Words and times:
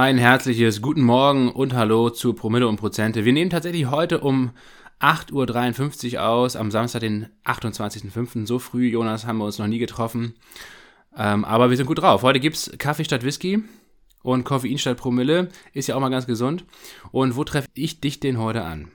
Ein 0.00 0.16
herzliches 0.16 0.80
Guten 0.80 1.02
Morgen 1.02 1.52
und 1.52 1.74
Hallo 1.74 2.08
zu 2.08 2.32
Promille 2.32 2.66
und 2.66 2.78
Prozente. 2.78 3.26
Wir 3.26 3.34
nehmen 3.34 3.50
tatsächlich 3.50 3.90
heute 3.90 4.20
um 4.20 4.52
8.53 4.98 6.14
Uhr 6.14 6.26
aus, 6.26 6.56
am 6.56 6.70
Samstag, 6.70 7.00
den 7.00 7.28
28.05. 7.44 8.46
So 8.46 8.58
früh, 8.58 8.88
Jonas, 8.88 9.26
haben 9.26 9.36
wir 9.36 9.44
uns 9.44 9.58
noch 9.58 9.66
nie 9.66 9.78
getroffen. 9.78 10.36
Ähm, 11.14 11.44
aber 11.44 11.68
wir 11.68 11.76
sind 11.76 11.84
gut 11.84 12.00
drauf. 12.00 12.22
Heute 12.22 12.40
gibt 12.40 12.56
es 12.56 12.72
Kaffee 12.78 13.04
statt 13.04 13.24
Whisky 13.24 13.62
und 14.22 14.44
Koffein 14.44 14.78
statt 14.78 14.96
Promille. 14.96 15.50
Ist 15.74 15.88
ja 15.88 15.96
auch 15.96 16.00
mal 16.00 16.08
ganz 16.08 16.26
gesund. 16.26 16.64
Und 17.12 17.36
wo 17.36 17.44
treffe 17.44 17.68
ich 17.74 18.00
dich 18.00 18.20
denn 18.20 18.38
heute 18.38 18.62
an? 18.62 18.90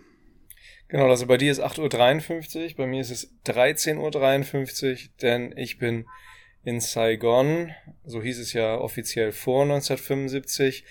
Genau, 0.87 1.07
also 1.07 1.27
bei 1.27 1.37
dir 1.37 1.51
ist 1.51 1.63
8.53 1.63 2.63
Uhr, 2.63 2.77
bei 2.77 2.87
mir 2.87 3.01
ist 3.01 3.11
es 3.11 3.31
13.53 3.45 4.91
Uhr, 4.91 4.97
denn 5.21 5.53
ich 5.55 5.77
bin 5.77 6.07
in 6.65 6.81
Saigon, 6.81 7.71
so 8.03 8.21
hieß 8.21 8.39
es 8.39 8.53
ja 8.53 8.77
offiziell 8.77 9.31
vor 9.31 9.63
1975. 9.63 10.83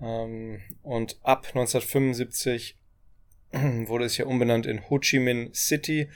Ähm, 0.00 0.60
und 0.82 1.18
ab 1.22 1.46
1975 1.48 2.76
wurde 3.52 4.04
es 4.04 4.16
ja 4.18 4.26
umbenannt 4.26 4.66
in 4.66 4.88
Ho 4.88 4.98
Chi 4.98 5.18
Minh 5.18 5.52
City. 5.54 6.08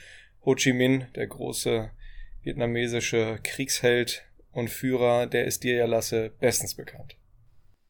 Ho 0.45 0.55
Chi 0.55 0.71
Minh, 0.71 1.07
der 1.15 1.27
große 1.27 1.89
vietnamesische 2.43 3.39
Kriegsheld 3.43 4.23
und 4.51 4.69
Führer, 4.69 5.25
der 5.25 5.45
ist 5.45 5.63
dir 5.63 5.75
ja, 5.75 5.85
Lasse, 5.85 6.31
bestens 6.39 6.75
bekannt. 6.75 7.17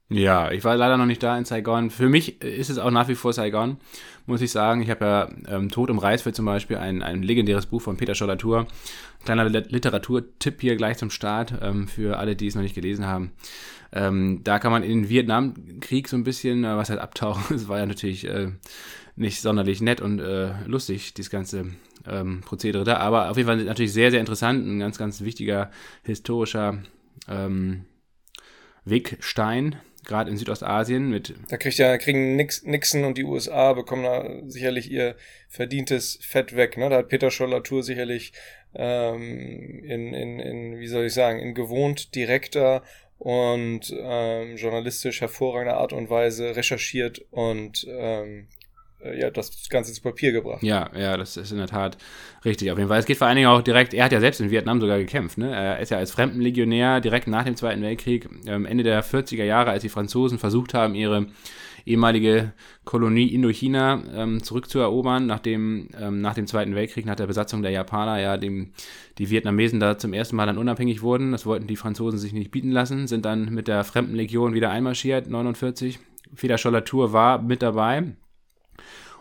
Ja, 0.07 0.51
ich 0.51 0.63
war 0.63 0.75
leider 0.77 0.97
noch 0.97 1.07
nicht 1.07 1.23
da 1.23 1.35
in 1.35 1.45
Saigon. 1.45 1.89
Für 1.89 2.09
mich 2.09 2.41
ist 2.43 2.69
es 2.69 2.77
auch 2.77 2.91
nach 2.91 3.07
wie 3.07 3.15
vor 3.15 3.33
Saigon, 3.33 3.77
muss 4.27 4.41
ich 4.41 4.51
sagen. 4.51 4.81
Ich 4.83 4.91
habe 4.91 5.05
ja 5.05 5.29
ähm, 5.47 5.71
Tod 5.71 5.89
im 5.89 5.97
Reisfeld 5.97 6.35
zum 6.35 6.45
Beispiel, 6.45 6.77
ein, 6.77 7.01
ein 7.01 7.23
legendäres 7.23 7.65
Buch 7.65 7.81
von 7.81 7.97
Peter 7.97 8.13
Schollatur. 8.13 8.67
Kleiner 9.23 9.49
Literaturtipp 9.49 10.61
hier 10.61 10.75
gleich 10.75 10.97
zum 10.97 11.09
Start 11.09 11.55
ähm, 11.59 11.87
für 11.87 12.19
alle, 12.19 12.35
die 12.35 12.45
es 12.45 12.53
noch 12.53 12.61
nicht 12.61 12.75
gelesen 12.75 13.07
haben. 13.07 13.31
Ähm, 13.91 14.41
da 14.43 14.59
kann 14.59 14.71
man 14.71 14.83
in 14.83 15.01
den 15.01 15.09
Vietnamkrieg 15.09 16.07
so 16.07 16.17
ein 16.17 16.23
bisschen 16.23 16.65
äh, 16.65 16.77
was 16.77 16.91
halt 16.91 16.99
abtauchen. 16.99 17.43
Es 17.55 17.67
war 17.67 17.79
ja 17.79 17.87
natürlich 17.87 18.27
äh, 18.27 18.51
nicht 19.15 19.41
sonderlich 19.41 19.81
nett 19.81 20.01
und 20.01 20.19
äh, 20.19 20.51
lustig, 20.67 21.15
dieses 21.15 21.31
ganze 21.31 21.71
ähm, 22.05 22.41
Prozedere 22.41 22.83
da. 22.83 22.97
Aber 22.97 23.31
auf 23.31 23.37
jeden 23.37 23.47
Fall 23.47 23.63
natürlich 23.63 23.93
sehr, 23.93 24.11
sehr 24.11 24.19
interessant. 24.19 24.67
Ein 24.67 24.79
ganz, 24.79 24.99
ganz 24.99 25.21
wichtiger 25.21 25.71
historischer 26.03 26.77
ähm, 27.27 27.85
Wegstein 28.83 29.77
gerade 30.05 30.29
in 30.29 30.37
Südostasien 30.37 31.09
mit. 31.09 31.33
Da 31.49 31.57
kriegt 31.57 31.77
ja, 31.77 31.97
kriegen 31.97 32.35
Nix, 32.35 32.63
Nixon 32.63 33.03
und 33.03 33.17
die 33.17 33.23
USA 33.23 33.73
bekommen 33.73 34.03
da 34.03 34.25
sicherlich 34.47 34.89
ihr 34.89 35.15
verdientes 35.49 36.19
Fett 36.21 36.55
weg. 36.55 36.77
Ne? 36.77 36.89
Da 36.89 36.97
hat 36.97 37.09
Peter 37.09 37.31
Scholl-Latour 37.31 37.83
sicherlich 37.83 38.33
ähm, 38.75 39.83
in, 39.83 40.13
in, 40.13 40.39
in, 40.39 40.79
wie 40.79 40.87
soll 40.87 41.05
ich 41.05 41.13
sagen, 41.13 41.39
in 41.39 41.53
gewohnt 41.53 42.15
direkter 42.15 42.83
und 43.17 43.93
ähm, 43.97 44.57
journalistisch 44.57 45.21
hervorragender 45.21 45.77
Art 45.77 45.93
und 45.93 46.09
Weise 46.09 46.55
recherchiert 46.55 47.19
und 47.31 47.85
ähm, 47.89 48.47
äh, 48.49 48.64
ja, 49.17 49.29
das 49.29 49.69
Ganze 49.69 49.93
zu 49.93 50.01
Papier 50.01 50.31
gebracht. 50.31 50.63
Ja, 50.63 50.89
ja, 50.97 51.17
das 51.17 51.37
ist 51.37 51.51
in 51.51 51.57
der 51.57 51.67
Tat 51.67 51.97
richtig. 52.43 52.71
Auf 52.71 52.77
jeden 52.77 52.89
Fall. 52.89 52.99
Es 52.99 53.05
geht 53.05 53.17
vor 53.17 53.27
allen 53.27 53.35
Dingen 53.35 53.47
auch 53.47 53.61
direkt, 53.61 53.93
er 53.93 54.05
hat 54.05 54.11
ja 54.11 54.19
selbst 54.19 54.41
in 54.41 54.51
Vietnam 54.51 54.81
sogar 54.81 54.97
gekämpft. 54.97 55.37
Ne? 55.37 55.53
Er 55.53 55.79
ist 55.79 55.91
ja 55.91 55.97
als 55.97 56.11
Fremdenlegionär 56.11 57.01
direkt 57.01 57.27
nach 57.27 57.43
dem 57.43 57.55
Zweiten 57.55 57.81
Weltkrieg, 57.81 58.27
ähm, 58.47 58.65
Ende 58.65 58.83
der 58.83 59.03
40er 59.03 59.43
Jahre, 59.43 59.71
als 59.71 59.83
die 59.83 59.89
Franzosen 59.89 60.39
versucht 60.39 60.73
haben, 60.73 60.95
ihre 60.95 61.27
ehemalige 61.85 62.53
Kolonie 62.83 63.27
Indochina 63.27 64.01
ähm, 64.15 64.41
zurückzuerobern, 64.41 65.27
nachdem 65.27 65.89
ähm, 65.99 66.19
nach 66.21 66.33
dem 66.33 66.47
Zweiten 66.47 66.73
Weltkrieg, 66.73 67.05
nach 67.05 67.15
der 67.15 67.27
Besatzung 67.27 67.61
der 67.61 67.71
Japaner, 67.71 68.19
ja 68.19 68.37
dem, 68.37 68.71
die 69.19 69.29
Vietnamesen 69.29 69.79
da 69.79 69.97
zum 69.97 70.13
ersten 70.13 70.35
Mal 70.35 70.47
dann 70.47 70.57
unabhängig 70.57 71.03
wurden. 71.03 71.31
Das 71.31 71.45
wollten 71.45 71.67
die 71.67 71.75
Franzosen 71.75 72.17
sich 72.17 72.33
nicht 72.33 72.49
bieten 72.49 72.71
lassen, 72.71 73.07
sind 73.07 73.25
dann 73.25 73.53
mit 73.53 73.67
der 73.67 73.83
Fremdenlegion 73.83 74.55
wieder 74.55 74.71
einmarschiert, 74.71 75.29
49. 75.29 75.99
Feder 76.33 76.57
Schollatur 76.57 77.13
war 77.13 77.39
mit 77.39 77.61
dabei 77.61 78.15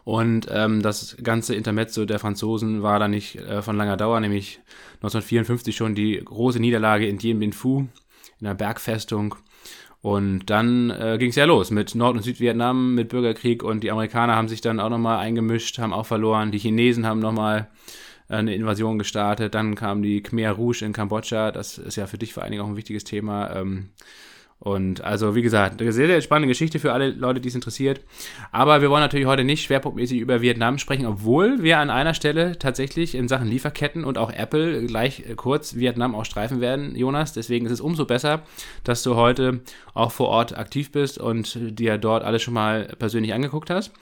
und 0.05 0.49
ähm, 0.51 0.83
das 0.83 1.17
ganze 1.23 1.55
Intermezzo 1.55 2.05
der 2.05 2.19
Franzosen 2.19 2.83
war 2.83 2.99
dann 2.99 3.11
nicht 3.11 3.37
äh, 3.37 3.63
von 3.63 3.77
langer 3.77 3.97
Dauer, 3.97 4.21
nämlich 4.21 4.61
1954 4.97 5.75
schon 5.75 5.95
die 5.95 6.21
große 6.23 6.61
Niederlage 6.61 7.07
in 7.07 7.17
Dien 7.17 7.39
Bien 7.39 7.55
Phu, 7.55 7.87
in 8.39 8.47
der 8.47 8.55
Bergfestung. 8.55 9.35
Und 10.03 10.51
dann 10.51 10.91
äh, 10.91 11.17
ging 11.19 11.31
es 11.31 11.37
ja 11.37 11.47
los 11.47 11.71
mit 11.71 11.95
Nord- 11.95 12.17
und 12.17 12.23
Südvietnam, 12.23 12.95
mit 12.95 13.09
Bürgerkrieg 13.09 13.63
und 13.63 13.83
die 13.83 13.91
Amerikaner 13.91 14.37
haben 14.37 14.49
sich 14.49 14.61
dann 14.61 14.79
auch 14.79 14.91
nochmal 14.91 15.19
eingemischt, 15.19 15.79
haben 15.79 15.95
auch 15.95 16.05
verloren. 16.05 16.53
Die 16.53 16.59
Chinesen 16.59 17.07
haben 17.07 17.21
nochmal 17.21 17.71
äh, 18.29 18.35
eine 18.35 18.55
Invasion 18.55 18.99
gestartet. 18.99 19.55
Dann 19.55 19.75
kam 19.75 20.03
die 20.03 20.23
Khmer 20.23 20.51
Rouge 20.51 20.85
in 20.85 20.93
Kambodscha. 20.93 21.51
Das 21.53 21.79
ist 21.79 21.97
ja 21.97 22.07
für 22.07 22.19
dich 22.19 22.35
vor 22.35 22.43
allen 22.43 22.53
Dingen 22.53 22.63
auch 22.63 22.69
ein 22.69 22.77
wichtiges 22.77 23.05
Thema. 23.05 23.57
Ähm, 23.57 23.89
und 24.65 25.05
also, 25.05 25.35
wie 25.35 25.43
gesagt, 25.43 25.83
eine 25.83 25.93
sehr, 25.93 26.07
sehr 26.07 26.23
spannende 26.23 26.49
Geschichte 26.49 26.79
für 26.79 26.95
alle 26.95 27.11
Leute, 27.11 27.39
die 27.39 27.49
es 27.49 27.55
interessiert. 27.55 28.01
Aber 28.51 28.81
wir 28.81 28.89
wollen 28.89 29.03
natürlich 29.03 29.27
heute 29.27 29.45
nicht 29.45 29.63
schwerpunktmäßig 29.63 30.19
über 30.19 30.41
Vietnam 30.41 30.79
sprechen, 30.79 31.05
obwohl 31.05 31.63
wir 31.63 31.79
an 31.79 31.91
einer 31.91 32.15
Stelle 32.15 32.59
tatsächlich 32.59 33.15
in 33.15 33.29
Sachen 33.29 33.47
Lieferketten 33.47 34.05
und 34.05 34.17
auch 34.17 34.33
Apple 34.33 34.87
gleich 34.87 35.23
kurz 35.37 35.77
Vietnam 35.77 36.15
auch 36.15 36.25
streifen 36.25 36.63
werden, 36.63 36.97
Jonas. 36.97 37.35
Deswegen 37.35 37.67
ist 37.67 37.73
es 37.73 37.83
umso 37.83 38.07
besser, 38.07 38.41
dass 38.85 39.03
du 39.03 39.17
heute 39.17 39.61
auch 39.93 40.13
vor 40.13 40.29
Ort 40.29 40.57
aktiv 40.57 40.91
bist 40.91 41.19
und 41.19 41.59
dir 41.79 41.99
dort 41.99 42.25
alles 42.25 42.43
schon 42.43 42.55
mal 42.55 42.89
persönlich 42.99 43.35
angeguckt 43.35 43.69
hast. 43.69 43.93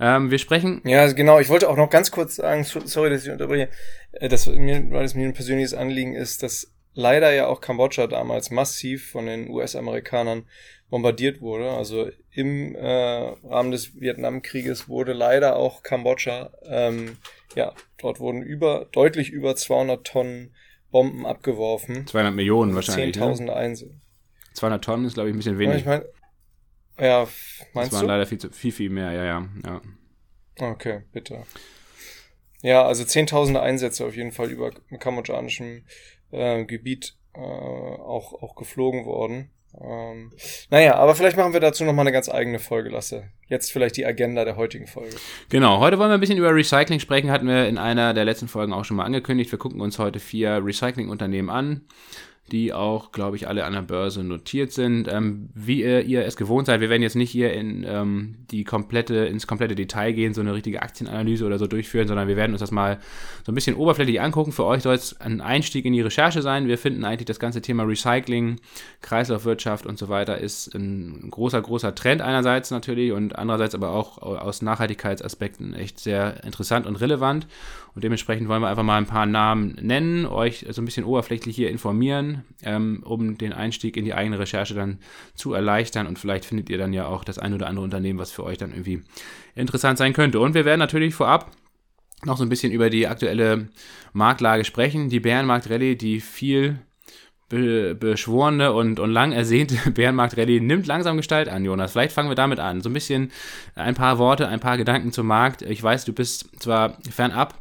Ähm, 0.00 0.30
wir 0.30 0.38
sprechen. 0.38 0.80
Ja, 0.84 1.12
genau. 1.12 1.38
Ich 1.38 1.50
wollte 1.50 1.68
auch 1.68 1.76
noch 1.76 1.90
ganz 1.90 2.10
kurz 2.10 2.36
sagen, 2.36 2.64
sorry, 2.64 3.10
dass 3.10 3.26
ich 3.26 3.30
unterbreche, 3.30 3.68
äh, 4.12 4.30
dass 4.30 4.46
mir, 4.46 4.90
weil 4.90 5.04
es 5.04 5.14
mir 5.14 5.26
ein 5.26 5.34
persönliches 5.34 5.74
Anliegen 5.74 6.14
ist, 6.14 6.42
dass 6.42 6.72
leider 6.94 7.32
ja 7.32 7.46
auch 7.46 7.60
Kambodscha 7.60 8.06
damals 8.06 8.50
massiv 8.50 9.10
von 9.10 9.26
den 9.26 9.48
US-Amerikanern 9.50 10.44
bombardiert 10.90 11.40
wurde. 11.40 11.70
Also 11.70 12.10
im 12.30 12.74
äh, 12.74 12.82
Rahmen 12.86 13.70
des 13.70 14.00
Vietnamkrieges 14.00 14.88
wurde 14.88 15.12
leider 15.12 15.56
auch 15.56 15.82
Kambodscha, 15.82 16.50
ähm, 16.64 17.18
ja, 17.54 17.74
dort 17.98 18.20
wurden 18.20 18.42
über, 18.42 18.86
deutlich 18.92 19.30
über 19.30 19.56
200 19.56 20.06
Tonnen 20.06 20.54
Bomben 20.90 21.26
abgeworfen. 21.26 22.06
200 22.06 22.34
Millionen 22.34 22.74
wahrscheinlich. 22.74 23.16
10.000 23.16 23.44
ne? 23.44 23.52
Einzel. 23.54 24.00
200 24.54 24.82
Tonnen 24.82 25.04
ist, 25.04 25.14
glaube 25.14 25.28
ich, 25.28 25.34
ein 25.34 25.38
bisschen 25.38 25.58
wenig. 25.58 25.80
Ich 25.80 25.84
mein, 25.84 26.02
ja, 26.98 27.28
meinst 27.74 27.92
das 27.92 28.00
waren 28.00 28.06
du? 28.06 28.12
leider 28.12 28.26
viel, 28.26 28.38
viel, 28.50 28.72
viel 28.72 28.90
mehr, 28.90 29.12
ja, 29.12 29.24
ja, 29.24 29.48
ja. 29.64 29.82
Okay, 30.60 31.02
bitte. 31.12 31.44
Ja, 32.62 32.84
also 32.84 33.04
zehntausende 33.04 33.60
Einsätze 33.60 34.04
auf 34.04 34.16
jeden 34.16 34.32
Fall 34.32 34.50
über 34.50 34.72
kambodschanischem 34.98 35.84
äh, 36.30 36.64
Gebiet 36.64 37.14
äh, 37.34 37.38
auch, 37.38 38.42
auch 38.42 38.54
geflogen 38.54 39.04
worden. 39.04 39.50
Ähm, 39.80 40.32
naja, 40.70 40.94
aber 40.96 41.14
vielleicht 41.14 41.36
machen 41.36 41.52
wir 41.52 41.60
dazu 41.60 41.84
nochmal 41.84 42.04
eine 42.04 42.12
ganz 42.12 42.28
eigene 42.28 42.58
Folge, 42.58 42.88
Lasse. 42.88 43.28
Jetzt 43.46 43.70
vielleicht 43.70 43.96
die 43.96 44.06
Agenda 44.06 44.44
der 44.44 44.56
heutigen 44.56 44.86
Folge. 44.86 45.16
Genau, 45.50 45.78
heute 45.78 45.98
wollen 45.98 46.10
wir 46.10 46.14
ein 46.14 46.20
bisschen 46.20 46.38
über 46.38 46.54
Recycling 46.54 47.00
sprechen, 47.00 47.30
hatten 47.30 47.46
wir 47.46 47.68
in 47.68 47.78
einer 47.78 48.14
der 48.14 48.24
letzten 48.24 48.48
Folgen 48.48 48.72
auch 48.72 48.84
schon 48.84 48.96
mal 48.96 49.04
angekündigt. 49.04 49.52
Wir 49.52 49.58
gucken 49.58 49.80
uns 49.80 49.98
heute 49.98 50.20
vier 50.20 50.64
Recyclingunternehmen 50.64 51.50
an 51.50 51.82
die 52.48 52.72
auch, 52.72 53.12
glaube 53.12 53.36
ich, 53.36 53.48
alle 53.48 53.64
an 53.64 53.72
der 53.72 53.82
Börse 53.82 54.24
notiert 54.24 54.72
sind. 54.72 55.08
Ähm, 55.08 55.50
wie 55.54 55.82
ihr, 55.82 56.02
ihr, 56.02 56.24
es 56.24 56.36
gewohnt 56.36 56.66
seid, 56.66 56.80
wir 56.80 56.90
werden 56.90 57.02
jetzt 57.02 57.16
nicht 57.16 57.30
hier 57.30 57.52
in 57.52 57.84
ähm, 57.86 58.36
die 58.50 58.64
komplette, 58.64 59.26
ins 59.26 59.46
komplette 59.46 59.74
Detail 59.74 60.12
gehen, 60.12 60.34
so 60.34 60.40
eine 60.40 60.54
richtige 60.54 60.82
Aktienanalyse 60.82 61.44
oder 61.44 61.58
so 61.58 61.66
durchführen, 61.66 62.08
sondern 62.08 62.28
wir 62.28 62.36
werden 62.36 62.52
uns 62.52 62.60
das 62.60 62.70
mal 62.70 62.98
so 63.44 63.52
ein 63.52 63.54
bisschen 63.54 63.76
oberflächlich 63.76 64.20
angucken. 64.20 64.52
Für 64.52 64.64
euch 64.64 64.82
soll 64.82 64.94
es 64.94 65.20
ein 65.20 65.40
Einstieg 65.40 65.84
in 65.84 65.92
die 65.92 66.00
Recherche 66.00 66.42
sein. 66.42 66.68
Wir 66.68 66.78
finden 66.78 67.04
eigentlich 67.04 67.26
das 67.26 67.38
ganze 67.38 67.62
Thema 67.62 67.84
Recycling, 67.84 68.56
Kreislaufwirtschaft 69.02 69.86
und 69.86 69.98
so 69.98 70.08
weiter 70.08 70.38
ist 70.38 70.74
ein 70.74 71.30
großer, 71.30 71.60
großer 71.60 71.94
Trend 71.94 72.22
einerseits 72.22 72.70
natürlich 72.70 73.12
und 73.12 73.38
andererseits 73.38 73.74
aber 73.74 73.90
auch 73.90 74.18
aus 74.18 74.62
Nachhaltigkeitsaspekten 74.62 75.74
echt 75.74 75.98
sehr 75.98 76.44
interessant 76.44 76.86
und 76.86 76.96
relevant. 76.96 77.46
Und 77.94 78.04
dementsprechend 78.04 78.48
wollen 78.48 78.62
wir 78.62 78.68
einfach 78.68 78.84
mal 78.84 78.96
ein 78.96 79.06
paar 79.06 79.26
Namen 79.26 79.76
nennen, 79.80 80.24
euch 80.26 80.64
so 80.70 80.80
ein 80.80 80.84
bisschen 80.84 81.04
oberflächlich 81.04 81.56
hier 81.56 81.70
informieren, 81.70 82.37
ähm, 82.62 83.02
um 83.04 83.38
den 83.38 83.52
Einstieg 83.52 83.96
in 83.96 84.04
die 84.04 84.14
eigene 84.14 84.38
Recherche 84.38 84.74
dann 84.74 84.98
zu 85.34 85.52
erleichtern. 85.54 86.06
Und 86.06 86.18
vielleicht 86.18 86.44
findet 86.44 86.70
ihr 86.70 86.78
dann 86.78 86.92
ja 86.92 87.06
auch 87.06 87.24
das 87.24 87.38
ein 87.38 87.54
oder 87.54 87.66
andere 87.66 87.84
Unternehmen, 87.84 88.18
was 88.18 88.30
für 88.30 88.44
euch 88.44 88.58
dann 88.58 88.70
irgendwie 88.70 89.02
interessant 89.54 89.98
sein 89.98 90.12
könnte. 90.12 90.40
Und 90.40 90.54
wir 90.54 90.64
werden 90.64 90.80
natürlich 90.80 91.14
vorab 91.14 91.50
noch 92.24 92.36
so 92.36 92.44
ein 92.44 92.48
bisschen 92.48 92.72
über 92.72 92.90
die 92.90 93.06
aktuelle 93.06 93.68
Marktlage 94.12 94.64
sprechen. 94.64 95.08
Die 95.08 95.20
Bärenmarkt-Rallye, 95.20 95.96
die 95.96 96.20
viel 96.20 96.80
be 97.48 97.94
beschworene 97.94 98.72
und, 98.72 99.00
und 99.00 99.10
lang 99.10 99.32
ersehnte 99.32 99.90
Bärenmarkt-Rallye 99.90 100.60
nimmt 100.60 100.86
langsam 100.86 101.16
Gestalt 101.16 101.48
an, 101.48 101.64
Jonas. 101.64 101.92
Vielleicht 101.92 102.12
fangen 102.12 102.28
wir 102.28 102.34
damit 102.34 102.60
an. 102.60 102.82
So 102.82 102.90
ein 102.90 102.92
bisschen 102.92 103.30
ein 103.74 103.94
paar 103.94 104.18
Worte, 104.18 104.48
ein 104.48 104.60
paar 104.60 104.76
Gedanken 104.76 105.12
zum 105.12 105.26
Markt. 105.26 105.62
Ich 105.62 105.82
weiß, 105.82 106.04
du 106.04 106.12
bist 106.12 106.60
zwar 106.60 106.98
fernab 107.10 107.60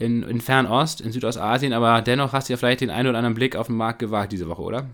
in, 0.00 0.22
in 0.22 0.40
Fernost, 0.40 1.00
in 1.00 1.12
Südostasien, 1.12 1.72
aber 1.72 2.02
dennoch 2.02 2.32
hast 2.32 2.48
du 2.48 2.54
ja 2.54 2.56
vielleicht 2.56 2.80
den 2.80 2.90
einen 2.90 3.08
oder 3.08 3.18
anderen 3.18 3.34
Blick 3.34 3.54
auf 3.54 3.66
den 3.66 3.76
Markt 3.76 3.98
gewagt 4.00 4.32
diese 4.32 4.48
Woche, 4.48 4.62
oder? 4.62 4.90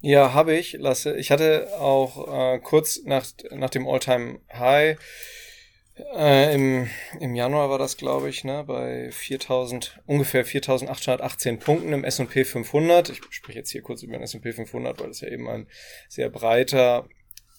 Ja, 0.00 0.34
habe 0.34 0.54
ich, 0.54 0.72
Lasse. 0.74 1.16
Ich 1.16 1.30
hatte 1.30 1.68
auch 1.78 2.54
äh, 2.54 2.58
kurz 2.58 3.00
nach, 3.04 3.24
nach 3.50 3.70
dem 3.70 3.86
Alltime 3.86 4.40
high 4.52 4.98
äh, 6.14 6.54
im, 6.54 6.88
im 7.20 7.34
Januar 7.34 7.70
war 7.70 7.78
das, 7.78 7.96
glaube 7.96 8.28
ich, 8.28 8.44
ne, 8.44 8.64
bei 8.66 9.10
4000, 9.12 10.00
ungefähr 10.06 10.44
4818 10.44 11.58
Punkten 11.58 11.92
im 11.92 12.04
S&P 12.04 12.44
500. 12.44 13.10
Ich 13.10 13.20
spreche 13.30 13.58
jetzt 13.58 13.70
hier 13.70 13.82
kurz 13.82 14.02
über 14.02 14.14
den 14.14 14.22
S&P 14.22 14.52
500, 14.52 15.00
weil 15.00 15.08
das 15.08 15.20
ja 15.20 15.28
eben 15.28 15.48
ein 15.48 15.66
sehr 16.08 16.30
breiter 16.30 17.08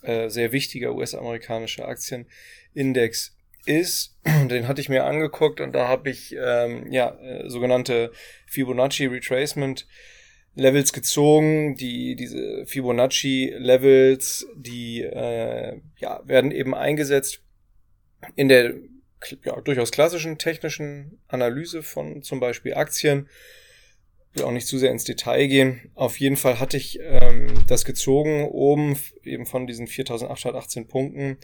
äh, 0.01 0.29
sehr 0.29 0.51
wichtiger 0.51 0.93
US-amerikanischer 0.93 1.87
Aktienindex 1.87 3.35
ist. 3.65 4.17
Den 4.25 4.67
hatte 4.67 4.81
ich 4.81 4.89
mir 4.89 5.05
angeguckt 5.05 5.61
und 5.61 5.73
da 5.73 5.87
habe 5.87 6.09
ich 6.09 6.35
ähm, 6.37 6.91
ja 6.91 7.17
äh, 7.21 7.49
sogenannte 7.49 8.11
Fibonacci 8.47 9.05
Retracement 9.05 9.87
Levels 10.55 10.93
gezogen. 10.93 11.75
Die 11.75 12.15
diese 12.15 12.65
Fibonacci 12.65 13.53
Levels, 13.57 14.47
die 14.55 15.01
äh, 15.01 15.79
ja 15.97 16.21
werden 16.25 16.51
eben 16.51 16.75
eingesetzt 16.75 17.41
in 18.35 18.49
der 18.49 18.73
ja, 19.43 19.59
durchaus 19.61 19.91
klassischen 19.91 20.37
technischen 20.37 21.19
Analyse 21.27 21.83
von 21.83 22.23
zum 22.23 22.39
Beispiel 22.39 22.73
Aktien 22.73 23.29
will 24.33 24.43
auch 24.43 24.51
nicht 24.51 24.67
zu 24.67 24.77
sehr 24.77 24.91
ins 24.91 25.03
Detail 25.03 25.47
gehen. 25.47 25.91
Auf 25.95 26.19
jeden 26.19 26.37
Fall 26.37 26.59
hatte 26.59 26.77
ich 26.77 26.99
ähm, 27.01 27.65
das 27.67 27.83
gezogen, 27.83 28.45
oben 28.45 28.97
eben 29.23 29.45
von 29.45 29.67
diesen 29.67 29.87
4818 29.87 30.87
Punkten, 30.87 31.37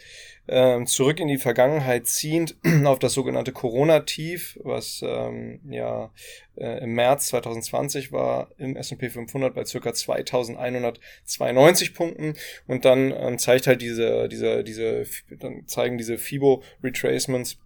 ähm, 0.47 0.87
zurück 0.87 1.19
in 1.19 1.27
die 1.27 1.37
Vergangenheit 1.37 2.07
ziehend 2.07 2.55
auf 2.85 2.99
das 2.99 3.13
sogenannte 3.13 3.51
Corona-Tief, 3.51 4.57
was 4.63 5.01
ähm, 5.03 5.59
ja 5.69 6.13
äh, 6.55 6.81
im 6.83 6.93
März 6.93 7.27
2020 7.27 8.13
war 8.13 8.51
im 8.57 8.77
S&P 8.77 9.09
500 9.09 9.53
bei 9.53 9.65
circa 9.65 9.93
2192 9.93 11.93
Punkten 11.93 12.35
und 12.67 12.85
dann 12.85 13.11
ähm, 13.11 13.37
zeigt 13.37 13.67
halt 13.67 13.81
diese, 13.81 14.29
diese, 14.29 14.63
diese, 14.63 15.03
dann 15.39 15.67
zeigen 15.67 15.97
diese 15.97 16.17
FIBO 16.17 16.63
Retracements 16.81 17.59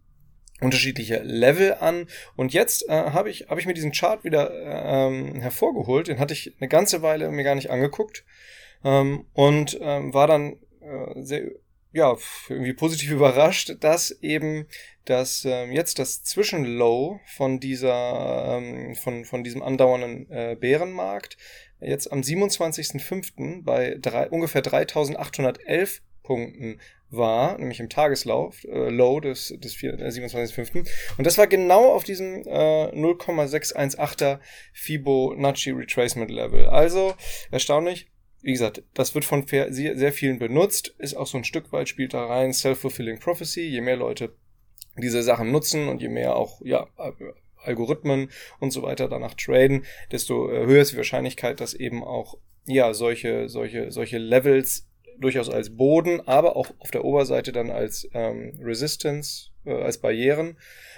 unterschiedliche 0.62 1.20
Level 1.20 1.76
an. 1.76 2.08
Und 2.36 2.54
jetzt 2.54 2.88
äh, 2.88 2.92
habe 2.92 3.30
ich, 3.30 3.48
hab 3.50 3.58
ich 3.58 3.66
mir 3.66 3.74
diesen 3.74 3.92
Chart 3.92 4.24
wieder 4.24 4.52
ähm, 4.54 5.42
hervorgeholt. 5.42 6.08
Den 6.08 6.20
hatte 6.20 6.34
ich 6.34 6.54
eine 6.60 6.70
ganze 6.70 7.02
Weile 7.02 7.30
mir 7.32 7.44
gar 7.44 7.56
nicht 7.56 7.72
angeguckt. 7.72 8.24
Ähm, 8.84 9.26
und 9.34 9.78
ähm, 9.82 10.14
war 10.14 10.28
dann 10.28 10.58
äh, 10.82 11.22
sehr, 11.24 11.52
ja, 11.92 12.16
irgendwie 12.50 12.74
positiv 12.74 13.12
überrascht, 13.12 13.76
dass 13.80 14.12
eben 14.22 14.68
dass 15.06 15.46
ähm, 15.46 15.72
jetzt 15.72 16.00
das 16.00 16.24
Zwischenlow 16.24 17.20
von 17.26 17.60
dieser, 17.60 18.58
ähm, 18.58 18.96
von, 18.96 19.26
von 19.26 19.44
diesem 19.44 19.64
andauernden 19.64 20.30
äh, 20.30 20.56
Bärenmarkt 20.60 21.38
jetzt 21.80 22.12
am 22.12 22.22
27.05. 22.22 23.64
bei 23.64 23.98
drei, 24.00 24.30
ungefähr 24.30 24.62
3811 24.62 26.02
Punkten 26.24 26.80
war, 27.10 27.58
nämlich 27.58 27.80
im 27.80 27.90
Tageslauf, 27.90 28.64
äh, 28.64 28.90
Low 28.90 29.20
des, 29.20 29.54
des 29.58 29.76
27.05. 29.76 30.78
Äh, 30.78 30.90
Und 31.18 31.28
das 31.28 31.38
war 31.38 31.48
genau 31.48 31.94
auf 31.94 32.04
diesem 32.04 32.44
äh, 32.48 32.92
0,618er 32.94 34.40
Fibonacci 34.74 35.72
Retracement 35.72 36.32
Level. 36.32 36.68
Also 36.68 37.14
erstaunlich. 37.52 38.08
Wie 38.44 38.54
gesagt, 38.54 38.82
das 38.96 39.14
wird 39.14 39.24
von 39.24 39.46
sehr, 39.46 40.12
vielen 40.14 40.40
benutzt, 40.40 40.96
ist 40.98 41.14
auch 41.14 41.28
so 41.28 41.38
ein 41.38 41.44
Stück 41.44 41.72
weit, 41.72 41.88
spielt 41.88 42.16
da 42.16 42.26
rein, 42.26 42.54
Self-Fulfilling 42.54 43.20
Prophecy. 43.20 43.62
Je 43.62 43.82
mehr 43.82 43.98
Leute 43.98 44.36
diese 44.98 45.22
Sachen 45.22 45.52
nutzen 45.52 45.88
und 45.88 46.02
je 46.02 46.10
mehr 46.10 46.36
auch, 46.36 46.60
ja, 46.64 46.88
Algorithmen 47.64 48.32
und 48.60 48.72
so 48.72 48.82
weiter 48.82 49.08
danach 49.08 49.36
traden, 49.36 49.86
desto 50.12 50.50
äh, 50.52 50.66
höher 50.66 50.82
ist 50.82 50.94
die 50.94 50.98
Wahrscheinlichkeit, 50.98 51.60
dass 51.60 51.74
eben 51.74 52.04
auch 52.04 52.38
ja 52.66 52.94
solche 52.94 53.50
solche 53.50 53.92
solche 53.92 54.18
Levels 54.18 54.88
durchaus 55.22 55.50
als 55.50 55.76
Boden, 55.76 56.22
aber 56.28 56.56
auch 56.56 56.68
auf 56.80 56.92
der 56.92 57.06
Oberseite 57.06 57.52
dann 57.52 57.72
als 57.72 58.08
ähm, 58.14 58.54
Resistance, 58.62 59.50
äh, 59.66 59.74
als 59.74 60.00
Barrieren 60.00 60.58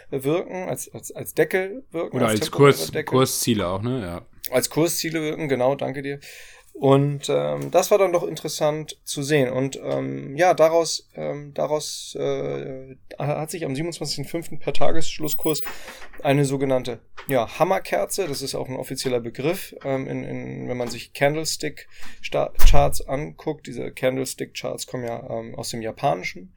wirken, 0.10 0.70
als, 0.70 0.94
als, 0.94 1.12
als 1.12 1.34
Deckel 1.34 1.84
wirken. 1.92 2.18
Oder 2.18 2.28
als, 2.28 2.42
als 2.42 2.52
Kurs, 2.52 2.92
Kursziele 3.06 3.68
auch, 3.68 3.82
ne? 3.82 4.02
Ja. 4.02 4.26
Als 4.52 4.70
Kursziele 4.70 5.22
wirken, 5.22 5.48
genau, 5.48 5.76
danke 5.76 6.02
dir. 6.02 6.20
Und 6.74 7.30
ähm, 7.30 7.70
das 7.70 7.92
war 7.92 8.00
dann 8.00 8.12
doch 8.12 8.24
interessant 8.24 9.00
zu 9.04 9.22
sehen. 9.22 9.52
Und 9.52 9.80
ähm, 9.82 10.36
ja, 10.36 10.54
daraus, 10.56 11.08
ähm, 11.16 11.54
daraus 11.54 12.16
äh, 12.20 12.96
hat 13.18 13.52
sich 13.52 13.64
am 13.64 13.74
27.05. 13.74 14.60
per 14.60 14.74
Tagesschlusskurs 14.74 15.62
eine 16.24 16.46
sogenannte 16.46 17.00
ja, 17.28 17.60
Hammerkerze, 17.60 18.28
das 18.28 18.42
ist 18.42 18.56
auch 18.56 18.68
ein 18.68 18.76
offizieller 18.76 19.20
Begriff, 19.20 19.76
ähm, 19.84 20.08
in, 20.08 20.24
in, 20.24 20.68
wenn 20.68 20.78
man 20.78 20.90
sich 20.90 21.14
Candlestick-Charts 21.14 23.08
anguckt. 23.08 23.68
Diese 23.68 23.92
Candlestick-Charts 23.92 24.88
kommen 24.88 25.06
ja 25.06 25.30
ähm, 25.30 25.56
aus 25.56 25.70
dem 25.70 25.82
Japanischen. 25.82 26.54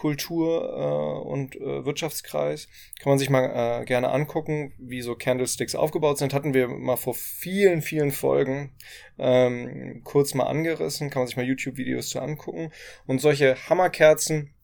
Kultur 0.00 0.64
äh, 0.64 1.28
und 1.28 1.56
äh, 1.56 1.84
Wirtschaftskreis. 1.84 2.68
Kann 3.00 3.10
man 3.10 3.18
sich 3.18 3.28
mal 3.28 3.82
äh, 3.82 3.84
gerne 3.84 4.10
angucken, 4.10 4.72
wie 4.78 5.02
so 5.02 5.14
Candlesticks 5.14 5.74
aufgebaut 5.74 6.16
sind. 6.16 6.32
Hatten 6.32 6.54
wir 6.54 6.68
mal 6.68 6.96
vor 6.96 7.14
vielen, 7.14 7.82
vielen 7.82 8.10
Folgen 8.10 8.72
ähm, 9.18 10.00
kurz 10.02 10.32
mal 10.32 10.46
angerissen. 10.46 11.10
Kann 11.10 11.20
man 11.20 11.26
sich 11.26 11.36
mal 11.36 11.44
YouTube-Videos 11.44 12.08
zu 12.08 12.20
angucken. 12.20 12.72
Und 13.06 13.20
solche 13.20 13.56
Hammerkerzen 13.68 14.54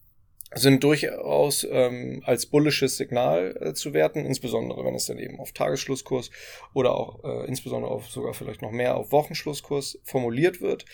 sind 0.55 0.85
durchaus 0.85 1.67
ähm, 1.69 2.23
als 2.25 2.47
bullisches 2.47 2.97
Signal 2.97 3.57
äh, 3.61 3.75
zu 3.75 3.93
werten, 3.93 4.25
insbesondere 4.25 4.85
wenn 4.85 4.95
es 4.95 5.07
dann 5.07 5.19
eben 5.19 5.41
auf 5.41 5.53
Tagesschlusskurs 5.53 6.31
oder 6.73 6.95
auch 6.95 7.25
äh, 7.25 7.47
insbesondere 7.47 7.91
auf 7.91 8.09
sogar 8.09 8.33
vielleicht 8.33 8.63
noch 8.63 8.71
mehr 8.71 8.97
auf 8.97 9.11
Wochenschlusskurs 9.11 9.99
formuliert 10.05 10.61
wird. 10.61 10.85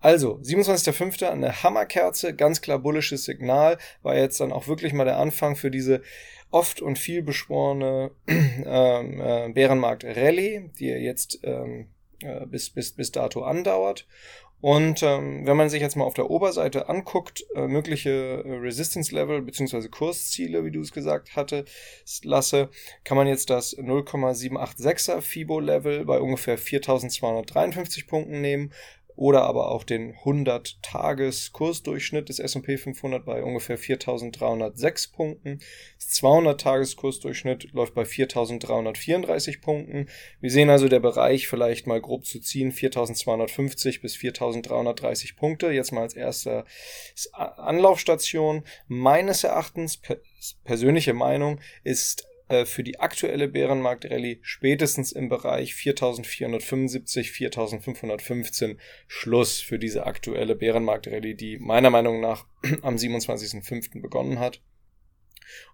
Also 0.00 0.38
27.05. 0.42 1.28
eine 1.28 1.62
Hammerkerze, 1.62 2.34
ganz 2.34 2.62
klar 2.62 2.78
bullisches 2.78 3.24
Signal, 3.24 3.76
war 4.02 4.16
jetzt 4.16 4.40
dann 4.40 4.50
auch 4.50 4.66
wirklich 4.66 4.94
mal 4.94 5.04
der 5.04 5.18
Anfang 5.18 5.56
für 5.56 5.70
diese 5.70 6.02
oft 6.50 6.80
und 6.80 6.98
viel 6.98 7.22
beschworene 7.22 8.12
ähm, 8.28 9.20
äh, 9.20 9.48
Bärenmarkt 9.52 10.04
Rallye, 10.04 10.70
die 10.78 10.86
jetzt 10.86 11.40
ähm, 11.42 11.88
äh, 12.22 12.46
bis, 12.46 12.70
bis, 12.70 12.92
bis 12.92 13.12
dato 13.12 13.42
andauert. 13.42 14.06
Und 14.62 15.02
ähm, 15.02 15.44
wenn 15.44 15.56
man 15.56 15.68
sich 15.68 15.82
jetzt 15.82 15.96
mal 15.96 16.04
auf 16.04 16.14
der 16.14 16.30
Oberseite 16.30 16.88
anguckt, 16.88 17.44
äh, 17.56 17.66
mögliche 17.66 18.44
äh, 18.44 18.52
Resistance 18.58 19.12
Level 19.12 19.42
beziehungsweise 19.42 19.90
Kursziele, 19.90 20.64
wie 20.64 20.70
du 20.70 20.80
es 20.80 20.92
gesagt 20.92 21.34
hatte, 21.34 21.64
lasse, 22.22 22.70
kann 23.02 23.16
man 23.16 23.26
jetzt 23.26 23.50
das 23.50 23.76
0,786er 23.76 25.20
FIBO 25.20 25.58
Level 25.58 26.04
bei 26.04 26.20
ungefähr 26.20 26.58
4253 26.58 28.06
Punkten 28.06 28.40
nehmen 28.40 28.72
oder 29.16 29.42
aber 29.42 29.70
auch 29.70 29.84
den 29.84 30.14
100-Tages-Kursdurchschnitt 30.14 32.28
des 32.28 32.38
S&P 32.38 32.76
500 32.76 33.24
bei 33.24 33.42
ungefähr 33.42 33.78
4.306 33.78 35.12
Punkten. 35.12 35.60
Das 35.96 36.22
200-Tages-Kursdurchschnitt 36.22 37.72
läuft 37.72 37.94
bei 37.94 38.02
4.334 38.02 39.60
Punkten. 39.60 40.08
Wir 40.40 40.50
sehen 40.50 40.70
also 40.70 40.88
der 40.88 41.00
Bereich 41.00 41.48
vielleicht 41.48 41.86
mal 41.86 42.00
grob 42.00 42.24
zu 42.24 42.40
ziehen 42.40 42.72
4.250 42.72 44.00
bis 44.00 44.16
4.330 44.16 45.36
Punkte. 45.36 45.70
Jetzt 45.70 45.92
mal 45.92 46.02
als 46.02 46.14
erste 46.14 46.64
Anlaufstation. 47.32 48.64
Meines 48.86 49.44
Erachtens, 49.44 50.00
persönliche 50.64 51.14
Meinung, 51.14 51.60
ist 51.84 52.26
äh, 52.52 52.66
für 52.66 52.82
die 52.82 53.00
aktuelle 53.00 53.48
Bärenmarkt-Rallye 53.48 54.40
spätestens 54.42 55.10
im 55.12 55.30
Bereich 55.30 55.74
4475, 55.74 57.32
4515 57.32 58.78
Schluss 59.06 59.60
für 59.60 59.78
diese 59.78 60.04
aktuelle 60.04 60.54
Bärenmarkt-Rallye, 60.54 61.34
die 61.34 61.58
meiner 61.58 61.88
Meinung 61.88 62.20
nach 62.20 62.46
am 62.82 62.96
27.05. 62.96 64.02
begonnen 64.02 64.38
hat. 64.38 64.60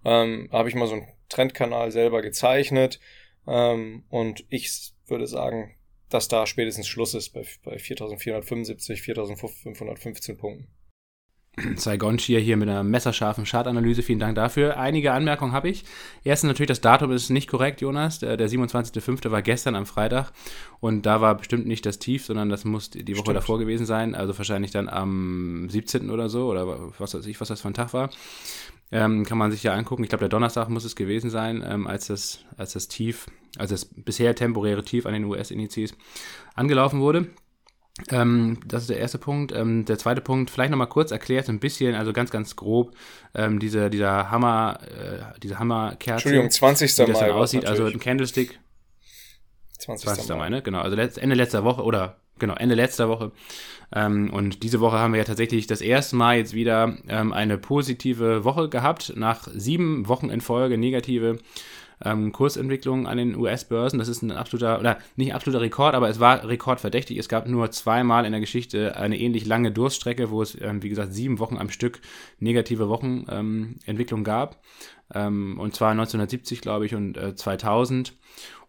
Ähm, 0.05 0.47
habe 0.53 0.69
ich 0.69 0.75
mal 0.75 0.87
so 0.87 0.93
einen 0.93 1.07
Trendkanal 1.27 1.91
selber 1.91 2.21
gezeichnet 2.21 3.01
ähm, 3.45 4.05
und 4.09 4.45
ich 4.49 4.93
würde 5.07 5.27
sagen, 5.27 5.75
dass 6.09 6.29
da 6.29 6.47
spätestens 6.47 6.87
Schluss 6.87 7.13
ist 7.13 7.31
bei, 7.31 7.43
bei 7.63 7.77
4475, 7.77 9.01
4515 9.01 10.37
Punkten. 10.37 10.67
Saigon 11.75 12.17
Cheer 12.17 12.39
hier 12.39 12.57
mit 12.57 12.69
einer 12.69 12.83
messerscharfen 12.83 13.45
Chartanalyse. 13.45 14.01
Vielen 14.01 14.19
Dank 14.19 14.35
dafür. 14.35 14.77
Einige 14.77 15.13
Anmerkungen 15.13 15.51
habe 15.51 15.69
ich. 15.69 15.85
Erstens 16.23 16.49
natürlich, 16.49 16.67
das 16.67 16.81
Datum 16.81 17.11
ist 17.11 17.29
nicht 17.29 17.49
korrekt, 17.49 17.81
Jonas. 17.81 18.19
Der, 18.19 18.37
der 18.37 18.49
27.05. 18.49 19.31
war 19.31 19.41
gestern 19.41 19.75
am 19.75 19.85
Freitag 19.85 20.31
und 20.79 21.05
da 21.05 21.21
war 21.21 21.35
bestimmt 21.35 21.67
nicht 21.67 21.85
das 21.85 21.99
Tief, 21.99 22.25
sondern 22.25 22.49
das 22.49 22.65
muss 22.65 22.89
die 22.89 23.05
Woche 23.13 23.21
Stimmt. 23.21 23.37
davor 23.37 23.59
gewesen 23.59 23.85
sein. 23.85 24.15
Also 24.15 24.37
wahrscheinlich 24.37 24.71
dann 24.71 24.89
am 24.89 25.67
17. 25.69 26.09
oder 26.09 26.29
so 26.29 26.47
oder 26.49 26.91
was 26.97 27.13
weiß 27.13 27.25
ich, 27.25 27.39
was 27.41 27.47
das 27.47 27.61
für 27.61 27.67
ein 27.69 27.73
Tag 27.73 27.93
war. 27.93 28.09
Ähm, 28.91 29.23
kann 29.25 29.37
man 29.37 29.51
sich 29.51 29.61
ja 29.61 29.73
angucken. 29.73 30.03
Ich 30.03 30.09
glaube, 30.09 30.23
der 30.23 30.29
Donnerstag 30.29 30.67
muss 30.69 30.83
es 30.83 30.95
gewesen 30.95 31.29
sein, 31.29 31.63
ähm, 31.67 31.85
als, 31.85 32.07
das, 32.07 32.39
als 32.57 32.73
das 32.73 32.87
Tief, 32.87 33.27
also 33.57 33.75
das 33.75 33.85
bisher 33.85 34.33
temporäre 34.33 34.83
Tief 34.83 35.05
an 35.05 35.13
den 35.13 35.25
US-Indizes 35.25 35.93
angelaufen 36.55 36.99
wurde. 36.99 37.27
Ähm, 38.11 38.59
das 38.65 38.83
ist 38.83 38.89
der 38.89 38.99
erste 38.99 39.17
Punkt. 39.17 39.51
Ähm, 39.51 39.85
der 39.85 39.97
zweite 39.97 40.21
Punkt, 40.21 40.49
vielleicht 40.49 40.71
nochmal 40.71 40.87
kurz 40.87 41.11
erklärt, 41.11 41.49
ein 41.49 41.59
bisschen, 41.59 41.95
also 41.95 42.13
ganz, 42.13 42.31
ganz 42.31 42.55
grob, 42.55 42.95
ähm, 43.33 43.59
diese, 43.59 43.89
dieser 43.89 44.31
Hammer, 44.31 44.79
äh, 44.83 45.39
diese 45.41 45.59
Hammerkerze. 45.59 46.11
Entschuldigung, 46.13 46.49
20. 46.49 46.97
Mai. 46.97 47.03
Wie 47.07 47.11
das 47.11 47.19
dann 47.19 47.31
aussieht, 47.31 47.65
also 47.65 47.85
ein 47.85 47.99
Candlestick. 47.99 48.59
20. 49.79 50.09
20. 50.09 50.35
Mai, 50.35 50.49
ne? 50.49 50.61
Genau, 50.61 50.81
also 50.81 50.97
Ende 50.97 51.35
letzter 51.35 51.63
Woche 51.63 51.83
oder 51.83 52.17
genau, 52.37 52.55
Ende 52.55 52.75
letzter 52.75 53.09
Woche. 53.09 53.31
Ähm, 53.93 54.31
und 54.31 54.63
diese 54.63 54.79
Woche 54.79 54.97
haben 54.97 55.13
wir 55.13 55.19
ja 55.19 55.25
tatsächlich 55.25 55.67
das 55.67 55.81
erste 55.81 56.15
Mal 56.15 56.37
jetzt 56.37 56.53
wieder 56.53 56.97
ähm, 57.07 57.33
eine 57.33 57.57
positive 57.57 58.43
Woche 58.43 58.69
gehabt, 58.69 59.13
nach 59.15 59.47
sieben 59.53 60.07
Wochen 60.07 60.29
in 60.29 60.41
Folge 60.41 60.77
negative 60.77 61.39
ähm, 62.03 62.31
Kursentwicklung 62.31 63.07
an 63.07 63.17
den 63.17 63.35
US-Börsen. 63.35 63.99
Das 63.99 64.07
ist 64.07 64.21
ein 64.21 64.31
absoluter, 64.31 64.79
oder 64.79 64.99
nicht 65.15 65.33
absoluter 65.33 65.61
Rekord, 65.61 65.95
aber 65.95 66.09
es 66.09 66.19
war 66.19 66.47
rekordverdächtig. 66.47 67.17
Es 67.17 67.29
gab 67.29 67.47
nur 67.47 67.71
zweimal 67.71 68.25
in 68.25 68.31
der 68.31 68.41
Geschichte 68.41 68.95
eine 68.95 69.19
ähnlich 69.19 69.45
lange 69.45 69.71
Durststrecke, 69.71 70.29
wo 70.29 70.41
es, 70.41 70.59
ähm, 70.61 70.83
wie 70.83 70.89
gesagt, 70.89 71.13
sieben 71.13 71.39
Wochen 71.39 71.57
am 71.57 71.69
Stück 71.69 72.01
negative 72.39 72.89
Wochenentwicklung 72.89 74.19
ähm, 74.19 74.23
gab. 74.25 74.61
Ähm, 75.13 75.59
und 75.59 75.75
zwar 75.75 75.91
1970, 75.91 76.61
glaube 76.61 76.85
ich, 76.85 76.95
und 76.95 77.17
äh, 77.17 77.35
2000. 77.35 78.13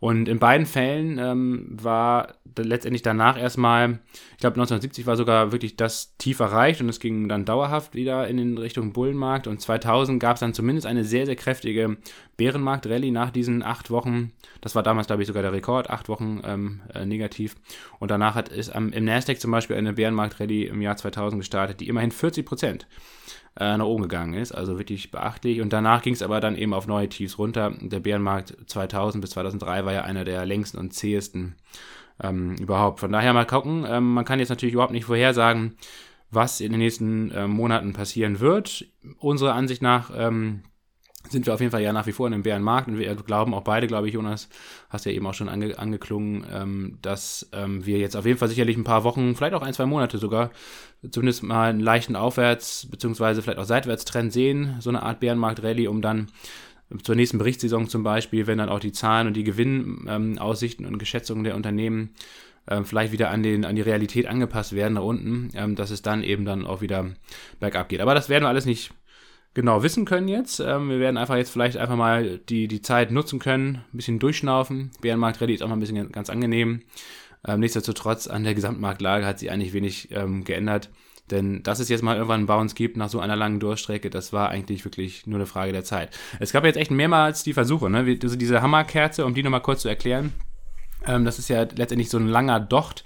Und 0.00 0.30
in 0.30 0.38
beiden 0.38 0.64
Fällen 0.64 1.18
ähm, 1.18 1.66
war 1.70 2.35
letztendlich 2.56 3.02
danach 3.02 3.38
erstmal, 3.38 4.00
ich 4.32 4.38
glaube 4.38 4.54
1970 4.54 5.06
war 5.06 5.16
sogar 5.16 5.52
wirklich 5.52 5.76
das 5.76 6.16
Tief 6.16 6.40
erreicht 6.40 6.80
und 6.80 6.88
es 6.88 7.00
ging 7.00 7.28
dann 7.28 7.44
dauerhaft 7.44 7.94
wieder 7.94 8.26
in 8.26 8.56
Richtung 8.56 8.94
Bullenmarkt 8.94 9.47
und 9.47 9.61
2000 9.61 10.18
gab 10.18 10.37
es 10.37 10.40
dann 10.40 10.54
zumindest 10.54 10.87
eine 10.87 11.04
sehr, 11.04 11.26
sehr 11.26 11.37
kräftige 11.37 11.99
Bärenmarkt-Rallye 12.38 13.11
nach 13.11 13.30
diesen 13.30 13.62
acht 13.62 13.90
Wochen. 13.90 14.32
Das 14.62 14.75
war 14.75 14.82
damals, 14.82 15.06
glaube 15.06 15.20
ich, 15.20 15.28
sogar 15.28 15.42
der 15.42 15.52
Rekord, 15.52 15.90
acht 15.90 16.09
Wochen 16.09 16.40
ähm, 16.44 16.80
äh, 16.94 17.04
negativ. 17.04 17.56
Und 17.99 18.11
danach 18.11 18.35
hat 18.35 18.50
es 18.50 18.75
ähm, 18.75 18.92
im 18.94 19.04
Nasdaq 19.04 19.38
zum 19.38 19.50
Beispiel 19.50 19.76
eine 19.76 19.92
Bärenmarkt-Rallye 19.92 20.66
im 20.66 20.80
Jahr 20.80 20.97
2000 20.97 21.40
gestartet, 21.40 21.80
die 21.80 21.88
immerhin 21.88 22.11
40 22.11 22.47
Prozent 22.47 22.87
äh, 23.61 23.76
nach 23.76 23.85
oben 23.85 24.02
gegangen 24.02 24.35
ist, 24.35 24.52
also 24.52 24.79
wirklich 24.79 25.11
beachtlich. 25.11 25.61
Und 25.61 25.73
danach 25.73 26.02
ging 26.02 26.14
es 26.14 26.23
aber 26.23 26.40
dann 26.40 26.57
eben 26.57 26.73
auf 26.73 26.87
neue 26.87 27.09
Tiefs 27.09 27.38
runter. 27.38 27.75
Der 27.81 28.00
Bärenmarkt 28.00 28.57
2000 28.67 29.21
bis 29.21 29.33
2003 29.33 29.85
war 29.85 29.93
ja 29.93 30.02
einer 30.02 30.25
der 30.25 30.47
längsten 30.47 30.79
und 30.79 30.95
zähesten 30.95 31.57
ähm, 32.23 32.57
überhaupt. 32.57 33.00
Von 33.00 33.12
daher 33.12 33.35
mal 33.35 33.47
gucken. 33.47 33.85
Ähm, 33.87 34.14
man 34.14 34.25
kann 34.25 34.38
jetzt 34.38 34.49
natürlich 34.49 34.73
überhaupt 34.73 34.93
nicht 34.93 35.05
vorhersagen, 35.05 35.76
was 36.31 36.61
in 36.61 36.73
den 36.73 36.81
nächsten 36.81 37.31
äh, 37.33 37.47
Monaten 37.47 37.93
passieren 37.93 38.40
wird. 38.40 38.87
Unserer 39.19 39.55
Ansicht 39.55 39.83
nach 39.83 40.11
ähm, 40.17 40.62
sind 41.29 41.47
wir 41.47 41.55
auf 41.55 41.61
jeden 41.61 41.71
Fall 41.71 41.83
ja 41.83 41.93
nach 41.93 42.07
wie 42.07 42.12
vor 42.12 42.26
in 42.26 42.35
einem 42.35 42.43
Bärenmarkt 42.43 42.88
und 42.88 42.99
wir 42.99 43.14
glauben 43.14 43.52
auch 43.52 43.62
beide, 43.62 43.87
glaube 43.87 44.09
ich, 44.09 44.14
Jonas, 44.14 44.49
hast 44.88 45.05
ja 45.05 45.12
eben 45.12 45.26
auch 45.26 45.35
schon 45.35 45.49
ange, 45.49 45.79
angeklungen, 45.79 46.45
ähm, 46.50 46.99
dass 47.02 47.49
ähm, 47.52 47.85
wir 47.85 47.99
jetzt 47.99 48.17
auf 48.17 48.25
jeden 48.25 48.38
Fall 48.38 48.49
sicherlich 48.49 48.76
ein 48.76 48.85
paar 48.85 49.05
Wochen, 49.05 49.37
vielleicht 49.37 49.55
auch 49.55 49.62
ein, 49.62 49.75
zwei 49.75 49.87
Monate 49.87 50.19
sogar, 50.19 50.50
zumindest 51.09 51.42
mal 51.42 51.71
einen 51.71 51.80
leichten 51.80 52.16
Aufwärts- 52.16 52.87
bzw. 52.90 53.42
vielleicht 53.42 53.59
auch 53.59 53.64
Seitwärtstrend 53.64 54.33
sehen, 54.33 54.76
so 54.80 54.90
eine 54.90 55.02
Art 55.02 55.21
Bärenmarkt-Rallye, 55.21 55.88
um 55.88 56.02
dann 56.02 56.28
zur 57.02 57.14
nächsten 57.14 57.38
Berichtssaison 57.38 57.88
zum 57.88 58.02
Beispiel, 58.02 58.47
wenn 58.47 58.59
dann 58.59 58.69
auch 58.69 58.80
die 58.80 58.92
Zahlen 58.92 59.28
und 59.28 59.35
die 59.35 59.45
Gewinnaussichten 59.45 60.85
ähm, 60.85 60.92
und 60.92 60.99
Geschätzungen 60.99 61.45
der 61.45 61.54
Unternehmen 61.54 62.14
ähm, 62.69 62.85
vielleicht 62.85 63.12
wieder 63.12 63.30
an, 63.30 63.42
den, 63.42 63.64
an 63.64 63.76
die 63.76 63.83
Realität 63.83 64.26
angepasst 64.26 64.75
werden 64.75 64.95
nach 64.95 65.02
unten, 65.02 65.50
ähm, 65.54 65.76
dass 65.76 65.90
es 65.90 66.02
dann 66.02 66.23
eben 66.23 66.45
dann 66.45 66.66
auch 66.66 66.80
wieder 66.80 67.07
bergab 67.61 67.88
geht. 67.88 68.00
Aber 68.00 68.14
das 68.14 68.28
werden 68.28 68.45
wir 68.45 68.49
alles 68.49 68.66
nicht 68.66 68.92
genau 69.54 69.83
wissen 69.83 70.04
können 70.04 70.28
jetzt. 70.28 70.61
Ähm, 70.61 70.88
wir 70.90 71.00
werden 71.00 71.16
einfach 71.16 71.37
jetzt 71.37 71.50
vielleicht 71.50 71.76
einfach 71.76 71.97
mal 71.97 72.38
die, 72.38 72.69
die 72.69 72.83
Zeit 72.83 73.11
nutzen 73.11 73.38
können, 73.38 73.85
ein 73.92 73.97
bisschen 73.97 74.19
durchschnaufen. 74.19 74.90
Bärenmarkt 75.00 75.40
Rallye 75.40 75.54
ist 75.54 75.62
auch 75.62 75.69
mal 75.69 75.76
ein 75.76 75.80
bisschen 75.80 76.12
ganz 76.12 76.30
angenehm. 76.30 76.83
Ähm, 77.47 77.61
nichtsdestotrotz 77.61 78.26
an 78.26 78.44
der 78.44 78.54
Gesamtmarktlage 78.54 79.26
hat 79.26 79.38
sich 79.38 79.50
eigentlich 79.50 79.73
wenig 79.73 80.11
ähm, 80.12 80.44
geändert. 80.44 80.90
Denn 81.30 81.62
dass 81.62 81.78
es 81.78 81.88
jetzt 81.88 82.02
mal 82.02 82.16
irgendwann 82.16 82.40
einen 82.40 82.47
Bounce 82.47 82.75
gibt 82.75 82.97
nach 82.97 83.09
so 83.09 83.20
einer 83.20 83.37
langen 83.37 83.61
Durchstrecke, 83.61 84.11
das 84.11 84.32
war 84.32 84.49
eigentlich 84.49 84.85
wirklich 84.85 85.26
nur 85.26 85.38
eine 85.38 85.47
Frage 85.47 85.73
der 85.73 85.85
Zeit. 85.85 86.18
Es 86.40 86.52
gab 86.52 86.64
jetzt 86.64 86.76
echt 86.76 86.90
mehrmals 86.90 87.44
die 87.44 87.52
Versuche, 87.52 87.88
ne? 87.88 88.18
also 88.23 88.37
diese 88.37 88.62
Hammerkerze, 88.62 89.25
um 89.25 89.35
die 89.35 89.42
nochmal 89.42 89.62
kurz 89.62 89.82
zu 89.82 89.88
erklären. 89.88 90.32
Ähm, 91.06 91.25
das 91.25 91.38
ist 91.38 91.49
ja 91.49 91.62
letztendlich 91.62 92.11
so 92.11 92.18
ein 92.18 92.26
langer 92.26 92.61
Docht 92.61 93.04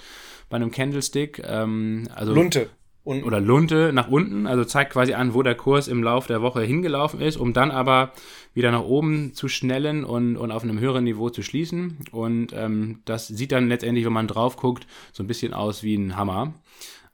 bei 0.49 0.57
einem 0.57 0.71
Candlestick. 0.71 1.43
Ähm, 1.47 2.09
also 2.15 2.35
Lunte. 2.35 2.71
Unten. 3.07 3.25
oder 3.25 3.39
Lunte 3.39 3.93
nach 3.93 4.09
unten, 4.09 4.47
also 4.47 4.65
zeigt 4.65 4.95
quasi 4.95 5.13
an, 5.13 5.35
wo 5.35 5.43
der 5.43 5.55
Kurs 5.55 5.89
im 5.89 6.03
Laufe 6.03 6.29
der 6.29 6.41
Woche 6.41 6.63
hingelaufen 6.63 7.21
ist, 7.21 7.37
um 7.37 7.53
dann 7.53 7.71
aber 7.71 8.13
wieder 8.55 8.71
nach 8.71 8.85
oben 8.85 9.35
zu 9.35 9.49
schnellen 9.49 10.05
und, 10.05 10.37
und 10.37 10.51
auf 10.51 10.63
einem 10.63 10.79
höheren 10.79 11.05
Niveau 11.05 11.29
zu 11.29 11.43
schließen. 11.43 11.99
Und 12.13 12.53
ähm, 12.53 13.03
das 13.05 13.29
sieht 13.29 13.53
dann 13.53 13.69
letztendlich, 13.69 14.07
wenn 14.07 14.13
man 14.13 14.29
drauf 14.29 14.57
guckt, 14.57 14.87
so 15.13 15.23
ein 15.23 15.27
bisschen 15.27 15.53
aus 15.53 15.83
wie 15.83 15.97
ein 15.97 16.17
Hammer. 16.17 16.55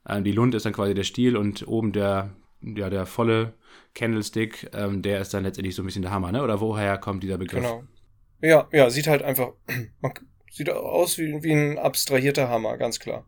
Ähm, 0.07 0.23
die 0.23 0.31
Lunte 0.31 0.57
ist 0.57 0.65
dann 0.65 0.73
quasi 0.73 0.93
der 0.93 1.03
Stiel 1.03 1.35
und 1.35 1.67
oben 1.67 1.91
der, 1.91 2.29
ja, 2.61 2.89
der 2.89 3.05
volle 3.05 3.53
Candlestick, 3.93 4.69
ähm, 4.73 5.01
der 5.01 5.19
ist 5.21 5.33
dann 5.33 5.43
letztendlich 5.43 5.75
so 5.75 5.81
ein 5.81 5.85
bisschen 5.85 6.03
der 6.03 6.11
Hammer, 6.11 6.31
ne? 6.31 6.43
Oder 6.43 6.61
woher 6.61 6.97
kommt 6.97 7.23
dieser 7.23 7.37
Begriff? 7.37 7.63
Genau. 7.63 7.83
Ja, 8.41 8.67
ja, 8.71 8.89
sieht 8.89 9.07
halt 9.07 9.21
einfach, 9.21 9.53
sieht 10.51 10.69
aus 10.69 11.17
wie, 11.17 11.43
wie 11.43 11.51
ein 11.51 11.77
abstrahierter 11.77 12.49
Hammer, 12.49 12.77
ganz 12.77 12.99
klar. 12.99 13.25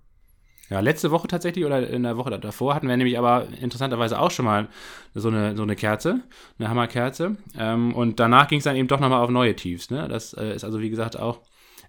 Ja, 0.74 0.80
letzte 0.80 1.12
Woche 1.12 1.28
tatsächlich 1.28 1.66
oder 1.66 1.88
in 1.88 2.02
der 2.02 2.18
Woche 2.18 2.32
davor 2.40 2.74
hatten 2.74 2.88
wir 2.88 2.98
nämlich 2.98 3.16
aber 3.20 3.46
interessanterweise 3.62 4.20
auch 4.20 4.32
schon 4.32 4.46
mal 4.46 4.70
so 5.14 5.28
eine, 5.28 5.56
so 5.56 5.62
eine 5.62 5.76
Kerze, 5.76 6.22
eine 6.58 6.68
Hammerkerze. 6.68 7.38
Ähm, 7.56 7.94
und 7.94 8.20
danach 8.20 8.48
ging 8.48 8.58
es 8.58 8.64
dann 8.64 8.76
eben 8.76 8.88
doch 8.88 9.00
nochmal 9.00 9.22
auf 9.22 9.30
neue 9.30 9.56
Tiefs. 9.56 9.92
Ne? 9.92 10.08
Das 10.08 10.34
äh, 10.34 10.56
ist 10.56 10.64
also, 10.64 10.82
wie 10.82 10.90
gesagt, 10.90 11.20
auch 11.20 11.42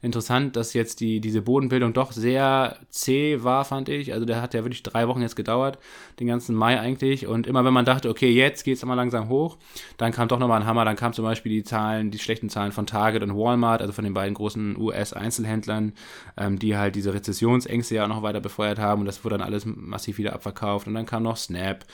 interessant, 0.05 0.57
dass 0.57 0.75
jetzt 0.75 1.01
die, 1.01 1.21
diese 1.21 1.43
Bodenbildung 1.43 1.93
doch 1.93 2.13
sehr 2.13 2.77
zäh 2.91 3.43
war, 3.43 3.65
fand 3.65 3.89
ich. 3.89 4.13
Also 4.13 4.27
der 4.27 4.43
hat 4.43 4.55
ja 4.55 4.63
wirklich 4.65 4.83
drei 4.83 5.09
Wochen 5.09 5.23
jetzt 5.23 5.37
gedauert, 5.37 5.79
den 6.21 6.27
ganzen 6.27 6.55
Mai 6.55 6.79
eigentlich. 6.79 7.27
Und 7.27 7.47
immer 7.47 7.65
wenn 7.65 7.73
man 7.73 7.85
dachte, 7.85 8.09
okay, 8.09 8.31
jetzt 8.31 8.65
geht 8.65 8.77
es 8.77 8.83
immer 8.83 8.97
langsam 8.97 9.29
hoch, 9.29 9.59
dann 9.97 10.13
kam 10.13 10.29
doch 10.29 10.39
nochmal 10.39 10.61
ein 10.61 10.67
Hammer. 10.67 10.85
Dann 10.85 10.97
kam 10.97 11.13
zum 11.13 11.25
Beispiel 11.25 11.51
die 11.51 11.65
Zahlen, 11.65 12.11
die 12.11 12.19
schlechten 12.19 12.49
Zahlen 12.49 12.73
von 12.73 12.87
Target 12.87 13.23
und 13.23 13.37
Walmart, 13.37 13.81
also 13.81 13.93
von 13.93 14.05
den 14.05 14.15
beiden 14.15 14.35
großen 14.35 14.77
US-Einzelhändlern, 14.77 15.93
ähm, 16.37 16.59
die 16.59 16.77
halt 16.77 16.95
diese 16.95 17.15
Rezessionsängste 17.15 17.97
ja 17.97 18.05
auch 18.05 18.09
noch 18.09 18.23
weiter 18.23 18.41
befeuert 18.41 18.79
haben. 18.79 19.01
Und 19.01 19.07
das 19.07 19.25
wurde 19.25 19.39
dann 19.39 19.47
alles 19.47 19.65
massiv 19.67 20.19
wieder 20.19 20.35
abverkauft. 20.35 20.87
Und 20.87 20.95
dann 20.95 21.07
kam 21.07 21.23
noch 21.23 21.37
Snap 21.37 21.85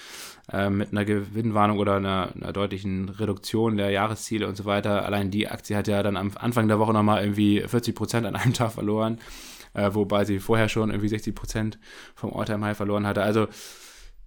äh, 0.53 0.71
mit 0.71 0.93
einer 0.93 1.05
Gewinnwarnung 1.05 1.79
oder 1.79 1.97
einer, 1.97 2.33
einer, 2.35 2.53
deutlichen 2.53 3.09
Reduktion 3.09 3.77
der 3.77 3.91
Jahresziele 3.91 4.49
und 4.49 4.57
so 4.57 4.65
weiter. 4.65 5.05
Allein 5.05 5.31
die 5.31 5.49
Aktie 5.49 5.77
hat 5.77 5.89
ja 5.89 6.03
dann 6.03 6.17
am 6.17 6.33
Anfang 6.37 6.69
der 6.69 6.79
Woche 6.79 6.93
nochmal 6.93 7.23
irgendwie 7.23 7.63
40 7.67 7.95
Prozent 7.95 8.27
an 8.27 8.37
einem 8.37 8.53
Tag 8.55 8.73
verloren, 8.73 9.19
äh, 9.75 9.91
wobei 9.93 10.25
sie 10.25 10.39
vorher 10.39 10.69
schon 10.69 10.91
irgendwie 10.91 11.09
60 11.09 11.35
Prozent 11.35 11.79
vom 12.15 12.33
Alltime 12.33 12.67
High 12.67 12.77
verloren 12.77 13.07
hatte. 13.07 13.23
Also 13.23 13.47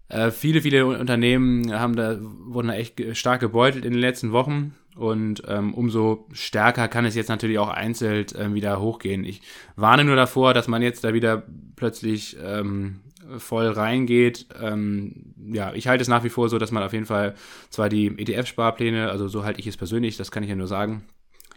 äh, 0.09 0.31
viele, 0.31 0.61
viele 0.61 0.85
Unternehmen 0.85 1.73
haben 1.73 1.95
da, 1.95 2.17
wurden 2.19 2.67
da 2.67 2.75
echt 2.75 3.01
stark 3.17 3.39
gebeutelt 3.39 3.83
in 3.83 3.91
den 3.93 4.01
letzten 4.01 4.31
Wochen. 4.31 4.75
Und 4.95 5.41
ähm, 5.47 5.73
umso 5.73 6.27
stärker 6.33 6.87
kann 6.87 7.05
es 7.05 7.15
jetzt 7.15 7.29
natürlich 7.29 7.57
auch 7.57 7.69
einzeln 7.69 8.27
äh, 8.35 8.53
wieder 8.53 8.79
hochgehen. 8.79 9.25
Ich 9.25 9.41
warne 9.75 10.03
nur 10.03 10.15
davor, 10.15 10.53
dass 10.53 10.67
man 10.67 10.83
jetzt 10.83 11.03
da 11.03 11.13
wieder 11.15 11.43
plötzlich 11.75 12.37
ähm, 12.43 12.99
voll 13.37 13.67
reingeht. 13.67 14.47
Ähm, 14.61 15.33
ja, 15.51 15.73
ich 15.73 15.87
halte 15.87 16.01
es 16.01 16.07
nach 16.07 16.23
wie 16.23 16.29
vor 16.29 16.49
so, 16.49 16.57
dass 16.57 16.71
man 16.71 16.83
auf 16.83 16.93
jeden 16.93 17.05
Fall 17.05 17.35
zwar 17.69 17.89
die 17.89 18.07
ETF-Sparpläne, 18.07 19.09
also 19.09 19.27
so 19.27 19.43
halte 19.43 19.59
ich 19.59 19.67
es 19.67 19.77
persönlich, 19.77 20.17
das 20.17 20.31
kann 20.31 20.43
ich 20.43 20.49
ja 20.49 20.55
nur 20.55 20.67
sagen. 20.67 21.03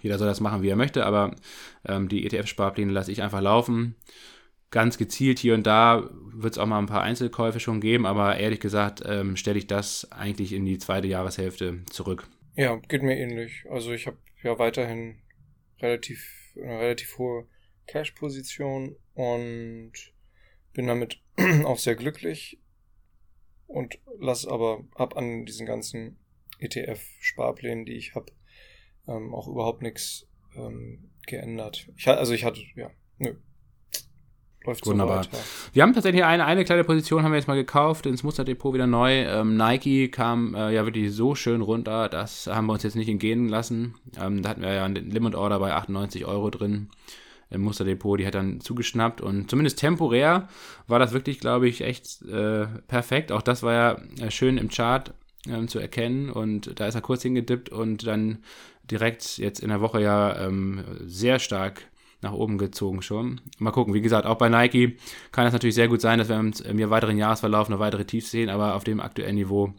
Jeder 0.02 0.18
soll 0.18 0.28
das 0.28 0.40
machen, 0.40 0.62
wie 0.62 0.68
er 0.68 0.76
möchte, 0.76 1.06
aber 1.06 1.34
ähm, 1.86 2.08
die 2.08 2.26
ETF-Sparpläne 2.26 2.92
lasse 2.92 3.12
ich 3.12 3.22
einfach 3.22 3.40
laufen. 3.40 3.96
Ganz 4.70 4.98
gezielt 4.98 5.38
hier 5.38 5.54
und 5.54 5.66
da 5.66 6.10
wird 6.32 6.54
es 6.54 6.58
auch 6.58 6.66
mal 6.66 6.78
ein 6.78 6.86
paar 6.86 7.02
Einzelkäufe 7.02 7.60
schon 7.60 7.80
geben, 7.80 8.04
aber 8.04 8.36
ehrlich 8.36 8.60
gesagt 8.60 9.02
ähm, 9.06 9.36
stelle 9.36 9.58
ich 9.58 9.66
das 9.66 10.10
eigentlich 10.12 10.52
in 10.52 10.64
die 10.64 10.78
zweite 10.78 11.08
Jahreshälfte 11.08 11.84
zurück. 11.90 12.28
Ja, 12.56 12.76
geht 12.76 13.02
mir 13.02 13.16
ähnlich. 13.16 13.64
Also 13.70 13.92
ich 13.92 14.06
habe 14.06 14.18
ja 14.42 14.58
weiterhin 14.58 15.16
relativ 15.80 16.26
eine 16.56 16.80
relativ 16.80 17.18
hohe 17.18 17.46
Cash-Position 17.86 18.96
und 19.14 19.92
bin 20.76 20.86
damit 20.86 21.20
auch 21.64 21.78
sehr 21.78 21.96
glücklich 21.96 22.60
und 23.66 23.98
lass 24.20 24.46
aber 24.46 24.84
ab 24.94 25.16
an 25.16 25.44
diesen 25.46 25.66
ganzen 25.66 26.18
ETF-Sparplänen, 26.60 27.84
die 27.84 27.94
ich 27.94 28.14
habe, 28.14 28.26
ähm, 29.08 29.34
auch 29.34 29.48
überhaupt 29.48 29.82
nichts 29.82 30.28
ähm, 30.54 31.10
geändert. 31.26 31.88
Ich, 31.96 32.06
also 32.06 32.32
ich 32.32 32.44
hatte, 32.44 32.60
ja, 32.76 32.90
nö. 33.18 33.34
Läuft 34.64 34.84
Wunderbar. 34.84 35.24
So 35.24 35.30
wir 35.74 35.82
haben 35.82 35.94
tatsächlich 35.94 36.24
eine, 36.24 36.44
eine 36.44 36.64
kleine 36.64 36.82
Position, 36.82 37.22
haben 37.22 37.30
wir 37.30 37.38
jetzt 37.38 37.46
mal 37.46 37.54
gekauft, 37.54 38.04
ins 38.04 38.24
Musterdepot 38.24 38.74
wieder 38.74 38.88
neu. 38.88 39.24
Ähm, 39.24 39.56
Nike 39.56 40.10
kam 40.10 40.54
äh, 40.54 40.74
ja 40.74 40.84
wirklich 40.84 41.12
so 41.12 41.36
schön 41.36 41.60
runter, 41.60 42.08
das 42.08 42.48
haben 42.48 42.66
wir 42.66 42.72
uns 42.72 42.82
jetzt 42.82 42.96
nicht 42.96 43.08
entgehen 43.08 43.48
lassen. 43.48 43.94
Ähm, 44.20 44.42
da 44.42 44.48
hatten 44.50 44.62
wir 44.62 44.72
ja 44.72 44.84
einen 44.84 45.10
Limit 45.10 45.36
Order 45.36 45.60
bei 45.60 45.72
98 45.72 46.26
Euro 46.26 46.50
drin 46.50 46.90
im 47.50 47.62
Musterdepot, 47.62 48.18
die 48.18 48.26
hat 48.26 48.34
dann 48.34 48.60
zugeschnappt 48.60 49.20
und 49.20 49.48
zumindest 49.48 49.78
temporär 49.78 50.48
war 50.86 50.98
das 50.98 51.12
wirklich, 51.12 51.38
glaube 51.38 51.68
ich, 51.68 51.80
echt 51.82 52.22
äh, 52.22 52.66
perfekt. 52.88 53.30
Auch 53.30 53.42
das 53.42 53.62
war 53.62 53.72
ja 53.72 54.24
äh, 54.24 54.30
schön 54.30 54.58
im 54.58 54.68
Chart 54.68 55.14
ähm, 55.48 55.68
zu 55.68 55.78
erkennen 55.78 56.30
und 56.30 56.78
da 56.80 56.86
ist 56.86 56.94
er 56.96 57.02
kurz 57.02 57.22
hingedippt 57.22 57.68
und 57.68 58.06
dann 58.06 58.38
direkt 58.90 59.38
jetzt 59.38 59.60
in 59.60 59.68
der 59.68 59.80
Woche 59.80 60.00
ja 60.00 60.46
ähm, 60.46 60.84
sehr 61.04 61.38
stark 61.38 61.82
nach 62.22 62.32
oben 62.32 62.58
gezogen 62.58 63.02
schon. 63.02 63.40
Mal 63.58 63.70
gucken, 63.70 63.94
wie 63.94 64.00
gesagt, 64.00 64.26
auch 64.26 64.38
bei 64.38 64.48
Nike 64.48 64.96
kann 65.32 65.46
es 65.46 65.52
natürlich 65.52 65.74
sehr 65.74 65.88
gut 65.88 66.00
sein, 66.00 66.18
dass 66.18 66.28
wir 66.28 66.38
im, 66.38 66.90
weiteren 66.90 67.18
Jahresverlauf 67.18 67.68
eine 67.68 67.78
weitere 67.78 68.04
Tiefs 68.04 68.30
sehen, 68.30 68.48
aber 68.48 68.74
auf 68.74 68.84
dem 68.84 69.00
aktuellen 69.00 69.36
Niveau 69.36 69.74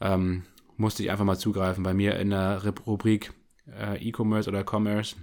ähm, 0.00 0.42
musste 0.76 1.02
ich 1.02 1.10
einfach 1.10 1.24
mal 1.24 1.38
zugreifen. 1.38 1.84
Bei 1.84 1.94
mir 1.94 2.18
in 2.18 2.30
der 2.30 2.62
Rubrik 2.86 3.32
äh, 3.70 4.02
E-Commerce 4.02 4.48
oder 4.48 4.64
Commerce 4.68 5.16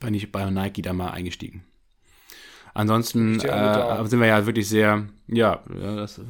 bin 0.00 0.14
ich 0.14 0.32
bei 0.32 0.50
Nike 0.50 0.82
da 0.82 0.92
mal 0.92 1.10
eingestiegen. 1.10 1.64
Ansonsten 2.74 3.40
äh, 3.40 4.06
sind 4.06 4.20
wir 4.20 4.26
ja 4.26 4.46
wirklich 4.46 4.68
sehr, 4.68 5.08
ja, 5.26 5.62
das, 5.68 6.20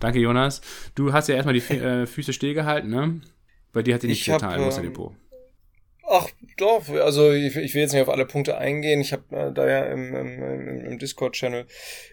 danke 0.00 0.18
Jonas. 0.18 0.60
Du 0.94 1.12
hast 1.12 1.28
ja 1.28 1.34
erstmal 1.34 1.54
die 1.54 1.60
äh, 1.74 2.06
Füße 2.06 2.32
stillgehalten, 2.32 2.90
ne? 2.90 3.20
Bei 3.72 3.82
dir 3.82 3.94
hat 3.94 4.02
sie 4.02 4.08
nicht 4.08 4.24
getan, 4.24 4.58
im 4.58 4.64
Muster 4.64 4.82
Depot. 4.82 5.14
Ach, 6.10 6.26
doch, 6.56 6.88
also 6.88 7.32
ich, 7.32 7.54
ich, 7.56 7.74
will 7.74 7.82
jetzt 7.82 7.92
nicht 7.92 8.02
auf 8.02 8.08
alle 8.08 8.24
Punkte 8.24 8.56
eingehen. 8.56 9.00
Ich 9.00 9.12
habe 9.12 9.24
äh, 9.36 9.52
da 9.52 9.68
ja 9.68 9.84
im, 9.84 10.14
im, 10.14 10.86
im 10.86 10.98
Discord-Channel 10.98 11.66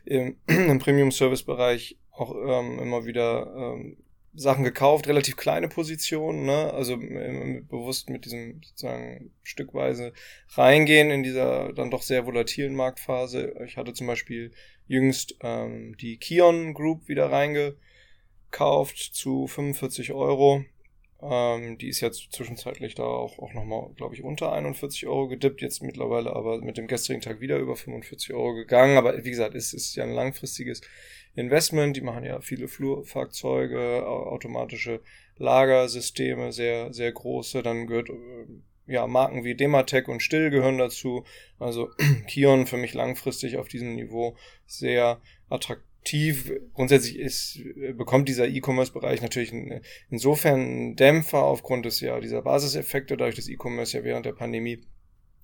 im, 0.03 0.35
im 0.47 0.79
Premium-Service-Bereich 0.79 1.97
auch 2.11 2.33
ähm, 2.35 2.79
immer 2.79 3.05
wieder 3.05 3.53
ähm, 3.55 3.97
Sachen 4.35 4.63
gekauft, 4.63 5.07
relativ 5.07 5.37
kleine 5.37 5.67
Positionen, 5.67 6.45
ne? 6.45 6.73
also 6.73 6.97
bewusst 6.97 8.09
mit 8.09 8.25
diesem 8.25 8.61
sozusagen 8.63 9.31
stückweise 9.43 10.13
reingehen 10.55 11.09
in 11.09 11.23
dieser 11.23 11.73
dann 11.73 11.91
doch 11.91 12.01
sehr 12.01 12.25
volatilen 12.25 12.75
Marktphase. 12.75 13.53
Ich 13.65 13.77
hatte 13.77 13.93
zum 13.93 14.07
Beispiel 14.07 14.51
jüngst 14.87 15.35
ähm, 15.41 15.95
die 15.97 16.17
Kion 16.17 16.73
Group 16.73 17.07
wieder 17.07 17.31
reingekauft 17.31 18.97
zu 18.97 19.47
45 19.47 20.11
Euro 20.13 20.65
ähm, 21.21 21.77
die 21.77 21.87
ist 21.87 22.01
jetzt 22.01 22.31
zwischenzeitlich 22.33 22.93
da 22.95 23.03
auch, 23.03 23.39
auch 23.39 23.53
nochmal, 23.53 23.89
glaube 23.95 24.15
ich, 24.15 24.23
unter 24.23 24.51
41 24.51 25.07
Euro 25.07 25.27
gedippt, 25.27 25.61
jetzt 25.61 25.81
mittlerweile 25.81 26.35
aber 26.35 26.59
mit 26.61 26.77
dem 26.77 26.87
gestrigen 26.87 27.21
Tag 27.21 27.39
wieder 27.39 27.57
über 27.57 27.75
45 27.75 28.33
Euro 28.33 28.53
gegangen. 28.53 28.97
Aber 28.97 29.23
wie 29.23 29.29
gesagt, 29.29 29.55
es 29.55 29.73
ist 29.73 29.95
ja 29.95 30.03
ein 30.03 30.11
langfristiges 30.11 30.81
Investment. 31.35 31.95
Die 31.95 32.01
machen 32.01 32.23
ja 32.23 32.41
viele 32.41 32.67
Flurfahrzeuge, 32.67 34.05
automatische 34.05 35.01
Lagersysteme, 35.37 36.51
sehr, 36.51 36.93
sehr 36.93 37.11
große. 37.11 37.61
Dann 37.61 37.87
gehört 37.87 38.09
äh, 38.09 38.13
ja, 38.87 39.07
Marken 39.07 39.43
wie 39.43 39.55
Dematec 39.55 40.07
und 40.07 40.21
Still 40.21 40.49
gehören 40.49 40.77
dazu. 40.77 41.25
Also 41.59 41.89
Kion 42.27 42.67
für 42.67 42.77
mich 42.77 42.93
langfristig 42.93 43.57
auf 43.57 43.67
diesem 43.67 43.95
Niveau 43.95 44.35
sehr 44.65 45.21
attraktiv. 45.49 46.51
Grundsätzlich 46.73 47.17
ist, 47.17 47.59
bekommt 47.97 48.29
dieser 48.29 48.47
E-Commerce-Bereich 48.47 49.21
natürlich 49.21 49.53
insofern 50.09 50.59
einen 50.59 50.95
Dämpfer 50.95 51.43
aufgrund 51.43 51.85
des 51.85 51.99
ja 51.99 52.19
dieser 52.19 52.43
Basiseffekte, 52.43 53.17
dadurch, 53.17 53.35
dass 53.35 53.49
E-Commerce 53.49 53.97
ja 53.97 54.03
während 54.03 54.25
der 54.25 54.33
Pandemie 54.33 54.81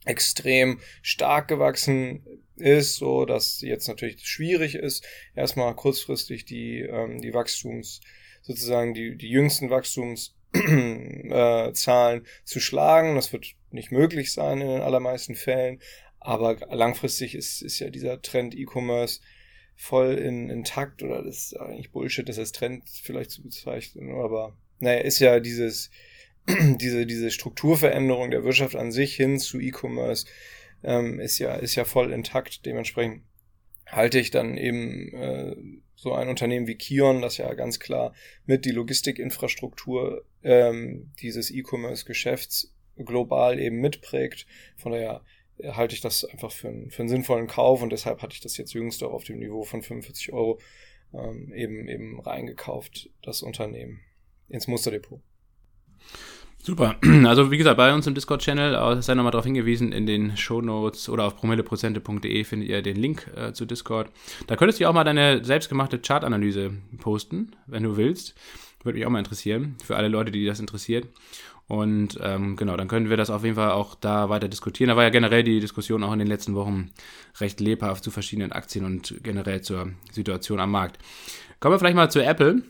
extrem 0.06 0.80
stark 1.02 1.48
gewachsen 1.48 2.26
ist, 2.56 2.96
so 2.96 3.26
dass 3.26 3.62
jetzt 3.62 3.88
natürlich 3.88 4.28
schwierig 4.28 4.76
ist, 4.76 5.06
erstmal 5.36 5.76
kurzfristig 5.76 6.46
die, 6.46 6.82
ähm, 6.82 7.22
die 7.22 7.34
Wachstums, 7.34 8.02
sozusagen 8.42 8.94
die, 8.94 9.18
die 9.18 9.30
jüngsten 9.30 9.70
Wachstumszahlen 9.70 12.22
äh, 12.24 12.24
zu 12.44 12.60
schlagen. 12.60 13.16
Das 13.16 13.32
wird 13.34 13.48
nicht 13.70 13.92
möglich 13.92 14.34
sein 14.34 14.62
in 14.62 14.68
den 14.68 14.82
allermeisten 14.82 15.36
Fällen. 15.36 15.80
Aber 16.20 16.56
langfristig 16.70 17.36
ist, 17.36 17.62
ist 17.62 17.80
ja 17.80 17.90
dieser 17.90 18.22
Trend 18.22 18.56
E-Commerce 18.56 19.22
voll 19.76 20.14
in, 20.14 20.50
intakt 20.50 21.02
oder 21.02 21.24
das 21.24 21.46
ist 21.46 21.60
eigentlich 21.60 21.92
Bullshit, 21.92 22.30
das 22.30 22.38
als 22.38 22.52
Trend 22.52 22.84
vielleicht 22.88 23.32
zu 23.32 23.42
bezeichnen, 23.42 24.12
aber 24.12 24.56
naja, 24.78 25.00
ist 25.00 25.18
ja 25.18 25.40
dieses, 25.40 25.90
diese, 26.80 27.06
diese 27.06 27.32
Strukturveränderung 27.32 28.32
der 28.32 28.44
Wirtschaft 28.44 28.76
an 28.76 28.92
sich 28.92 29.16
hin 29.16 29.40
zu 29.40 29.60
E-Commerce 29.60 30.26
ähm, 30.84 31.20
ist 31.20 31.40
ja, 31.40 31.56
ist 31.56 31.76
ja 31.76 31.86
voll 31.86 32.12
intakt. 32.12 32.66
Dementsprechend 32.66 33.24
halte 33.86 34.20
ich 34.20 34.32
dann 34.32 34.58
eben 34.58 35.14
äh, 35.14 35.56
so 35.96 36.14
ein 36.14 36.30
Unternehmen 36.30 36.68
wie 36.68 36.76
Kion, 36.76 37.22
das 37.22 37.38
ja 37.38 37.54
ganz 37.54 37.80
klar 37.80 38.14
mit 38.46 38.66
die 38.66 38.72
Logistikinfrastruktur 38.72 40.26
ähm, 40.44 41.12
dieses 41.22 41.52
E-Commerce-Geschäfts 41.52 42.74
global 42.98 43.60
eben 43.60 43.78
mitprägt. 43.78 44.48
Von 44.78 44.94
daher 44.94 45.22
halte 45.64 45.94
ich 45.94 46.02
das 46.02 46.26
einfach 46.26 46.52
für, 46.52 46.70
einen, 46.70 46.90
für 46.90 47.04
einen 47.04 47.10
sinnvollen 47.10 47.48
Kauf 47.48 47.82
und 47.82 47.92
deshalb 47.92 48.22
hatte 48.22 48.34
ich 48.34 48.42
das 48.42 48.58
jetzt 48.58 48.74
jüngst 48.74 49.04
auch 49.04 49.14
auf 49.14 49.24
dem 49.24 49.40
Niveau 49.40 49.64
von 49.64 49.84
45 49.84 50.34
Euro 50.34 50.60
ähm, 51.14 51.54
eben, 51.54 51.88
eben 51.88 52.20
reingekauft, 52.20 53.10
das 53.22 53.44
Unternehmen, 53.44 54.00
ins 54.50 54.68
Musterdepot. 54.68 55.22
Super. 56.64 56.96
Also 57.26 57.50
wie 57.50 57.58
gesagt, 57.58 57.78
bei 57.78 57.94
uns 57.94 58.08
im 58.08 58.14
Discord-Channel, 58.14 58.76
äh, 58.76 59.02
sei 59.02 59.16
nochmal 59.16 59.32
darauf 59.32 59.46
hingewiesen, 59.46 59.92
in 59.92 60.06
den 60.06 60.38
Shownotes 60.38 61.10
oder 61.10 61.26
auf 61.26 61.36
promilleprozente.de 61.36 62.44
findet 62.44 62.70
ihr 62.70 62.82
den 62.82 62.98
Link 62.98 63.28
äh, 63.36 63.54
zu 63.54 63.66
Discord. 63.66 64.10
Da 64.48 64.56
könntest 64.56 64.80
du 64.80 64.88
auch 64.88 64.94
mal 64.94 65.04
deine 65.04 65.44
selbstgemachte 65.44 66.00
Chartanalyse 66.00 66.72
posten, 67.00 67.56
wenn 67.68 67.84
du 67.84 67.98
willst. 67.98 68.36
Würde 68.84 68.98
mich 68.98 69.06
auch 69.06 69.12
mal 69.12 69.20
interessieren, 69.20 69.76
für 69.84 69.96
alle 69.96 70.08
Leute, 70.08 70.32
die 70.32 70.46
das 70.46 70.60
interessiert. 70.60 71.08
Und 71.68 72.20
ähm, 72.22 72.58
genau, 72.58 72.76
dann 72.76 72.88
können 72.88 73.10
wir 73.10 73.18
das 73.18 73.30
auf 73.30 73.44
jeden 73.44 73.56
Fall 73.56 73.72
auch 73.72 73.96
da 73.96 74.30
weiter 74.30 74.50
diskutieren. 74.50 74.90
Da 74.90 74.98
war 74.98 75.04
ja 75.04 75.10
generell 75.10 75.44
die 75.44 75.62
Diskussion 75.62 76.04
auch 76.04 76.12
in 76.12 76.20
den 76.20 76.28
letzten 76.28 76.54
Wochen 76.54 76.92
recht 77.40 77.60
lebhaft 77.60 78.04
zu 78.04 78.12
verschiedenen 78.12 78.52
Aktien 78.52 78.84
und 78.84 79.16
generell 79.24 79.62
zur 79.62 79.92
Situation 80.12 80.60
am 80.60 80.72
Markt. 80.72 81.00
Kommen 81.60 81.74
wir 81.74 81.80
vielleicht 81.80 81.96
mal 81.96 82.12
zu 82.12 82.22
Apple. 82.22 82.64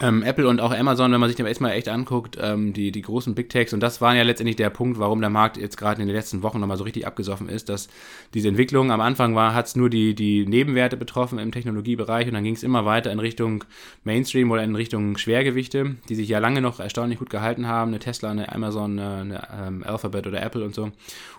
Ähm, 0.00 0.24
Apple 0.24 0.48
und 0.48 0.60
auch 0.60 0.72
Amazon, 0.72 1.12
wenn 1.12 1.20
man 1.20 1.28
sich 1.28 1.36
das 1.36 1.46
erstmal 1.46 1.72
echt 1.72 1.88
anguckt, 1.88 2.36
ähm, 2.40 2.72
die, 2.72 2.90
die 2.90 3.02
großen 3.02 3.34
Big 3.34 3.48
Techs, 3.48 3.72
und 3.72 3.80
das 3.80 4.00
war 4.00 4.14
ja 4.16 4.24
letztendlich 4.24 4.56
der 4.56 4.70
Punkt, 4.70 4.98
warum 4.98 5.20
der 5.20 5.30
Markt 5.30 5.56
jetzt 5.56 5.76
gerade 5.76 6.02
in 6.02 6.08
den 6.08 6.16
letzten 6.16 6.42
Wochen 6.42 6.58
nochmal 6.58 6.76
so 6.76 6.84
richtig 6.84 7.06
abgesoffen 7.06 7.48
ist, 7.48 7.68
dass 7.68 7.88
diese 8.34 8.48
Entwicklung 8.48 8.90
am 8.90 9.00
Anfang 9.00 9.36
war, 9.36 9.54
hat 9.54 9.66
es 9.66 9.76
nur 9.76 9.90
die, 9.90 10.14
die 10.16 10.46
Nebenwerte 10.46 10.96
betroffen 10.96 11.38
im 11.38 11.52
Technologiebereich 11.52 12.26
und 12.26 12.34
dann 12.34 12.42
ging 12.42 12.54
es 12.54 12.64
immer 12.64 12.84
weiter 12.84 13.12
in 13.12 13.20
Richtung 13.20 13.64
Mainstream 14.02 14.50
oder 14.50 14.64
in 14.64 14.74
Richtung 14.74 15.16
Schwergewichte, 15.16 15.94
die 16.08 16.14
sich 16.16 16.28
ja 16.28 16.40
lange 16.40 16.60
noch 16.60 16.80
erstaunlich 16.80 17.20
gut 17.20 17.30
gehalten 17.30 17.68
haben, 17.68 17.90
eine 17.90 18.00
Tesla, 18.00 18.30
eine 18.30 18.52
Amazon, 18.52 18.98
eine, 18.98 19.16
eine 19.16 19.48
ähm, 19.66 19.84
Alphabet 19.86 20.26
oder 20.26 20.42
Apple 20.42 20.64
und 20.64 20.74
so. 20.74 20.90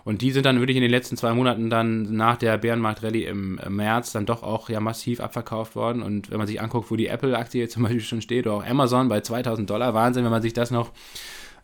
Und 0.06 0.22
die 0.22 0.32
sind 0.32 0.46
dann 0.46 0.60
wirklich 0.60 0.78
in 0.78 0.84
den 0.84 0.92
letzten 0.92 1.18
zwei 1.18 1.34
Monaten 1.34 1.72
dann 1.72 2.16
nach 2.16 2.38
der 2.38 2.60
Bärenmarkt-Rallye 2.60 3.26
im 3.26 3.60
März 3.70 4.12
dann 4.12 4.28
doch 4.28 4.44
auch 4.44 4.70
ja 4.70 4.80
massiv 4.80 5.20
abverkauft 5.20 5.76
worden. 5.76 6.04
Und 6.04 6.30
wenn 6.30 6.38
man 6.38 6.46
sich 6.46 6.62
anguckt, 6.62 6.92
wo 6.92 6.96
die 6.96 7.08
Apple-Aktie 7.08 7.62
jetzt 7.62 7.74
zum 7.74 7.84
Beispiel 7.84 8.02
schon 8.02 8.22
steht, 8.22 8.46
oder 8.46 8.58
auch 8.58 8.66
Amazon 8.66 9.10
bei 9.10 9.22
2000 9.22 9.68
Dollar. 9.68 9.96
Wahnsinn, 9.96 10.24
wenn 10.24 10.32
man 10.32 10.44
sich 10.44 10.54
das 10.54 10.70
noch 10.70 10.92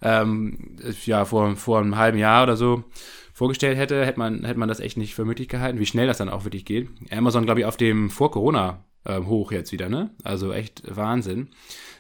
ähm, 0.02 0.76
ja, 1.06 1.24
vor, 1.24 1.56
vor 1.56 1.80
einem 1.80 1.98
halben 1.98 2.18
Jahr 2.18 2.42
oder 2.42 2.58
so 2.58 2.84
vorgestellt 3.32 3.78
hätte, 3.78 4.06
hätte 4.06 4.20
man, 4.20 4.44
hätte 4.44 4.60
man 4.60 4.70
das 4.70 4.80
echt 4.80 4.98
nicht 4.98 5.14
für 5.14 5.24
möglich 5.24 5.48
gehalten, 5.48 5.80
wie 5.80 5.86
schnell 5.86 6.08
das 6.08 6.18
dann 6.18 6.30
auch 6.30 6.44
wirklich 6.44 6.66
geht. 6.66 6.90
Amazon, 7.12 7.46
glaube 7.46 7.60
ich, 7.60 7.66
auf 7.68 7.78
dem 7.78 8.10
Vor-Corona 8.10 8.84
äh, 9.06 9.22
hoch 9.22 9.52
jetzt 9.52 9.72
wieder, 9.72 9.88
ne? 9.88 10.10
Also 10.24 10.52
echt 10.52 10.84
Wahnsinn. 10.88 11.50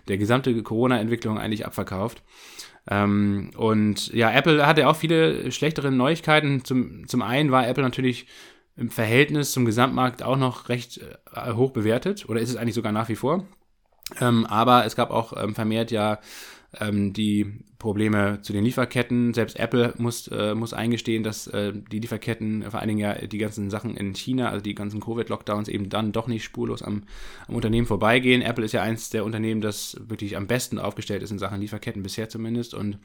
Der 0.07 0.17
gesamte 0.17 0.61
Corona-Entwicklung 0.63 1.37
eigentlich 1.37 1.65
abverkauft. 1.65 2.23
Ähm, 2.89 3.51
und 3.55 4.13
ja, 4.13 4.31
Apple 4.31 4.65
hatte 4.65 4.87
auch 4.87 4.95
viele 4.95 5.51
schlechtere 5.51 5.91
Neuigkeiten. 5.91 6.63
Zum, 6.65 7.07
zum 7.07 7.21
einen 7.21 7.51
war 7.51 7.67
Apple 7.67 7.83
natürlich 7.83 8.27
im 8.75 8.89
Verhältnis 8.89 9.51
zum 9.51 9.65
Gesamtmarkt 9.65 10.23
auch 10.23 10.37
noch 10.37 10.69
recht 10.69 10.99
äh, 11.33 11.53
hoch 11.53 11.71
bewertet. 11.71 12.27
Oder 12.27 12.41
ist 12.41 12.49
es 12.49 12.55
eigentlich 12.55 12.75
sogar 12.75 12.91
nach 12.91 13.09
wie 13.09 13.15
vor? 13.15 13.45
Ähm, 14.19 14.45
aber 14.45 14.85
es 14.85 14.95
gab 14.95 15.11
auch 15.11 15.33
ähm, 15.41 15.55
vermehrt 15.55 15.91
ja 15.91 16.19
ähm, 16.79 17.13
die 17.13 17.63
Probleme 17.81 18.39
zu 18.43 18.53
den 18.53 18.63
Lieferketten. 18.63 19.33
Selbst 19.33 19.59
Apple 19.59 19.95
muss, 19.97 20.27
äh, 20.27 20.53
muss 20.53 20.71
eingestehen, 20.71 21.23
dass 21.23 21.47
äh, 21.47 21.73
die 21.73 21.99
Lieferketten, 21.99 22.63
vor 22.69 22.79
allen 22.79 22.89
Dingen 22.89 22.99
ja 22.99 23.15
die 23.15 23.39
ganzen 23.39 23.71
Sachen 23.71 23.97
in 23.97 24.13
China, 24.13 24.49
also 24.49 24.61
die 24.61 24.75
ganzen 24.75 25.01
Covid-Lockdowns 25.01 25.67
eben 25.67 25.89
dann 25.89 26.11
doch 26.11 26.27
nicht 26.27 26.43
spurlos 26.43 26.83
am, 26.83 27.03
am, 27.47 27.55
Unternehmen 27.55 27.87
vorbeigehen. 27.87 28.43
Apple 28.43 28.65
ist 28.65 28.73
ja 28.73 28.83
eins 28.83 29.09
der 29.09 29.25
Unternehmen, 29.25 29.61
das 29.61 29.97
wirklich 30.07 30.37
am 30.37 30.45
besten 30.45 30.77
aufgestellt 30.77 31.23
ist 31.23 31.31
in 31.31 31.39
Sachen 31.39 31.59
Lieferketten, 31.59 32.03
bisher 32.03 32.29
zumindest, 32.29 32.75
und 32.75 32.99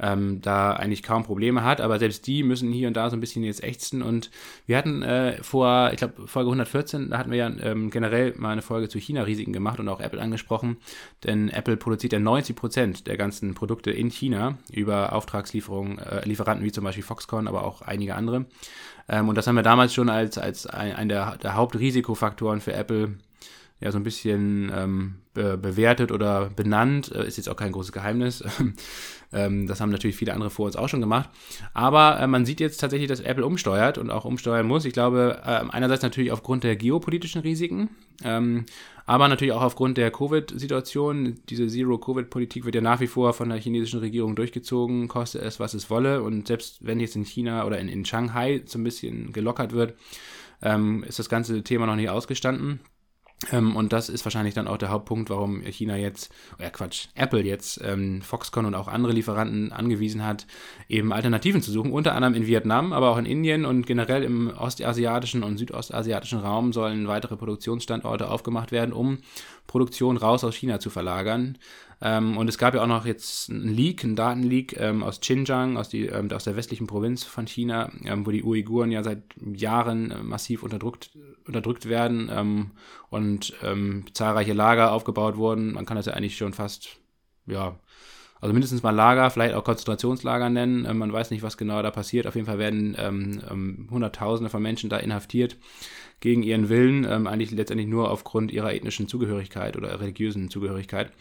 ähm, 0.00 0.40
da 0.40 0.72
eigentlich 0.72 1.02
kaum 1.02 1.24
Probleme 1.24 1.64
hat. 1.64 1.80
Aber 1.80 1.98
selbst 1.98 2.26
die 2.26 2.42
müssen 2.42 2.72
hier 2.72 2.88
und 2.88 2.94
da 2.94 3.10
so 3.10 3.16
ein 3.16 3.20
bisschen 3.20 3.44
jetzt 3.44 3.62
ächzen. 3.62 4.02
Und 4.02 4.30
wir 4.66 4.76
hatten 4.76 5.02
äh, 5.02 5.42
vor, 5.42 5.90
ich 5.92 5.98
glaube, 5.98 6.26
Folge 6.26 6.48
114, 6.48 7.10
da 7.10 7.18
hatten 7.18 7.30
wir 7.30 7.38
ja 7.38 7.50
ähm, 7.62 7.90
generell 7.90 8.34
mal 8.36 8.50
eine 8.50 8.62
Folge 8.62 8.88
zu 8.88 8.98
China-Risiken 8.98 9.52
gemacht 9.52 9.80
und 9.80 9.88
auch 9.88 10.00
Apple 10.00 10.20
angesprochen. 10.20 10.78
Denn 11.24 11.48
Apple 11.48 11.76
produziert 11.76 12.12
ja 12.12 12.18
90 12.18 12.56
Prozent 12.56 13.06
der 13.06 13.16
ganzen 13.16 13.54
Produkte 13.54 13.90
in 13.90 14.10
China 14.10 14.58
über 14.72 15.12
Auftragslieferungen, 15.12 15.98
äh, 15.98 16.26
Lieferanten 16.26 16.64
wie 16.64 16.72
zum 16.72 16.84
Beispiel 16.84 17.04
Foxconn, 17.04 17.48
aber 17.48 17.64
auch 17.64 17.82
einige 17.82 18.14
andere. 18.14 18.46
Ähm, 19.08 19.28
und 19.28 19.36
das 19.36 19.46
haben 19.46 19.56
wir 19.56 19.62
damals 19.62 19.94
schon 19.94 20.08
als, 20.08 20.38
als 20.38 20.66
ein, 20.66 20.94
ein 20.94 21.08
der, 21.08 21.36
der 21.38 21.54
Hauptrisikofaktoren 21.54 22.60
für 22.60 22.72
Apple 22.72 23.16
ja 23.80 23.90
so 23.90 23.98
ein 23.98 24.04
bisschen 24.04 24.70
ähm, 24.74 25.14
be 25.40 25.58
bewertet 25.58 26.12
oder 26.12 26.50
benannt. 26.50 27.12
Äh, 27.14 27.26
ist 27.26 27.36
jetzt 27.36 27.48
auch 27.48 27.56
kein 27.56 27.72
großes 27.72 27.92
Geheimnis. 27.92 28.44
ähm, 29.32 29.66
das 29.66 29.80
haben 29.80 29.90
natürlich 29.90 30.16
viele 30.16 30.32
andere 30.34 30.50
vor 30.50 30.66
uns 30.66 30.76
auch 30.76 30.88
schon 30.88 31.00
gemacht. 31.00 31.30
Aber 31.74 32.20
äh, 32.20 32.26
man 32.26 32.44
sieht 32.44 32.60
jetzt 32.60 32.78
tatsächlich, 32.78 33.08
dass 33.08 33.20
Apple 33.20 33.44
umsteuert 33.44 33.98
und 33.98 34.10
auch 34.10 34.24
umsteuern 34.24 34.66
muss. 34.66 34.84
Ich 34.84 34.92
glaube, 34.92 35.40
äh, 35.44 35.64
einerseits 35.70 36.02
natürlich 36.02 36.32
aufgrund 36.32 36.64
der 36.64 36.76
geopolitischen 36.76 37.40
Risiken, 37.40 37.90
ähm, 38.22 38.66
aber 39.06 39.28
natürlich 39.28 39.54
auch 39.54 39.62
aufgrund 39.62 39.96
der 39.96 40.10
Covid-Situation. 40.10 41.40
Diese 41.48 41.66
Zero-Covid-Politik 41.66 42.64
wird 42.64 42.76
ja 42.76 42.80
nach 42.80 43.00
wie 43.00 43.08
vor 43.08 43.32
von 43.32 43.48
der 43.48 43.58
chinesischen 43.58 44.00
Regierung 44.00 44.36
durchgezogen, 44.36 45.08
koste 45.08 45.40
es, 45.40 45.58
was 45.58 45.74
es 45.74 45.90
wolle. 45.90 46.22
Und 46.22 46.46
selbst 46.46 46.84
wenn 46.86 47.00
jetzt 47.00 47.16
in 47.16 47.24
China 47.24 47.66
oder 47.66 47.78
in, 47.78 47.88
in 47.88 48.04
Shanghai 48.04 48.62
so 48.66 48.78
ein 48.78 48.84
bisschen 48.84 49.32
gelockert 49.32 49.72
wird, 49.72 49.94
ähm, 50.62 51.02
ist 51.04 51.18
das 51.18 51.28
ganze 51.28 51.62
Thema 51.64 51.86
noch 51.86 51.96
nicht 51.96 52.10
ausgestanden. 52.10 52.80
Ähm, 53.52 53.74
und 53.74 53.92
das 53.92 54.08
ist 54.08 54.24
wahrscheinlich 54.24 54.54
dann 54.54 54.68
auch 54.68 54.76
der 54.76 54.90
Hauptpunkt, 54.90 55.30
warum 55.30 55.62
China 55.62 55.96
jetzt, 55.96 56.30
äh 56.58 56.70
Quatsch, 56.70 57.08
Apple 57.14 57.42
jetzt 57.42 57.80
ähm, 57.82 58.20
Foxconn 58.20 58.66
und 58.66 58.74
auch 58.74 58.86
andere 58.86 59.12
Lieferanten 59.12 59.72
angewiesen 59.72 60.24
hat, 60.24 60.46
eben 60.88 61.12
Alternativen 61.12 61.62
zu 61.62 61.72
suchen, 61.72 61.92
unter 61.92 62.14
anderem 62.14 62.34
in 62.34 62.46
Vietnam, 62.46 62.92
aber 62.92 63.10
auch 63.10 63.18
in 63.18 63.24
Indien 63.24 63.64
und 63.64 63.86
generell 63.86 64.24
im 64.24 64.50
ostasiatischen 64.50 65.42
und 65.42 65.56
südostasiatischen 65.56 66.40
Raum 66.40 66.72
sollen 66.72 67.08
weitere 67.08 67.36
Produktionsstandorte 67.36 68.30
aufgemacht 68.30 68.72
werden, 68.72 68.92
um 68.92 69.18
Produktion 69.66 70.16
raus 70.18 70.44
aus 70.44 70.54
China 70.54 70.78
zu 70.78 70.90
verlagern. 70.90 71.56
Ähm, 72.02 72.38
und 72.38 72.48
es 72.48 72.56
gab 72.56 72.74
ja 72.74 72.82
auch 72.82 72.86
noch 72.86 73.04
jetzt 73.04 73.50
einen 73.50 73.68
Leak, 73.68 74.04
einen 74.04 74.16
Datenleak 74.16 74.78
ähm, 74.80 75.02
aus 75.02 75.20
Xinjiang, 75.20 75.76
aus, 75.76 75.90
die, 75.90 76.06
ähm, 76.06 76.30
aus 76.32 76.44
der 76.44 76.56
westlichen 76.56 76.86
Provinz 76.86 77.24
von 77.24 77.46
China, 77.46 77.90
ähm, 78.04 78.26
wo 78.26 78.30
die 78.30 78.42
Uiguren 78.42 78.90
ja 78.90 79.02
seit 79.02 79.22
Jahren 79.54 80.10
äh, 80.10 80.22
massiv 80.22 80.62
unterdrückt, 80.62 81.10
unterdrückt 81.46 81.88
werden 81.88 82.30
ähm, 82.32 82.70
und 83.10 83.52
ähm, 83.62 84.04
zahlreiche 84.14 84.54
Lager 84.54 84.92
aufgebaut 84.92 85.36
wurden. 85.36 85.74
Man 85.74 85.84
kann 85.84 85.96
das 85.98 86.06
ja 86.06 86.14
eigentlich 86.14 86.38
schon 86.38 86.54
fast, 86.54 86.96
ja, 87.46 87.78
also 88.40 88.54
mindestens 88.54 88.82
mal 88.82 88.92
Lager, 88.92 89.28
vielleicht 89.28 89.54
auch 89.54 89.64
Konzentrationslager 89.64 90.48
nennen. 90.48 90.86
Ähm, 90.86 90.96
man 90.96 91.12
weiß 91.12 91.30
nicht, 91.30 91.42
was 91.42 91.58
genau 91.58 91.82
da 91.82 91.90
passiert. 91.90 92.26
Auf 92.26 92.34
jeden 92.34 92.46
Fall 92.46 92.58
werden 92.58 92.96
ähm, 92.98 93.42
ähm, 93.50 93.88
Hunderttausende 93.90 94.48
von 94.48 94.62
Menschen 94.62 94.88
da 94.88 94.96
inhaftiert 94.96 95.58
gegen 96.20 96.42
ihren 96.42 96.68
Willen, 96.68 97.06
eigentlich 97.26 97.50
letztendlich 97.50 97.88
nur 97.88 98.10
aufgrund 98.10 98.52
ihrer 98.52 98.74
ethnischen 98.74 99.08
Zugehörigkeit 99.08 99.74
oder 99.78 99.98
religiösen 100.00 100.50
Zugehörigkeit. 100.50 101.12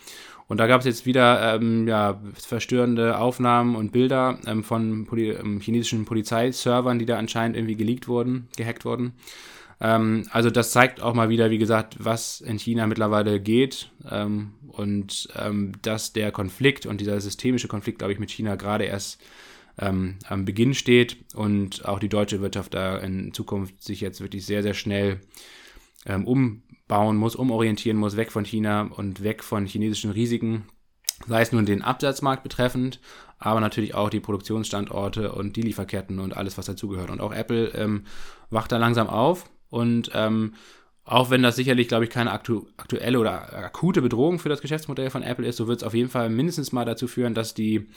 Und 0.49 0.57
da 0.57 0.67
gab 0.67 0.81
es 0.81 0.87
jetzt 0.87 1.05
wieder 1.05 1.55
ähm, 1.55 1.87
ja, 1.87 2.19
verstörende 2.33 3.19
Aufnahmen 3.19 3.75
und 3.75 3.91
Bilder 3.91 4.39
ähm, 4.47 4.63
von 4.63 5.05
Poli 5.05 5.29
ähm, 5.29 5.61
chinesischen 5.61 6.05
Polizeiservern, 6.05 6.97
die 6.97 7.05
da 7.05 7.17
anscheinend 7.17 7.55
irgendwie 7.55 7.75
geleakt 7.75 8.07
wurden, 8.07 8.49
gehackt 8.57 8.83
wurden. 8.83 9.13
Ähm, 9.79 10.25
also 10.31 10.49
das 10.49 10.71
zeigt 10.71 11.01
auch 11.01 11.13
mal 11.13 11.29
wieder, 11.29 11.51
wie 11.51 11.59
gesagt, 11.59 11.97
was 11.99 12.41
in 12.41 12.57
China 12.57 12.87
mittlerweile 12.87 13.39
geht 13.39 13.91
ähm, 14.09 14.53
und 14.67 15.29
dass 15.81 16.13
der 16.13 16.31
Konflikt 16.31 16.85
und 16.85 17.01
dieser 17.01 17.19
systemische 17.19 17.67
Konflikt, 17.67 17.99
glaube 17.99 18.13
ich, 18.13 18.19
mit 18.19 18.31
China 18.31 18.55
gerade 18.55 18.85
erst 18.85 19.21
ähm, 19.77 20.17
am 20.27 20.45
Beginn 20.45 20.73
steht 20.73 21.17
und 21.35 21.85
auch 21.85 21.99
die 21.99 22.09
deutsche 22.09 22.41
Wirtschaft 22.41 22.73
da 22.73 22.97
in 22.97 23.33
Zukunft 23.33 23.83
sich 23.83 24.01
jetzt 24.01 24.21
wirklich 24.21 24.45
sehr, 24.45 24.63
sehr 24.63 24.73
schnell 24.73 25.19
ähm, 26.05 26.25
umbauen 26.89 27.17
muss, 27.17 27.35
umorientieren 27.35 27.97
muss, 27.97 28.17
weg 28.17 28.31
von 28.31 28.45
China 28.45 28.81
und 28.81 29.23
weg 29.23 29.43
von 29.43 29.67
chinesischen 29.67 30.09
Risiken, 30.09 30.65
sei 31.27 31.41
es 31.41 31.51
nun 31.51 31.67
den 31.67 31.83
Absatzmarkt 31.83 32.41
betreffend, 32.41 32.99
aber 33.37 33.59
natürlich 33.59 33.93
auch 33.93 34.09
die 34.09 34.19
Produktionsstandorte 34.19 35.31
und 35.31 35.55
die 35.55 35.61
Lieferketten 35.61 36.19
und 36.19 36.35
alles, 36.35 36.57
was 36.57 36.65
dazugehört. 36.65 37.11
Und 37.11 37.21
auch 37.21 37.31
Apple 37.31 37.67
ähm, 37.75 38.05
wacht 38.49 38.71
da 38.71 38.77
langsam 38.77 39.07
auf 39.07 39.47
und 39.69 40.09
ähm, 40.15 40.55
auch 41.05 41.29
wenn 41.29 41.43
das 41.43 41.55
sicherlich, 41.55 41.87
glaube 41.87 42.05
ich, 42.05 42.09
keine 42.09 42.31
aktu 42.31 42.65
aktuelle 42.77 43.19
oder 43.19 43.53
akute 43.53 44.01
Bedrohung 44.01 44.39
für 44.39 44.49
das 44.49 44.61
Geschäftsmodell 44.61 45.11
von 45.11 45.21
Apple 45.21 45.45
ist, 45.45 45.57
so 45.57 45.67
wird 45.67 45.81
es 45.81 45.83
auf 45.83 45.93
jeden 45.93 46.09
Fall 46.09 46.29
mindestens 46.29 46.71
mal 46.71 46.85
dazu 46.85 47.07
führen, 47.07 47.35
dass 47.35 47.53
die, 47.53 47.87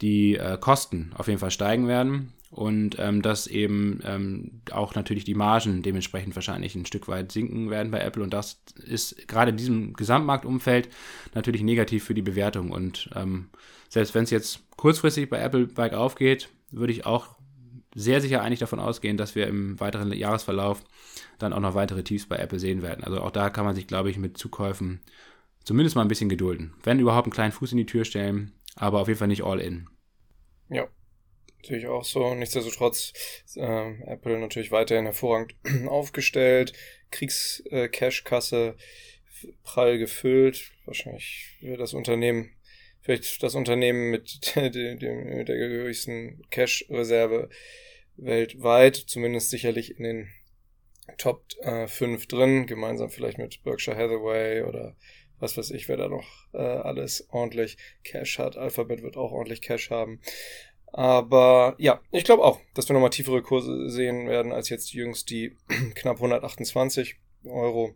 die 0.00 0.36
äh, 0.36 0.56
Kosten 0.58 1.12
auf 1.16 1.28
jeden 1.28 1.38
Fall 1.38 1.50
steigen 1.50 1.86
werden 1.86 2.32
und 2.50 2.96
ähm, 2.98 3.22
dass 3.22 3.46
eben 3.46 4.00
ähm, 4.04 4.62
auch 4.70 4.94
natürlich 4.94 5.24
die 5.24 5.34
Margen 5.34 5.82
dementsprechend 5.82 6.34
wahrscheinlich 6.34 6.74
ein 6.74 6.86
Stück 6.86 7.08
weit 7.08 7.30
sinken 7.32 7.70
werden 7.70 7.90
bei 7.90 8.00
Apple 8.00 8.22
und 8.22 8.32
das 8.32 8.62
ist 8.76 9.28
gerade 9.28 9.50
in 9.50 9.56
diesem 9.56 9.92
Gesamtmarktumfeld 9.92 10.88
natürlich 11.34 11.62
negativ 11.62 12.04
für 12.04 12.14
die 12.14 12.22
Bewertung 12.22 12.70
und 12.70 13.10
ähm, 13.14 13.50
selbst 13.88 14.14
wenn 14.14 14.24
es 14.24 14.30
jetzt 14.30 14.60
kurzfristig 14.76 15.28
bei 15.28 15.38
Apple 15.38 15.66
Bike 15.66 15.94
aufgeht, 15.94 16.48
würde 16.70 16.92
ich 16.92 17.06
auch 17.06 17.38
sehr 17.94 18.20
sicher 18.20 18.42
eigentlich 18.42 18.60
davon 18.60 18.80
ausgehen, 18.80 19.16
dass 19.16 19.34
wir 19.34 19.46
im 19.46 19.80
weiteren 19.80 20.12
Jahresverlauf 20.12 20.84
dann 21.38 21.52
auch 21.52 21.60
noch 21.60 21.74
weitere 21.74 22.02
Tiefs 22.02 22.26
bei 22.26 22.36
Apple 22.36 22.58
sehen 22.58 22.82
werden. 22.82 23.02
Also 23.02 23.20
auch 23.20 23.30
da 23.30 23.50
kann 23.50 23.64
man 23.64 23.74
sich, 23.74 23.86
glaube 23.86 24.10
ich, 24.10 24.18
mit 24.18 24.36
Zukäufen 24.36 25.00
zumindest 25.64 25.96
mal 25.96 26.02
ein 26.02 26.08
bisschen 26.08 26.28
gedulden. 26.28 26.74
Wenn 26.82 27.00
überhaupt 27.00 27.26
einen 27.26 27.32
kleinen 27.32 27.52
Fuß 27.52 27.72
in 27.72 27.78
die 27.78 27.86
Tür 27.86 28.04
stellen, 28.04 28.52
aber 28.76 29.00
auf 29.00 29.08
jeden 29.08 29.18
Fall 29.18 29.28
nicht 29.28 29.42
all 29.42 29.60
in. 29.60 29.88
Ja, 30.68 30.86
natürlich 31.68 31.88
auch 31.88 32.04
so. 32.04 32.34
Nichtsdestotrotz 32.34 33.12
äh, 33.56 33.92
Apple 34.06 34.38
natürlich 34.38 34.72
weiterhin 34.72 35.04
hervorragend 35.04 35.54
aufgestellt. 35.86 36.72
Kriegs-Cash-Kasse 37.10 38.76
äh, 39.42 39.48
prall 39.62 39.98
gefüllt. 39.98 40.72
Wahrscheinlich 40.86 41.56
wird 41.60 41.80
das 41.80 41.92
Unternehmen, 41.92 42.50
vielleicht 43.02 43.42
das 43.42 43.54
Unternehmen 43.54 44.10
mit, 44.10 44.40
der, 44.56 44.64
mit 44.64 45.48
der 45.48 45.56
gehörigsten 45.58 46.42
Cash-Reserve 46.50 47.50
weltweit, 48.16 48.96
zumindest 48.96 49.50
sicherlich 49.50 49.96
in 49.98 50.04
den 50.04 50.28
Top 51.18 51.44
äh, 51.60 51.86
5 51.86 52.26
drin, 52.26 52.66
gemeinsam 52.66 53.10
vielleicht 53.10 53.38
mit 53.38 53.62
Berkshire 53.62 53.96
Hathaway 53.96 54.62
oder 54.62 54.96
was 55.40 55.56
weiß 55.56 55.70
ich, 55.70 55.88
wer 55.88 55.96
da 55.96 56.08
noch 56.08 56.26
äh, 56.52 56.58
alles 56.58 57.28
ordentlich 57.30 57.76
Cash 58.04 58.38
hat. 58.38 58.56
Alphabet 58.56 59.02
wird 59.02 59.16
auch 59.16 59.32
ordentlich 59.32 59.62
Cash 59.62 59.90
haben. 59.90 60.20
Aber 60.92 61.74
ja, 61.78 62.00
ich 62.10 62.24
glaube 62.24 62.44
auch, 62.44 62.60
dass 62.74 62.88
wir 62.88 62.94
nochmal 62.94 63.10
tiefere 63.10 63.42
Kurse 63.42 63.90
sehen 63.90 64.28
werden 64.28 64.52
als 64.52 64.68
jetzt 64.68 64.92
jüngst 64.92 65.30
die 65.30 65.56
knapp 65.94 66.16
128 66.16 67.16
Euro 67.44 67.94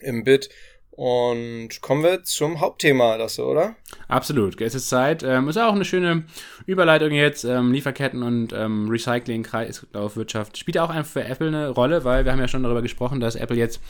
im 0.00 0.24
Bit. 0.24 0.50
Und 0.96 1.80
kommen 1.80 2.04
wir 2.04 2.22
zum 2.22 2.60
Hauptthema, 2.60 3.16
Lasse, 3.16 3.44
oder? 3.44 3.74
Absolut, 4.06 4.60
es 4.60 4.76
ist 4.76 4.88
Zeit. 4.88 5.24
Ähm, 5.24 5.48
ist 5.48 5.58
auch 5.58 5.74
eine 5.74 5.84
schöne 5.84 6.22
Überleitung 6.66 7.10
jetzt. 7.10 7.42
Ähm, 7.42 7.72
Lieferketten 7.72 8.22
und 8.22 8.52
ähm, 8.52 8.88
Recycling, 8.88 9.42
Kreislaufwirtschaft 9.42 10.56
spielt 10.56 10.78
auch 10.78 10.90
einfach 10.90 11.10
für 11.10 11.24
Apple 11.24 11.48
eine 11.48 11.70
Rolle, 11.70 12.04
weil 12.04 12.24
wir 12.24 12.30
haben 12.30 12.38
ja 12.38 12.46
schon 12.46 12.62
darüber 12.62 12.80
gesprochen, 12.80 13.18
dass 13.18 13.34
Apple 13.34 13.56
jetzt 13.56 13.80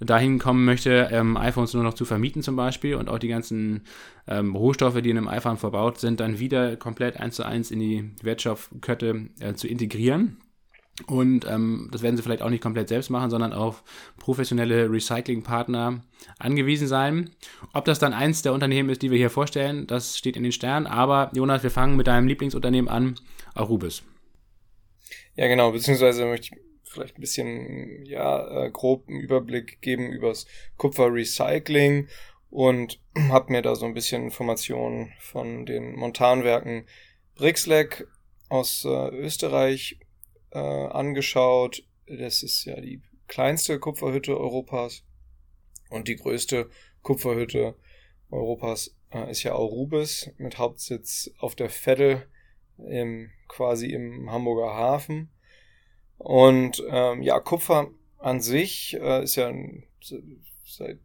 dahin 0.00 0.38
kommen 0.38 0.64
möchte, 0.64 1.10
ähm, 1.12 1.36
iPhones 1.36 1.74
nur 1.74 1.82
noch 1.82 1.94
zu 1.94 2.06
vermieten 2.06 2.42
zum 2.42 2.56
Beispiel 2.56 2.94
und 2.94 3.10
auch 3.10 3.18
die 3.18 3.28
ganzen 3.28 3.82
ähm, 4.26 4.56
Rohstoffe, 4.56 5.02
die 5.02 5.10
in 5.10 5.18
einem 5.18 5.28
iPhone 5.28 5.58
verbaut 5.58 6.00
sind, 6.00 6.20
dann 6.20 6.38
wieder 6.38 6.76
komplett 6.76 7.20
eins 7.20 7.36
zu 7.36 7.44
eins 7.44 7.70
in 7.70 7.80
die 7.80 8.10
Wertstoffkette 8.22 9.28
äh, 9.40 9.52
zu 9.54 9.68
integrieren. 9.68 10.38
Und 11.06 11.46
ähm, 11.46 11.88
das 11.92 12.02
werden 12.02 12.16
sie 12.16 12.22
vielleicht 12.22 12.40
auch 12.40 12.48
nicht 12.48 12.62
komplett 12.62 12.88
selbst 12.88 13.10
machen, 13.10 13.28
sondern 13.28 13.52
auf 13.52 13.84
professionelle 14.18 14.90
Recyclingpartner 14.90 16.00
angewiesen 16.38 16.88
sein. 16.88 17.30
Ob 17.74 17.84
das 17.84 17.98
dann 17.98 18.14
eins 18.14 18.42
der 18.42 18.54
Unternehmen 18.54 18.88
ist, 18.88 19.02
die 19.02 19.10
wir 19.10 19.18
hier 19.18 19.30
vorstellen, 19.30 19.86
das 19.86 20.16
steht 20.16 20.36
in 20.36 20.42
den 20.42 20.52
Sternen. 20.52 20.86
Aber 20.86 21.30
Jonas, 21.34 21.62
wir 21.62 21.70
fangen 21.70 21.96
mit 21.96 22.06
deinem 22.06 22.26
Lieblingsunternehmen 22.28 22.88
an, 22.88 23.16
Arubis. 23.54 24.02
Ja, 25.34 25.48
genau, 25.48 25.70
beziehungsweise 25.72 26.24
möchte 26.24 26.54
ich 26.54 26.60
vielleicht 26.84 27.18
ein 27.18 27.20
bisschen, 27.20 28.06
ja, 28.06 28.64
äh, 28.64 28.70
groben 28.70 29.20
Überblick 29.20 29.82
geben 29.82 30.10
übers 30.10 30.46
Kupferrecycling 30.78 32.08
und 32.48 33.00
habe 33.28 33.52
mir 33.52 33.60
da 33.60 33.74
so 33.74 33.84
ein 33.84 33.92
bisschen 33.92 34.24
Informationen 34.24 35.12
von 35.20 35.66
den 35.66 35.94
Montanwerken 35.94 36.86
Brixleck 37.34 38.06
aus 38.48 38.86
äh, 38.86 39.08
Österreich 39.10 39.98
äh, 40.56 40.86
angeschaut. 40.88 41.82
Das 42.06 42.42
ist 42.42 42.64
ja 42.64 42.80
die 42.80 43.02
kleinste 43.28 43.78
Kupferhütte 43.78 44.38
Europas 44.38 45.04
und 45.90 46.08
die 46.08 46.16
größte 46.16 46.70
Kupferhütte 47.02 47.74
Europas 48.30 48.96
äh, 49.12 49.30
ist 49.30 49.42
ja 49.42 49.54
Aurubis 49.54 50.30
mit 50.38 50.58
Hauptsitz 50.58 51.30
auf 51.38 51.54
der 51.54 51.68
Veddel 51.68 52.26
im, 52.78 53.30
quasi 53.48 53.86
im 53.88 54.30
Hamburger 54.30 54.74
Hafen. 54.74 55.30
Und 56.18 56.82
ähm, 56.88 57.22
ja, 57.22 57.38
Kupfer 57.40 57.90
an 58.18 58.40
sich 58.40 58.96
äh, 58.98 59.22
ist 59.22 59.36
ja 59.36 59.48
ein, 59.48 59.84
seit 60.64 60.98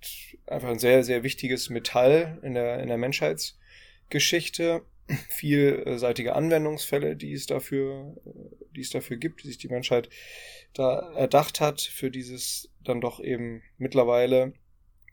einfach 0.47 0.69
ein 0.69 0.79
sehr, 0.79 1.03
sehr 1.03 1.23
wichtiges 1.23 1.69
Metall 1.69 2.39
in 2.41 2.53
der, 2.53 2.79
in 2.79 2.87
der 2.87 2.97
Menschheitsgeschichte 2.97 4.83
vielseitige 5.30 6.36
Anwendungsfälle, 6.36 7.15
die 7.15 7.34
es 7.34 7.45
dafür, 7.45 8.15
die 8.76 8.82
es 8.82 8.89
dafür 8.89 9.17
gibt, 9.17 9.43
die 9.43 9.47
sich 9.47 9.58
die 9.58 9.69
Menschheit 9.69 10.10
da 10.74 11.13
erdacht 11.13 11.60
hat 11.60 11.82
für 11.82 12.12
dieses 12.12 12.69
dann 12.84 13.02
doch 13.02 13.19
eben 13.19 13.62
mittlerweile 13.78 14.54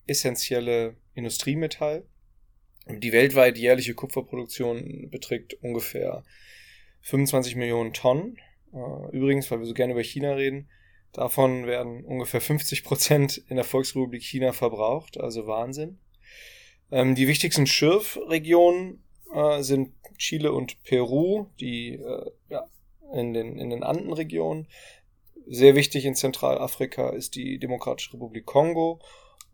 essentielle 0.07 0.97
Industriemetall. 1.15 2.05
Die 2.89 3.13
weltweit 3.13 3.59
jährliche 3.59 3.95
Kupferproduktion 3.95 5.11
beträgt 5.11 5.55
ungefähr 5.63 6.25
25 7.03 7.57
Millionen 7.57 7.93
Tonnen. 7.93 8.39
Äh, 8.73 9.17
übrigens, 9.17 9.51
weil 9.51 9.59
wir 9.59 9.67
so 9.67 9.75
gerne 9.75 9.93
über 9.93 10.03
China 10.03 10.33
reden, 10.33 10.69
davon 11.13 11.67
werden 11.67 12.05
ungefähr 12.05 12.41
50 12.41 12.85
Prozent 12.85 13.39
in 13.49 13.57
der 13.57 13.65
Volksrepublik 13.65 14.23
China 14.23 14.53
verbraucht, 14.53 15.19
also 15.19 15.47
Wahnsinn. 15.47 15.99
Ähm, 16.91 17.15
die 17.15 17.29
wichtigsten 17.29 17.67
Schürfregionen 17.67 19.03
äh, 19.33 19.63
sind 19.63 19.93
Chile 20.17 20.53
und 20.53 20.83
Peru, 20.83 21.47
die 21.61 21.95
äh, 21.95 22.31
ja, 22.51 22.67
in 23.13 23.33
den, 23.33 23.59
in 23.59 23.71
den 23.71 23.83
Andenregionen. 23.83 24.69
Sehr 25.47 25.75
wichtig 25.75 26.05
in 26.05 26.15
Zentralafrika 26.15 27.11
ist 27.11 27.35
die 27.35 27.59
Demokratische 27.59 28.15
Republik 28.15 28.47
Kongo. 28.47 29.01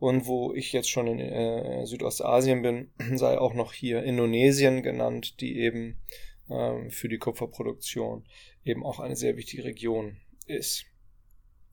Und 0.01 0.27
wo 0.27 0.53
ich 0.53 0.73
jetzt 0.73 0.91
schon 0.91 1.07
in 1.07 1.21
äh, 1.21 1.87
Südostasien 1.87 2.63
bin, 2.63 2.91
sei 3.17 3.39
auch 3.39 3.55
noch 3.55 3.73
hier 3.73 4.03
Indonesien 4.03 4.83
genannt, 4.83 5.41
die 5.41 5.59
eben 5.59 5.99
ähm, 6.51 6.91
für 6.91 7.09
die 7.09 7.19
Kupferproduktion 7.19 8.27
eben 8.65 8.85
auch 8.85 8.99
eine 8.99 9.17
sehr 9.17 9.37
wichtige 9.37 9.65
Region 9.65 10.17
ist. 10.47 10.85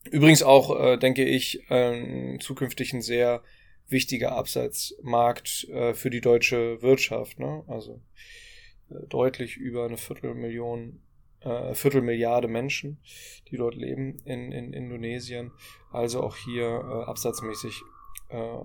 Übrigens 0.09 0.43
auch, 0.43 0.79
äh, 0.79 0.97
denke 0.97 1.25
ich, 1.25 1.69
äh, 1.69 2.37
zukünftig 2.39 2.93
ein 2.93 3.01
sehr 3.01 3.43
wichtiger 3.91 4.31
Absatzmarkt 4.33 5.67
äh, 5.69 5.93
für 5.93 6.09
die 6.09 6.21
deutsche 6.21 6.81
Wirtschaft. 6.81 7.39
Ne? 7.39 7.63
Also 7.67 8.01
äh, 8.89 9.05
deutlich 9.07 9.57
über 9.57 9.85
eine 9.85 9.97
Viertelmillion, 9.97 11.01
äh, 11.41 11.73
Viertelmilliarde 11.73 12.47
Menschen, 12.47 12.99
die 13.49 13.57
dort 13.57 13.75
leben 13.75 14.19
in, 14.25 14.51
in 14.51 14.73
Indonesien. 14.73 15.51
Also 15.91 16.21
auch 16.21 16.37
hier 16.37 16.65
äh, 16.65 17.09
absatzmäßig 17.09 17.81
äh, 18.29 18.57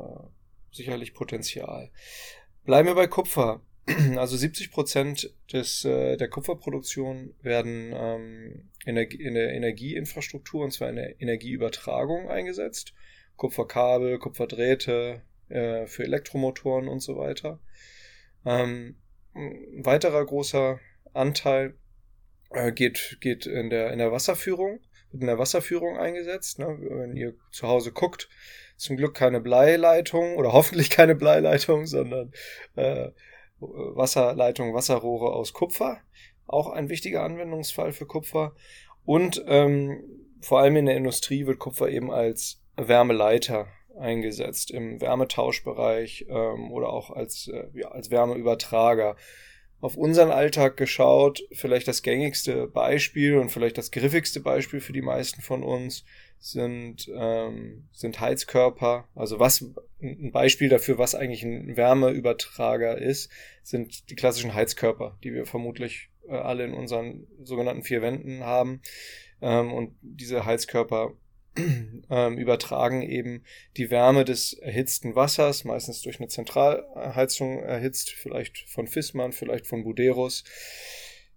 sicherlich 0.71 1.15
Potenzial. 1.15 1.91
Bleiben 2.65 2.89
wir 2.89 2.95
bei 2.95 3.07
Kupfer. 3.07 3.61
Also 4.17 4.37
70 4.37 4.73
Prozent 4.73 5.33
des, 5.53 5.85
äh, 5.85 6.17
der 6.17 6.29
Kupferproduktion 6.29 7.35
werden 7.43 7.93
ähm, 7.95 8.69
in, 8.85 8.97
der, 8.97 9.11
in 9.13 9.35
der 9.35 9.53
Energieinfrastruktur, 9.53 10.65
und 10.65 10.73
zwar 10.73 10.91
in 10.91 10.97
der 10.97 11.21
Energieübertragung 11.21 12.29
eingesetzt. 12.29 12.95
Kupferkabel, 13.37 14.19
Kupferdrähte 14.19 15.23
äh, 15.49 15.87
für 15.87 16.05
Elektromotoren 16.05 16.89
und 16.89 17.01
so 17.01 17.17
weiter. 17.17 17.61
Ähm, 18.45 18.97
ein 19.35 19.85
weiterer 19.85 20.25
großer 20.25 20.81
Anteil 21.13 21.75
äh, 22.51 22.73
geht, 22.73 23.19
geht 23.21 23.47
in, 23.47 23.71
der, 23.71 23.93
in 23.93 23.99
der 23.99 24.13
Wasserführung, 24.13 24.81
wird 25.11 25.23
in 25.23 25.27
der 25.27 25.39
Wasserführung 25.39 25.99
eingesetzt. 25.99 26.59
Ne? 26.59 26.79
Wenn 26.81 27.17
ihr 27.17 27.35
zu 27.51 27.69
Hause 27.69 27.93
guckt, 27.93 28.29
zum 28.77 28.97
Glück 28.97 29.15
keine 29.15 29.41
Bleileitung 29.41 30.37
oder 30.37 30.53
hoffentlich 30.55 30.91
keine 30.91 31.15
Bleileitung, 31.15 31.87
sondern 31.87 32.33
äh, 32.77 33.11
Wasserleitung, 33.59 34.75
Wasserrohre 34.75 35.33
aus 35.33 35.53
Kupfer. 35.53 36.01
Auch 36.47 36.71
ein 36.71 36.89
wichtiger 36.89 37.23
Anwendungsfall 37.25 37.93
für 37.93 38.07
Kupfer. 38.07 38.55
Und 39.05 39.43
ähm, 39.47 40.03
vor 40.41 40.61
allem 40.61 40.77
in 40.77 40.87
der 40.87 40.97
Industrie 40.97 41.47
wird 41.47 41.59
Kupfer 41.59 41.89
eben 41.89 42.11
als 42.11 42.63
Wärmeleiter 42.77 43.69
eingesetzt, 43.99 44.71
im 44.71 45.01
Wärmetauschbereich 45.01 46.27
ähm, 46.29 46.71
oder 46.71 46.91
auch 46.91 47.11
als, 47.11 47.49
äh, 47.49 47.65
ja, 47.75 47.89
als 47.89 48.11
Wärmeübertrager. 48.11 49.17
Auf 49.81 49.97
unseren 49.97 50.31
Alltag 50.31 50.77
geschaut, 50.77 51.43
vielleicht 51.53 51.87
das 51.87 52.03
gängigste 52.03 52.67
Beispiel 52.67 53.37
und 53.37 53.51
vielleicht 53.51 53.77
das 53.77 53.91
griffigste 53.91 54.41
Beispiel 54.41 54.81
für 54.81 54.95
die 54.95 55.03
meisten 55.03 55.43
von 55.43 55.63
uns 55.63 56.05
sind, 56.39 57.11
ähm, 57.15 57.89
sind 57.93 58.21
Heizkörper. 58.21 59.07
Also 59.15 59.39
was 59.39 59.65
ein 60.01 60.33
Beispiel 60.33 60.69
dafür, 60.69 60.99
was 60.99 61.15
eigentlich 61.15 61.43
ein 61.43 61.77
Wärmeübertrager 61.77 62.99
ist, 62.99 63.31
sind 63.63 64.09
die 64.11 64.17
klassischen 64.17 64.55
Heizkörper, 64.55 65.19
die 65.23 65.33
wir 65.35 65.47
vermutlich 65.47 66.09
äh, 66.29 66.33
alle 66.33 66.65
in 66.65 66.73
unseren 66.73 67.27
sogenannten 67.43 67.83
vier 67.83 68.01
Wänden 68.03 68.45
haben. 68.45 68.81
Ähm, 69.43 69.73
und 69.73 69.95
diese 70.01 70.47
Heizkörper 70.47 71.13
ähm, 72.11 72.39
übertragen 72.39 73.03
eben 73.03 73.45
die 73.77 73.91
Wärme 73.91 74.25
des 74.25 74.53
erhitzten 74.53 75.15
Wassers, 75.15 75.65
meistens 75.65 76.03
durch 76.03 76.21
eine 76.21 76.29
Zentralheizung 76.29 77.63
erhitzt, 77.63 78.11
vielleicht 78.11 78.59
von 78.69 78.87
Fissmann, 78.87 79.33
vielleicht 79.33 79.67
von 79.67 79.85
Buderus. 79.85 80.45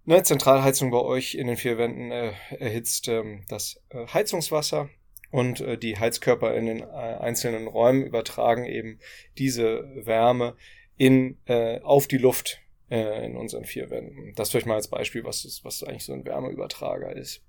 Eine 0.06 0.22
Zentralheizung 0.22 0.90
bei 0.90 1.00
euch 1.00 1.34
in 1.34 1.46
den 1.46 1.56
vier 1.56 1.78
Wänden 1.78 2.10
äh, 2.10 2.32
erhitzt 2.58 3.08
ähm, 3.08 3.44
das 3.48 3.82
äh, 3.90 4.06
Heizungswasser 4.06 4.88
und 5.30 5.60
äh, 5.60 5.78
die 5.78 5.98
Heizkörper 5.98 6.54
in 6.54 6.66
den 6.66 6.80
äh, 6.80 6.84
einzelnen 6.84 7.66
Räumen 7.66 8.04
übertragen 8.04 8.64
eben 8.64 8.98
diese 9.38 9.88
Wärme 9.94 10.56
in, 10.96 11.38
äh, 11.46 11.80
auf 11.80 12.08
die 12.08 12.18
Luft 12.18 12.60
äh, 12.90 13.24
in 13.24 13.36
unseren 13.36 13.64
vier 13.64 13.90
Wänden. 13.90 14.34
Das 14.34 14.50
vielleicht 14.50 14.66
mal 14.66 14.74
als 14.74 14.88
Beispiel, 14.88 15.24
was, 15.24 15.44
ist, 15.44 15.64
was 15.64 15.82
eigentlich 15.82 16.04
so 16.04 16.12
ein 16.12 16.24
Wärmeübertrager 16.24 17.14
ist. 17.14 17.42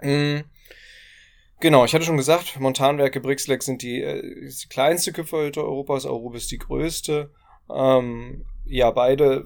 Mhm. 0.00 0.44
Genau, 1.60 1.84
ich 1.84 1.92
hatte 1.92 2.06
schon 2.06 2.16
gesagt, 2.16 2.58
Montanwerke 2.58 3.20
Brixleck 3.20 3.62
sind 3.62 3.82
die, 3.82 4.02
äh, 4.02 4.48
die 4.48 4.68
kleinste 4.68 5.12
Kupferhütte 5.12 5.62
Europas, 5.62 6.06
Arubis 6.06 6.46
die 6.48 6.56
größte. 6.56 7.30
Ähm, 7.70 8.46
ja, 8.64 8.90
beide 8.90 9.44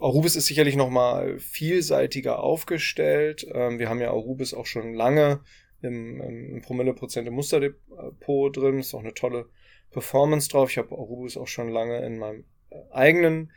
Arubis 0.00 0.34
ist 0.34 0.46
sicherlich 0.46 0.74
nochmal 0.74 1.38
vielseitiger 1.38 2.42
aufgestellt. 2.42 3.46
Ähm, 3.52 3.78
wir 3.78 3.88
haben 3.88 4.00
ja 4.00 4.10
Arubis 4.10 4.54
auch 4.54 4.66
schon 4.66 4.92
lange 4.92 5.40
im, 5.82 6.20
im 6.20 6.62
Promille-Prozent 6.62 7.28
im 7.28 7.34
Musterdepot 7.34 8.56
drin. 8.56 8.80
Ist 8.80 8.92
auch 8.92 9.00
eine 9.00 9.14
tolle 9.14 9.46
Performance 9.92 10.48
drauf. 10.48 10.70
Ich 10.70 10.78
habe 10.78 10.96
Arubis 10.96 11.36
auch 11.36 11.46
schon 11.46 11.68
lange 11.68 12.04
in 12.04 12.18
meinem 12.18 12.44
äh, 12.70 12.76
eigenen 12.90 13.52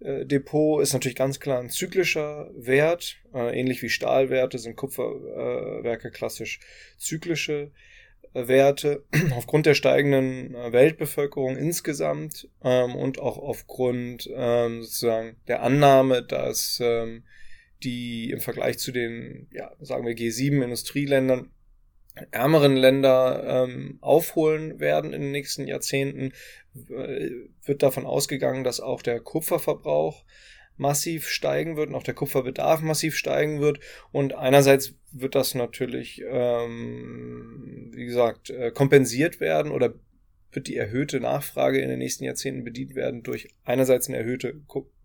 Depot 0.00 0.82
ist 0.82 0.92
natürlich 0.92 1.16
ganz 1.16 1.40
klar 1.40 1.60
ein 1.60 1.68
zyklischer 1.68 2.50
Wert. 2.56 3.16
Äh, 3.34 3.58
ähnlich 3.58 3.82
wie 3.82 3.90
Stahlwerte 3.90 4.58
sind 4.58 4.76
Kupferwerke 4.76 6.08
äh, 6.08 6.10
klassisch 6.10 6.60
zyklische 6.96 7.70
äh, 8.32 8.48
Werte. 8.48 9.04
Aufgrund 9.36 9.66
der 9.66 9.74
steigenden 9.74 10.54
äh, 10.54 10.72
Weltbevölkerung 10.72 11.56
insgesamt 11.56 12.48
ähm, 12.64 12.94
und 12.96 13.18
auch 13.18 13.36
aufgrund 13.36 14.28
ähm, 14.34 14.82
sozusagen 14.82 15.36
der 15.48 15.62
Annahme, 15.62 16.22
dass 16.22 16.80
ähm, 16.82 17.24
die 17.82 18.30
im 18.30 18.40
Vergleich 18.40 18.78
zu 18.78 18.92
den, 18.92 19.48
ja, 19.52 19.70
sagen 19.80 20.06
wir 20.06 20.14
G7 20.14 20.62
Industrieländern 20.62 21.50
ärmeren 22.30 22.76
Länder 22.76 23.64
ähm, 23.64 23.98
aufholen 24.00 24.80
werden 24.80 25.12
in 25.12 25.22
den 25.22 25.30
nächsten 25.32 25.66
Jahrzehnten, 25.66 26.32
äh, 26.88 27.30
wird 27.64 27.82
davon 27.82 28.06
ausgegangen, 28.06 28.64
dass 28.64 28.80
auch 28.80 29.02
der 29.02 29.20
Kupferverbrauch 29.20 30.24
massiv 30.76 31.28
steigen 31.28 31.76
wird 31.76 31.90
und 31.90 31.94
auch 31.94 32.02
der 32.02 32.14
Kupferbedarf 32.14 32.80
massiv 32.80 33.14
steigen 33.14 33.60
wird. 33.60 33.80
Und 34.12 34.34
einerseits 34.34 34.94
wird 35.12 35.34
das 35.34 35.54
natürlich, 35.54 36.22
ähm, 36.26 37.90
wie 37.94 38.06
gesagt, 38.06 38.50
äh, 38.50 38.70
kompensiert 38.70 39.40
werden 39.40 39.72
oder 39.72 39.94
wird 40.52 40.66
die 40.66 40.76
erhöhte 40.76 41.20
Nachfrage 41.20 41.80
in 41.80 41.90
den 41.90 41.98
nächsten 41.98 42.24
Jahrzehnten 42.24 42.64
bedient 42.64 42.94
werden 42.94 43.22
durch 43.22 43.48
einerseits 43.64 44.08
eine 44.08 44.16
erhöhte 44.16 44.54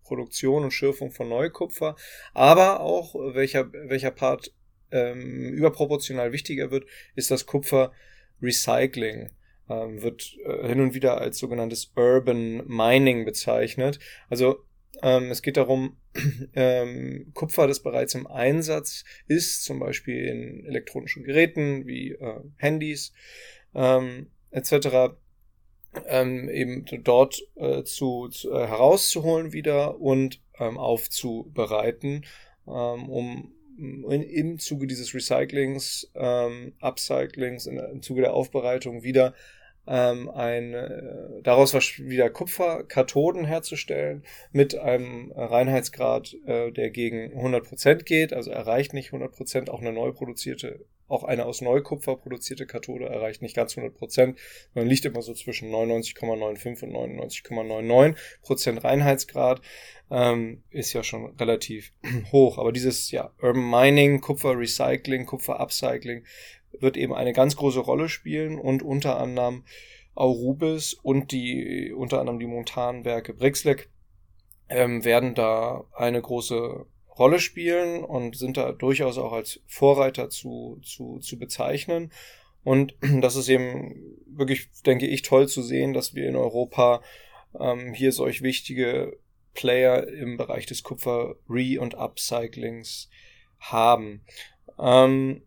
Produktion 0.02 0.64
und 0.64 0.72
Schürfung 0.72 1.10
von 1.10 1.28
Neukupfer, 1.28 1.94
aber 2.32 2.80
auch 2.80 3.14
welcher, 3.14 3.70
welcher 3.72 4.10
Part 4.10 4.52
ähm, 4.90 5.52
überproportional 5.52 6.32
wichtiger 6.32 6.70
wird, 6.70 6.84
ist 7.14 7.30
das 7.30 7.46
Kupferrecycling. 7.46 9.30
Ähm, 9.68 10.00
wird 10.00 10.36
äh, 10.44 10.68
hin 10.68 10.80
und 10.80 10.94
wieder 10.94 11.20
als 11.20 11.38
sogenanntes 11.38 11.92
Urban 11.96 12.64
Mining 12.68 13.24
bezeichnet. 13.24 13.98
Also 14.30 14.64
ähm, 15.02 15.30
es 15.30 15.42
geht 15.42 15.56
darum, 15.56 15.96
ähm, 16.54 17.32
Kupfer, 17.34 17.66
das 17.66 17.82
bereits 17.82 18.14
im 18.14 18.26
Einsatz 18.26 19.04
ist, 19.26 19.64
zum 19.64 19.80
Beispiel 19.80 20.26
in 20.26 20.66
elektronischen 20.66 21.24
Geräten 21.24 21.86
wie 21.86 22.12
äh, 22.12 22.40
Handys 22.56 23.12
ähm, 23.74 24.30
etc., 24.50 25.16
ähm, 26.06 26.48
eben 26.48 26.84
dort 27.04 27.42
äh, 27.56 27.82
zu, 27.82 28.28
zu 28.28 28.52
äh, 28.52 28.66
herauszuholen 28.66 29.52
wieder 29.52 30.00
und 30.00 30.42
ähm, 30.58 30.78
aufzubereiten, 30.78 32.24
ähm, 32.66 33.08
um 33.08 33.52
in, 33.78 34.22
im 34.22 34.58
Zuge 34.58 34.86
dieses 34.86 35.14
Recyclings, 35.14 36.10
ähm, 36.14 36.72
Upcyclings, 36.80 37.66
in, 37.66 37.78
im 37.78 38.02
Zuge 38.02 38.22
der 38.22 38.34
Aufbereitung 38.34 39.02
wieder 39.02 39.34
ähm, 39.86 40.28
ein, 40.30 40.74
äh, 40.74 41.42
daraus 41.42 41.74
wieder 41.98 42.30
Kupferkathoden 42.30 43.44
herzustellen 43.44 44.24
mit 44.52 44.76
einem 44.76 45.32
Reinheitsgrad, 45.32 46.34
äh, 46.46 46.72
der 46.72 46.90
gegen 46.90 47.32
100% 47.32 48.04
geht, 48.04 48.32
also 48.32 48.50
erreicht 48.50 48.94
nicht 48.94 49.12
100%, 49.12 49.70
auch 49.70 49.80
eine 49.80 49.92
neu 49.92 50.12
produzierte 50.12 50.80
auch 51.08 51.24
eine 51.24 51.46
aus 51.46 51.60
Neukupfer 51.60 52.16
produzierte 52.16 52.66
Kathode 52.66 53.06
erreicht 53.06 53.42
nicht 53.42 53.54
ganz 53.54 53.76
100 53.76 53.96
Prozent, 53.96 54.38
sondern 54.74 54.88
liegt 54.88 55.04
immer 55.04 55.22
so 55.22 55.34
zwischen 55.34 55.70
99,95 55.70 56.82
und 56.82 56.92
99,99 57.30 58.16
Prozent 58.42 58.84
Reinheitsgrad. 58.84 59.60
Ähm, 60.08 60.62
ist 60.70 60.92
ja 60.92 61.02
schon 61.02 61.34
relativ 61.36 61.92
hoch. 62.32 62.58
Aber 62.58 62.72
dieses 62.72 63.10
ja, 63.10 63.32
Urban 63.40 63.68
Mining, 63.68 64.20
Kupfer 64.20 64.58
Recycling, 64.58 65.26
Kupfer 65.26 65.60
Upcycling 65.60 66.24
wird 66.78 66.96
eben 66.96 67.14
eine 67.14 67.32
ganz 67.32 67.56
große 67.56 67.80
Rolle 67.80 68.08
spielen 68.08 68.58
und 68.58 68.82
unter 68.82 69.18
anderem 69.18 69.64
Aurubis 70.14 70.94
und 70.94 71.32
die 71.32 71.92
unter 71.92 72.20
anderem 72.20 72.38
die 72.38 72.46
Montanwerke 72.46 73.34
Brixleck 73.34 73.90
ähm, 74.68 75.04
werden 75.04 75.34
da 75.34 75.84
eine 75.92 76.20
große 76.20 76.86
Rolle 77.18 77.40
spielen 77.40 78.04
und 78.04 78.36
sind 78.36 78.56
da 78.56 78.72
durchaus 78.72 79.18
auch 79.18 79.32
als 79.32 79.60
Vorreiter 79.66 80.28
zu, 80.28 80.78
zu, 80.82 81.18
zu 81.18 81.38
bezeichnen. 81.38 82.12
Und 82.62 82.94
das 83.20 83.36
ist 83.36 83.48
eben 83.48 84.18
wirklich, 84.26 84.70
denke 84.84 85.06
ich, 85.06 85.22
toll 85.22 85.48
zu 85.48 85.62
sehen, 85.62 85.92
dass 85.92 86.14
wir 86.14 86.28
in 86.28 86.36
Europa 86.36 87.02
ähm, 87.58 87.92
hier 87.94 88.12
solch 88.12 88.42
wichtige 88.42 89.18
Player 89.54 90.06
im 90.08 90.36
Bereich 90.36 90.66
des 90.66 90.82
Kupfer-Re- 90.82 91.80
und 91.80 91.94
Upcyclings 91.94 93.08
haben. 93.58 94.22
Ähm, 94.78 95.42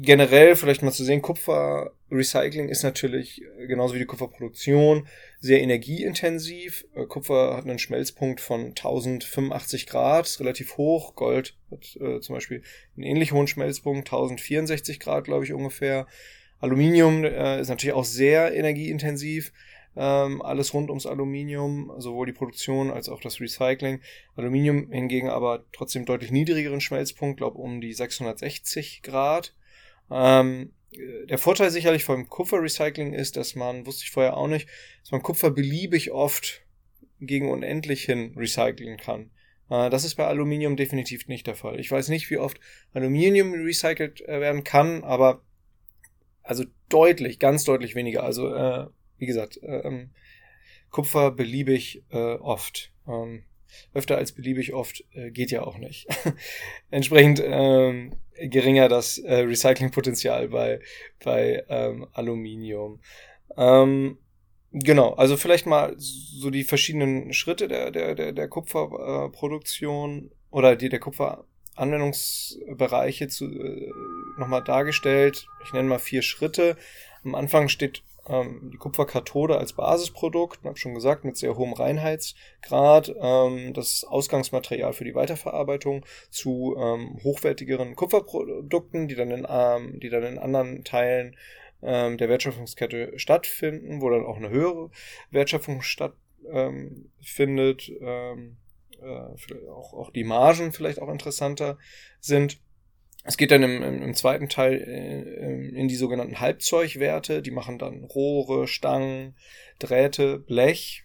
generell 0.00 0.56
vielleicht 0.56 0.82
mal 0.82 0.92
zu 0.92 1.04
sehen, 1.04 1.22
Kupferrecycling 1.22 2.68
ist 2.68 2.82
natürlich 2.82 3.42
äh, 3.42 3.66
genauso 3.66 3.94
wie 3.94 3.98
die 3.98 4.06
Kupferproduktion 4.06 5.06
sehr 5.40 5.60
energieintensiv. 5.62 6.84
Äh, 6.94 7.06
Kupfer 7.06 7.56
hat 7.56 7.64
einen 7.64 7.78
Schmelzpunkt 7.78 8.40
von 8.40 8.68
1085 8.68 9.86
Grad, 9.86 10.40
relativ 10.40 10.76
hoch. 10.76 11.14
Gold 11.14 11.54
hat 11.70 11.96
äh, 12.00 12.20
zum 12.20 12.34
Beispiel 12.34 12.62
einen 12.96 13.04
ähnlich 13.04 13.32
hohen 13.32 13.46
Schmelzpunkt, 13.46 14.08
1064 14.08 15.00
Grad, 15.00 15.24
glaube 15.24 15.44
ich, 15.44 15.52
ungefähr. 15.52 16.06
Aluminium 16.60 17.24
äh, 17.24 17.60
ist 17.60 17.68
natürlich 17.68 17.94
auch 17.94 18.04
sehr 18.04 18.54
energieintensiv. 18.54 19.52
Ähm, 19.96 20.42
alles 20.42 20.74
rund 20.74 20.88
ums 20.88 21.06
Aluminium, 21.06 21.92
sowohl 21.98 22.26
die 22.26 22.32
Produktion 22.32 22.90
als 22.90 23.08
auch 23.08 23.20
das 23.20 23.40
Recycling. 23.40 24.00
Aluminium 24.34 24.90
hingegen 24.90 25.28
aber 25.28 25.64
trotzdem 25.72 26.04
deutlich 26.04 26.32
niedrigeren 26.32 26.80
Schmelzpunkt, 26.80 27.36
glaube 27.36 27.58
um 27.58 27.80
die 27.80 27.92
660 27.92 29.02
Grad. 29.02 29.54
Ähm, 30.10 30.72
der 31.28 31.38
Vorteil 31.38 31.70
sicherlich 31.70 32.04
vom 32.04 32.28
Kupferrecycling 32.28 33.14
ist, 33.14 33.36
dass 33.36 33.54
man, 33.54 33.86
wusste 33.86 34.04
ich 34.04 34.10
vorher 34.10 34.36
auch 34.36 34.46
nicht, 34.46 34.68
dass 35.02 35.10
man 35.10 35.22
Kupfer 35.22 35.50
beliebig 35.50 36.12
oft 36.12 36.62
gegen 37.20 37.50
unendlich 37.50 38.04
hin 38.04 38.34
recyceln 38.36 38.96
kann. 38.96 39.30
Äh, 39.70 39.90
das 39.90 40.04
ist 40.04 40.14
bei 40.14 40.26
Aluminium 40.26 40.76
definitiv 40.76 41.26
nicht 41.26 41.46
der 41.46 41.56
Fall. 41.56 41.80
Ich 41.80 41.90
weiß 41.90 42.08
nicht, 42.08 42.30
wie 42.30 42.38
oft 42.38 42.60
Aluminium 42.92 43.52
recycelt 43.52 44.20
äh, 44.22 44.40
werden 44.40 44.64
kann, 44.64 45.02
aber 45.04 45.42
also 46.42 46.64
deutlich, 46.88 47.38
ganz 47.38 47.64
deutlich 47.64 47.94
weniger. 47.94 48.22
Also 48.22 48.54
äh, 48.54 48.86
wie 49.18 49.26
gesagt, 49.26 49.60
äh, 49.62 49.80
ähm, 49.80 50.10
Kupfer 50.90 51.30
beliebig 51.30 52.04
äh, 52.10 52.34
oft. 52.34 52.92
Ähm, 53.08 53.44
öfter 53.92 54.16
als 54.16 54.32
beliebig 54.32 54.72
oft 54.74 55.04
äh, 55.12 55.30
geht 55.30 55.50
ja 55.50 55.62
auch 55.62 55.78
nicht. 55.78 56.06
Entsprechend 56.90 57.42
ähm, 57.44 58.12
geringer 58.36 58.88
das 58.88 59.18
äh, 59.18 59.40
Recyclingpotenzial 59.40 60.48
bei, 60.48 60.80
bei 61.22 61.64
ähm, 61.68 62.06
Aluminium. 62.12 63.00
Ähm, 63.56 64.18
genau, 64.72 65.14
also 65.14 65.36
vielleicht 65.36 65.66
mal 65.66 65.94
so 65.96 66.50
die 66.50 66.64
verschiedenen 66.64 67.32
Schritte 67.32 67.68
der, 67.68 67.90
der, 67.90 68.14
der, 68.14 68.32
der 68.32 68.48
Kupferproduktion 68.48 70.30
oder 70.50 70.76
die 70.76 70.88
der 70.88 71.00
Kupferanwendungsbereiche 71.00 73.24
äh, 73.24 73.90
nochmal 74.38 74.64
dargestellt. 74.64 75.46
Ich 75.64 75.72
nenne 75.72 75.88
mal 75.88 75.98
vier 75.98 76.22
Schritte. 76.22 76.76
Am 77.24 77.34
Anfang 77.34 77.68
steht 77.68 78.04
ähm, 78.28 78.70
die 78.72 78.78
Kupferkathode 78.78 79.58
als 79.58 79.72
Basisprodukt, 79.72 80.64
habe 80.64 80.76
schon 80.76 80.94
gesagt, 80.94 81.24
mit 81.24 81.36
sehr 81.36 81.56
hohem 81.56 81.72
Reinheitsgrad, 81.72 83.14
ähm, 83.20 83.74
das 83.74 84.04
Ausgangsmaterial 84.04 84.92
für 84.92 85.04
die 85.04 85.14
Weiterverarbeitung 85.14 86.04
zu 86.30 86.76
ähm, 86.78 87.18
hochwertigeren 87.22 87.94
Kupferprodukten, 87.96 89.08
die 89.08 89.14
dann 89.14 89.30
in, 89.30 89.46
ähm, 89.48 90.00
die 90.00 90.08
dann 90.08 90.24
in 90.24 90.38
anderen 90.38 90.84
Teilen 90.84 91.36
ähm, 91.82 92.16
der 92.16 92.28
Wertschöpfungskette 92.28 93.18
stattfinden, 93.18 94.00
wo 94.00 94.10
dann 94.10 94.26
auch 94.26 94.36
eine 94.36 94.50
höhere 94.50 94.90
Wertschöpfung 95.30 95.82
stattfindet, 95.82 97.92
ähm, 98.00 98.56
äh, 99.02 99.68
auch, 99.68 99.92
auch 99.92 100.10
die 100.10 100.24
Margen 100.24 100.72
vielleicht 100.72 101.00
auch 101.00 101.10
interessanter 101.10 101.78
sind. 102.20 102.58
Es 103.26 103.38
geht 103.38 103.50
dann 103.50 103.62
im, 103.62 103.82
im, 103.82 104.14
zweiten 104.14 104.50
Teil 104.50 104.74
äh, 104.74 105.78
in 105.78 105.88
die 105.88 105.96
sogenannten 105.96 106.40
Halbzeugwerte. 106.40 107.40
Die 107.40 107.50
machen 107.50 107.78
dann 107.78 108.04
Rohre, 108.04 108.68
Stangen, 108.68 109.34
Drähte, 109.78 110.38
Blech 110.38 111.04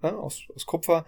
äh, 0.00 0.06
aus, 0.06 0.44
aus 0.54 0.64
Kupfer. 0.64 1.04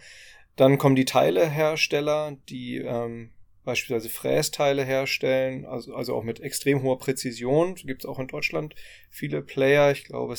Dann 0.57 0.77
kommen 0.77 0.97
die 0.97 1.05
Teilehersteller, 1.05 2.37
die 2.49 2.79
ähm, 2.79 3.31
beispielsweise 3.63 4.09
Frästeile 4.09 4.85
herstellen, 4.85 5.65
also, 5.65 5.95
also 5.95 6.17
auch 6.17 6.25
mit 6.25 6.41
extrem 6.41 6.83
hoher 6.83 6.99
Präzision. 6.99 7.77
Gibt 7.77 8.03
es 8.03 8.09
auch 8.09 8.19
in 8.19 8.27
Deutschland 8.27 8.75
viele 9.11 9.43
Player. 9.43 9.93
Ich 9.93 10.05
glaube, 10.05 10.35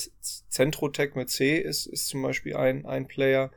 Centrotech 0.50 1.16
mit 1.16 1.30
C 1.30 1.58
ist, 1.58 1.86
ist 1.86 2.08
zum 2.08 2.24
Beispiel 2.24 2.58
ein, 2.58 2.86
ein 2.86 3.08
Player. 3.08 3.52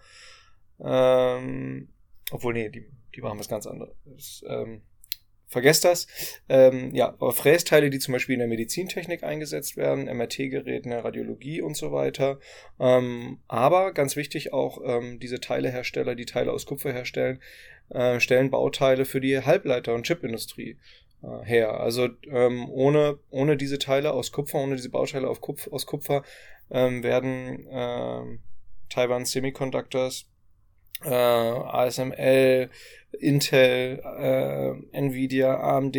Ähm, 0.79 1.89
obwohl, 2.31 2.53
nee, 2.53 2.69
die, 2.69 2.87
die 3.17 3.21
machen 3.21 3.41
was 3.41 3.49
ganz 3.49 3.67
anderes. 3.67 4.45
Ähm, 4.47 4.83
vergesst 5.53 5.85
das. 5.85 6.07
Ähm, 6.49 6.95
ja, 6.95 7.09
aber 7.09 7.33
Frästeile, 7.33 7.91
die 7.91 7.99
zum 7.99 8.13
Beispiel 8.13 8.35
in 8.35 8.41
der 8.41 8.49
Medizintechnik 8.49 9.23
eingesetzt 9.23 9.77
werden, 9.77 10.05
MRT-Geräten, 10.05 10.93
Radiologie 10.93 11.61
und 11.61 11.77
so 11.77 11.93
weiter. 11.93 12.41
Ähm, 12.81 13.39
aber 13.47 13.93
ganz 13.93 14.17
wichtig 14.17 14.53
auch 14.53 14.81
ähm, 14.85 15.21
diese 15.21 15.41
Teilehersteller, 15.41 16.15
die 16.15 16.27
Teile 16.27 16.53
aus 16.53 16.67
Kupfer 16.67 16.93
herstellen, 16.93 17.41
äh, 17.91 18.19
stellen 18.19 18.51
Bauteile 18.51 19.05
für 19.05 19.21
die 19.21 19.39
Halbleiter- 19.39 19.95
und 19.95 20.07
Chipindustrie 20.07 20.79
äh, 21.23 21.45
her. 21.45 21.79
Also 21.81 22.09
ähm, 22.27 22.69
ohne, 22.71 23.19
ohne 23.31 23.57
diese 23.57 23.79
Teile 23.79 24.13
aus 24.13 24.33
Kupfer, 24.33 24.59
ohne 24.59 24.77
diese 24.77 24.91
Bauteile 24.91 25.33
Kupf 25.35 25.69
aus 25.71 25.87
Kupfer 25.87 26.25
ähm, 26.71 27.03
werden 27.03 27.67
äh, 27.69 28.39
Taiwan 28.89 29.25
Semiconductors, 29.25 30.32
äh, 31.05 31.09
ASML, 31.09 32.71
Intel, 33.19 34.01
äh, 34.01 34.97
Nvidia, 34.97 35.61
AMD, 35.61 35.97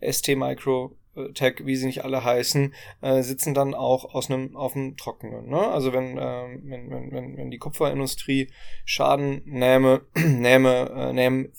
ST 0.00 0.36
Micro, 0.36 0.96
Tech, 1.34 1.64
wie 1.64 1.76
sie 1.76 1.86
nicht 1.86 2.04
alle 2.04 2.24
heißen, 2.24 2.74
äh, 3.00 3.22
sitzen 3.22 3.54
dann 3.54 3.74
auch 3.74 4.14
aus 4.14 4.30
einem 4.30 4.56
auf 4.56 4.74
dem 4.74 4.96
Trockenen. 4.96 5.48
Ne? 5.48 5.58
Also 5.58 5.92
wenn, 5.92 6.16
äh, 6.16 6.58
wenn, 6.62 6.90
wenn, 6.90 7.12
wenn, 7.12 7.36
wenn 7.36 7.50
die 7.50 7.58
Kupferindustrie 7.58 8.50
Schaden 8.84 9.42
nähme, 9.44 10.02
nähme, 10.14 10.90
äh, 10.94 11.12
nähmen 11.12 11.52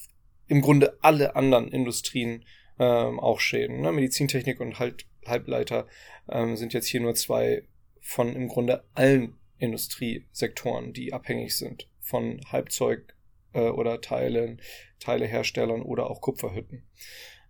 im 0.47 0.61
Grunde 0.61 0.97
alle 1.01 1.35
anderen 1.35 1.67
Industrien 1.69 2.45
äh, 2.79 2.83
auch 2.83 3.39
Schäden. 3.39 3.81
Ne? 3.81 3.91
Medizintechnik 3.91 4.59
und 4.59 4.79
halt, 4.79 5.05
Halbleiter 5.25 5.87
äh, 6.27 6.55
sind 6.55 6.73
jetzt 6.73 6.87
hier 6.87 7.01
nur 7.01 7.15
zwei 7.15 7.63
von 8.01 8.35
im 8.35 8.47
Grunde 8.47 8.83
allen 8.95 9.37
Industriesektoren, 9.57 10.93
die 10.93 11.11
abhängig 11.11 11.55
sind 11.57 11.88
von 12.09 12.41
Halbzeug 12.51 13.15
äh, 13.53 13.61
oder 13.61 14.01
Teilen, 14.01 14.61
Teileherstellern 14.99 15.81
oder 15.81 16.09
auch 16.09 16.21
Kupferhütten. 16.21 16.83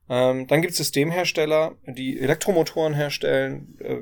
Ähm, 0.09 0.47
dann 0.47 0.61
gibt 0.61 0.71
es 0.71 0.77
Systemhersteller, 0.77 1.75
die 1.85 2.19
Elektromotoren 2.19 2.93
herstellen. 2.93 3.77
Äh, 3.79 4.01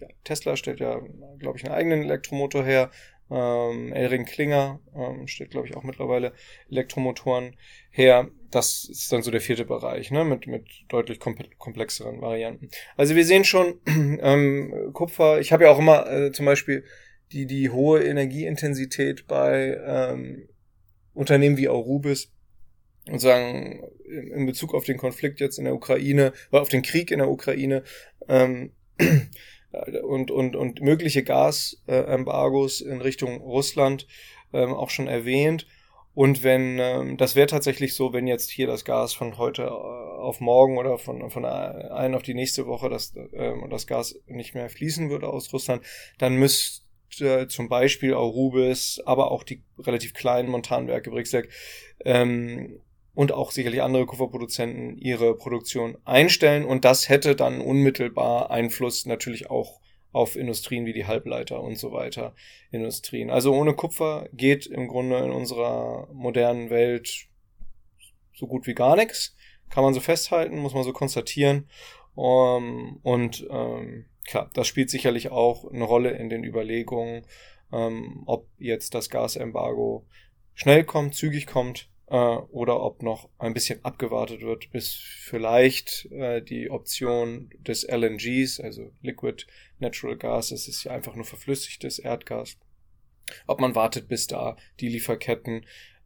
ja, 0.00 0.08
Tesla 0.24 0.56
stellt 0.56 0.80
ja, 0.80 1.00
glaube 1.38 1.58
ich, 1.58 1.64
einen 1.64 1.74
eigenen 1.74 2.02
Elektromotor 2.02 2.64
her. 2.64 2.90
Ähm, 3.30 3.92
Elring 3.92 4.24
Klinger 4.24 4.80
ähm, 4.96 5.28
stellt, 5.28 5.50
glaube 5.50 5.68
ich, 5.68 5.76
auch 5.76 5.84
mittlerweile 5.84 6.32
Elektromotoren 6.68 7.54
her. 7.90 8.28
Das 8.50 8.84
ist 8.84 9.12
dann 9.12 9.22
so 9.22 9.30
der 9.30 9.40
vierte 9.40 9.64
Bereich, 9.64 10.10
ne, 10.10 10.24
mit, 10.24 10.48
mit 10.48 10.66
deutlich 10.88 11.20
komplexeren 11.20 12.20
Varianten. 12.20 12.70
Also 12.96 13.14
wir 13.14 13.24
sehen 13.24 13.44
schon, 13.44 13.80
ähm, 13.86 14.90
Kupfer, 14.94 15.38
ich 15.38 15.52
habe 15.52 15.64
ja 15.64 15.70
auch 15.70 15.78
immer 15.78 16.10
äh, 16.10 16.32
zum 16.32 16.46
Beispiel 16.46 16.84
die, 17.32 17.46
die 17.46 17.70
hohe 17.70 18.02
Energieintensität 18.02 19.26
bei 19.26 19.78
ähm, 19.84 20.48
Unternehmen 21.14 21.56
wie 21.56 21.68
Aurubis 21.68 22.32
und 23.08 23.18
sagen, 23.18 23.82
in 24.04 24.46
Bezug 24.46 24.74
auf 24.74 24.84
den 24.84 24.96
Konflikt 24.96 25.40
jetzt 25.40 25.58
in 25.58 25.64
der 25.64 25.74
Ukraine, 25.74 26.32
oder 26.50 26.62
auf 26.62 26.68
den 26.68 26.82
Krieg 26.82 27.10
in 27.10 27.18
der 27.18 27.30
Ukraine, 27.30 27.82
ähm, 28.28 28.72
und, 30.02 30.30
und, 30.30 30.56
und 30.56 30.80
mögliche 30.80 31.22
Gasembargos 31.22 32.80
in 32.80 33.00
Richtung 33.00 33.40
Russland 33.40 34.06
ähm, 34.52 34.72
auch 34.72 34.90
schon 34.90 35.06
erwähnt. 35.06 35.66
Und 36.12 36.42
wenn, 36.42 36.78
ähm, 36.78 37.16
das 37.16 37.36
wäre 37.36 37.46
tatsächlich 37.46 37.94
so, 37.94 38.12
wenn 38.12 38.26
jetzt 38.26 38.50
hier 38.50 38.66
das 38.66 38.84
Gas 38.84 39.14
von 39.14 39.38
heute 39.38 39.62
äh, 39.62 39.66
auf 39.66 40.40
morgen 40.40 40.76
oder 40.76 40.98
von, 40.98 41.30
von 41.30 41.44
einer 41.44 42.16
auf 42.16 42.22
die 42.22 42.34
nächste 42.34 42.66
Woche 42.66 42.88
das, 42.88 43.14
ähm, 43.32 43.66
das 43.70 43.86
Gas 43.86 44.16
nicht 44.26 44.54
mehr 44.54 44.68
fließen 44.68 45.08
würde 45.08 45.28
aus 45.28 45.52
Russland, 45.52 45.82
dann 46.18 46.34
müsste 46.34 46.84
zum 47.48 47.68
Beispiel 47.68 48.14
Aurubis, 48.14 49.00
aber 49.04 49.30
auch 49.30 49.42
die 49.42 49.62
relativ 49.78 50.14
kleinen 50.14 50.48
Montanwerke 50.48 51.10
Brixwerk 51.10 51.48
ähm, 52.04 52.80
und 53.14 53.32
auch 53.32 53.50
sicherlich 53.50 53.82
andere 53.82 54.06
Kupferproduzenten 54.06 54.96
ihre 54.98 55.36
Produktion 55.36 55.98
einstellen 56.04 56.64
und 56.64 56.84
das 56.84 57.08
hätte 57.08 57.36
dann 57.36 57.60
unmittelbar 57.60 58.50
Einfluss 58.50 59.06
natürlich 59.06 59.50
auch 59.50 59.80
auf 60.12 60.36
Industrien 60.36 60.86
wie 60.86 60.92
die 60.92 61.06
Halbleiter 61.06 61.60
und 61.60 61.76
so 61.76 61.92
weiter 61.92 62.34
Industrien. 62.70 63.30
Also 63.30 63.54
ohne 63.54 63.74
Kupfer 63.74 64.28
geht 64.32 64.66
im 64.66 64.88
Grunde 64.88 65.18
in 65.18 65.30
unserer 65.30 66.08
modernen 66.12 66.70
Welt 66.70 67.28
so 68.34 68.46
gut 68.46 68.66
wie 68.66 68.74
gar 68.74 68.96
nichts. 68.96 69.36
Kann 69.68 69.84
man 69.84 69.94
so 69.94 70.00
festhalten, 70.00 70.58
muss 70.58 70.74
man 70.74 70.82
so 70.82 70.92
konstatieren. 70.92 71.68
Um, 72.14 72.64
ähm, 72.64 72.98
und 73.02 73.46
ähm, 73.50 74.06
klar, 74.26 74.50
das 74.54 74.66
spielt 74.66 74.90
sicherlich 74.90 75.30
auch 75.30 75.70
eine 75.70 75.84
Rolle 75.84 76.10
in 76.10 76.28
den 76.28 76.44
Überlegungen, 76.44 77.26
ähm, 77.72 78.22
ob 78.26 78.48
jetzt 78.58 78.94
das 78.94 79.10
Gasembargo 79.10 80.06
schnell 80.54 80.84
kommt, 80.84 81.14
zügig 81.14 81.46
kommt 81.46 81.88
äh, 82.08 82.14
oder 82.14 82.82
ob 82.82 83.02
noch 83.02 83.28
ein 83.38 83.54
bisschen 83.54 83.84
abgewartet 83.84 84.42
wird, 84.42 84.70
bis 84.72 84.94
vielleicht 84.94 86.06
äh, 86.12 86.42
die 86.42 86.70
Option 86.70 87.50
des 87.58 87.84
LNGs, 87.84 88.60
also 88.60 88.92
Liquid 89.00 89.46
Natural 89.78 90.16
Gas, 90.16 90.50
das 90.50 90.68
ist 90.68 90.84
ja 90.84 90.92
einfach 90.92 91.14
nur 91.14 91.24
verflüssigtes 91.24 91.98
Erdgas, 91.98 92.58
ob 93.46 93.60
man 93.60 93.74
wartet, 93.74 94.08
bis 94.08 94.26
da 94.26 94.56
die 94.80 94.88
Lieferketten 94.88 95.64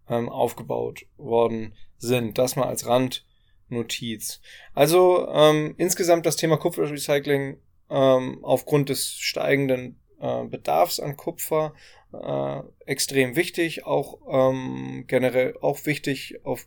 ähm, 0.09 0.29
aufgebaut 0.29 1.07
worden 1.17 1.75
sind. 1.97 2.39
Das 2.39 2.57
mal 2.57 2.69
als 2.69 2.87
Randnotiz. 2.87 4.41
Also 4.75 5.27
ähm, 5.29 5.75
insgesamt 5.79 6.27
das 6.27 6.37
Thema 6.37 6.59
Kupferrecycling 6.59 7.59
ähm, 7.91 8.39
aufgrund 8.43 8.89
des 8.89 9.12
steigenden 9.12 10.01
äh, 10.20 10.45
Bedarfs 10.45 11.01
an 11.01 11.16
Kupfer 11.16 11.74
äh, 12.12 12.61
extrem 12.87 13.37
wichtig, 13.37 13.85
auch 13.85 14.20
ähm, 14.28 15.05
generell 15.07 15.57
auch 15.61 15.85
wichtig 15.87 16.41
auf, 16.45 16.66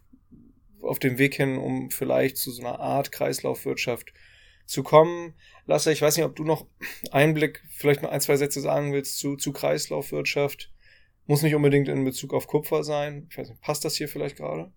auf 0.81 0.99
dem 0.99 1.17
Weg 1.17 1.35
hin, 1.35 1.57
um 1.57 1.89
vielleicht 1.89 2.37
zu 2.37 2.51
so 2.51 2.61
einer 2.61 2.79
Art 2.79 3.11
Kreislaufwirtschaft 3.11 4.13
zu 4.65 4.83
kommen. 4.83 5.33
Lasse, 5.65 5.91
ich 5.91 6.01
weiß 6.01 6.17
nicht, 6.17 6.25
ob 6.25 6.35
du 6.35 6.43
noch 6.43 6.67
Einblick, 7.11 7.63
vielleicht 7.69 8.03
noch 8.03 8.11
ein, 8.11 8.21
zwei 8.21 8.35
Sätze 8.35 8.61
sagen 8.61 8.93
willst 8.93 9.17
zu, 9.17 9.35
zu 9.35 9.53
Kreislaufwirtschaft. 9.53 10.71
Muss 11.25 11.41
nicht 11.41 11.55
unbedingt 11.55 11.89
in 11.89 12.05
Bezug 12.05 12.33
auf 12.33 12.47
Kupfer 12.47 12.83
sein. 12.83 13.27
Ich 13.29 13.37
weiß 13.37 13.49
nicht, 13.49 13.61
passt 13.61 13.83
das 13.83 13.95
hier 13.95 14.07
vielleicht 14.07 14.37
gerade? 14.37 14.71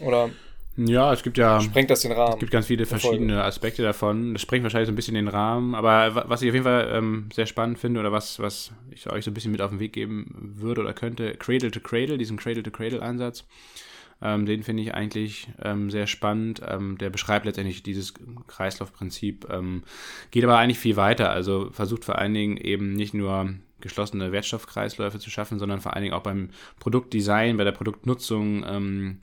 Oder? 0.00 0.30
Ja, 0.76 1.12
es 1.12 1.22
gibt 1.22 1.38
ja. 1.38 1.60
Sprengt 1.60 1.90
das 1.90 2.02
den 2.02 2.12
Rahmen? 2.12 2.34
Es 2.34 2.38
gibt 2.38 2.52
ganz 2.52 2.66
viele 2.66 2.84
verschiedene 2.84 3.42
Aspekte 3.42 3.82
davon. 3.82 4.34
Das 4.34 4.42
sprengt 4.42 4.62
wahrscheinlich 4.62 4.86
so 4.86 4.92
ein 4.92 4.96
bisschen 4.96 5.14
den 5.14 5.28
Rahmen. 5.28 5.74
Aber 5.74 6.28
was 6.28 6.42
ich 6.42 6.48
auf 6.48 6.54
jeden 6.54 6.64
Fall 6.64 6.90
ähm, 6.92 7.28
sehr 7.32 7.46
spannend 7.46 7.78
finde 7.78 8.00
oder 8.00 8.12
was, 8.12 8.38
was 8.40 8.72
ich 8.90 9.10
euch 9.10 9.24
so 9.24 9.30
ein 9.30 9.34
bisschen 9.34 9.52
mit 9.52 9.62
auf 9.62 9.70
den 9.70 9.80
Weg 9.80 9.94
geben 9.94 10.52
würde 10.56 10.82
oder 10.82 10.92
könnte, 10.92 11.34
Cradle 11.34 11.70
to 11.70 11.80
Cradle, 11.80 12.18
diesen 12.18 12.36
Cradle 12.36 12.62
to 12.62 12.70
Cradle 12.70 13.00
Ansatz. 13.00 13.46
Ähm, 14.22 14.46
den 14.46 14.62
finde 14.62 14.82
ich 14.82 14.94
eigentlich 14.94 15.48
ähm, 15.62 15.90
sehr 15.90 16.06
spannend. 16.06 16.60
Ähm, 16.66 16.98
der 16.98 17.10
beschreibt 17.10 17.46
letztendlich 17.46 17.82
dieses 17.82 18.14
Kreislaufprinzip, 18.46 19.46
ähm, 19.50 19.82
geht 20.30 20.44
aber 20.44 20.58
eigentlich 20.58 20.78
viel 20.78 20.96
weiter. 20.96 21.30
Also 21.30 21.70
versucht 21.70 22.04
vor 22.04 22.18
allen 22.18 22.34
Dingen 22.34 22.56
eben 22.58 22.92
nicht 22.92 23.14
nur 23.14 23.54
geschlossene 23.80 24.32
Wertstoffkreisläufe 24.32 25.18
zu 25.18 25.30
schaffen, 25.30 25.58
sondern 25.58 25.80
vor 25.80 25.94
allen 25.94 26.02
Dingen 26.02 26.14
auch 26.14 26.22
beim 26.22 26.50
Produktdesign, 26.80 27.56
bei 27.56 27.64
der 27.64 27.72
Produktnutzung 27.72 28.64
ähm, 28.66 29.20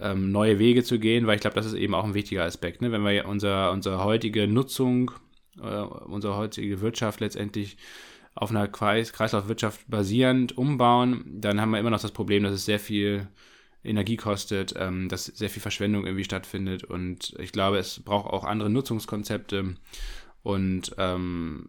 ähm, 0.00 0.32
neue 0.32 0.58
Wege 0.58 0.82
zu 0.84 0.98
gehen, 0.98 1.26
weil 1.26 1.36
ich 1.36 1.40
glaube, 1.40 1.56
das 1.56 1.66
ist 1.66 1.74
eben 1.74 1.94
auch 1.94 2.04
ein 2.04 2.14
wichtiger 2.14 2.44
Aspekt. 2.44 2.82
Ne? 2.82 2.92
Wenn 2.92 3.04
wir 3.04 3.26
unser, 3.26 3.72
unsere 3.72 4.04
heutige 4.04 4.48
Nutzung, 4.48 5.10
äh, 5.60 5.80
unsere 5.80 6.36
heutige 6.36 6.80
Wirtschaft 6.80 7.20
letztendlich 7.20 7.76
auf 8.34 8.50
einer 8.50 8.66
Kreis 8.66 9.12
Kreislaufwirtschaft 9.12 9.88
basierend 9.88 10.58
umbauen, 10.58 11.24
dann 11.26 11.60
haben 11.60 11.70
wir 11.70 11.78
immer 11.78 11.90
noch 11.90 12.02
das 12.02 12.10
Problem, 12.10 12.42
dass 12.42 12.52
es 12.52 12.64
sehr 12.64 12.80
viel 12.80 13.28
Energie 13.84 14.16
kostet, 14.16 14.74
ähm, 14.76 15.08
dass 15.08 15.26
sehr 15.26 15.50
viel 15.50 15.62
Verschwendung 15.62 16.04
irgendwie 16.04 16.24
stattfindet 16.24 16.84
und 16.84 17.34
ich 17.38 17.52
glaube, 17.52 17.78
es 17.78 18.00
braucht 18.00 18.32
auch 18.32 18.44
andere 18.44 18.70
Nutzungskonzepte 18.70 19.76
und 20.42 20.94
ähm, 20.98 21.68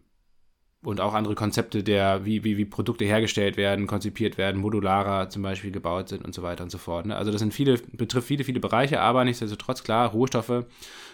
und 0.82 1.00
auch 1.00 1.14
andere 1.14 1.34
Konzepte 1.34 1.82
der, 1.82 2.24
wie, 2.24 2.44
wie, 2.44 2.56
wie 2.56 2.64
Produkte 2.64 3.04
hergestellt 3.04 3.56
werden, 3.56 3.86
konzipiert 3.86 4.38
werden, 4.38 4.60
modularer 4.60 5.28
zum 5.30 5.42
Beispiel 5.42 5.72
gebaut 5.72 6.08
sind 6.08 6.24
und 6.24 6.34
so 6.34 6.42
weiter 6.42 6.62
und 6.62 6.70
so 6.70 6.78
fort. 6.78 7.06
Ne? 7.06 7.16
Also 7.16 7.32
das 7.32 7.40
sind 7.40 7.52
viele, 7.52 7.78
betrifft 7.92 8.28
viele, 8.28 8.44
viele 8.44 8.60
Bereiche, 8.60 9.00
aber 9.00 9.24
nichtsdestotrotz 9.24 9.82
klar, 9.82 10.10
Rohstoffe, 10.10 10.64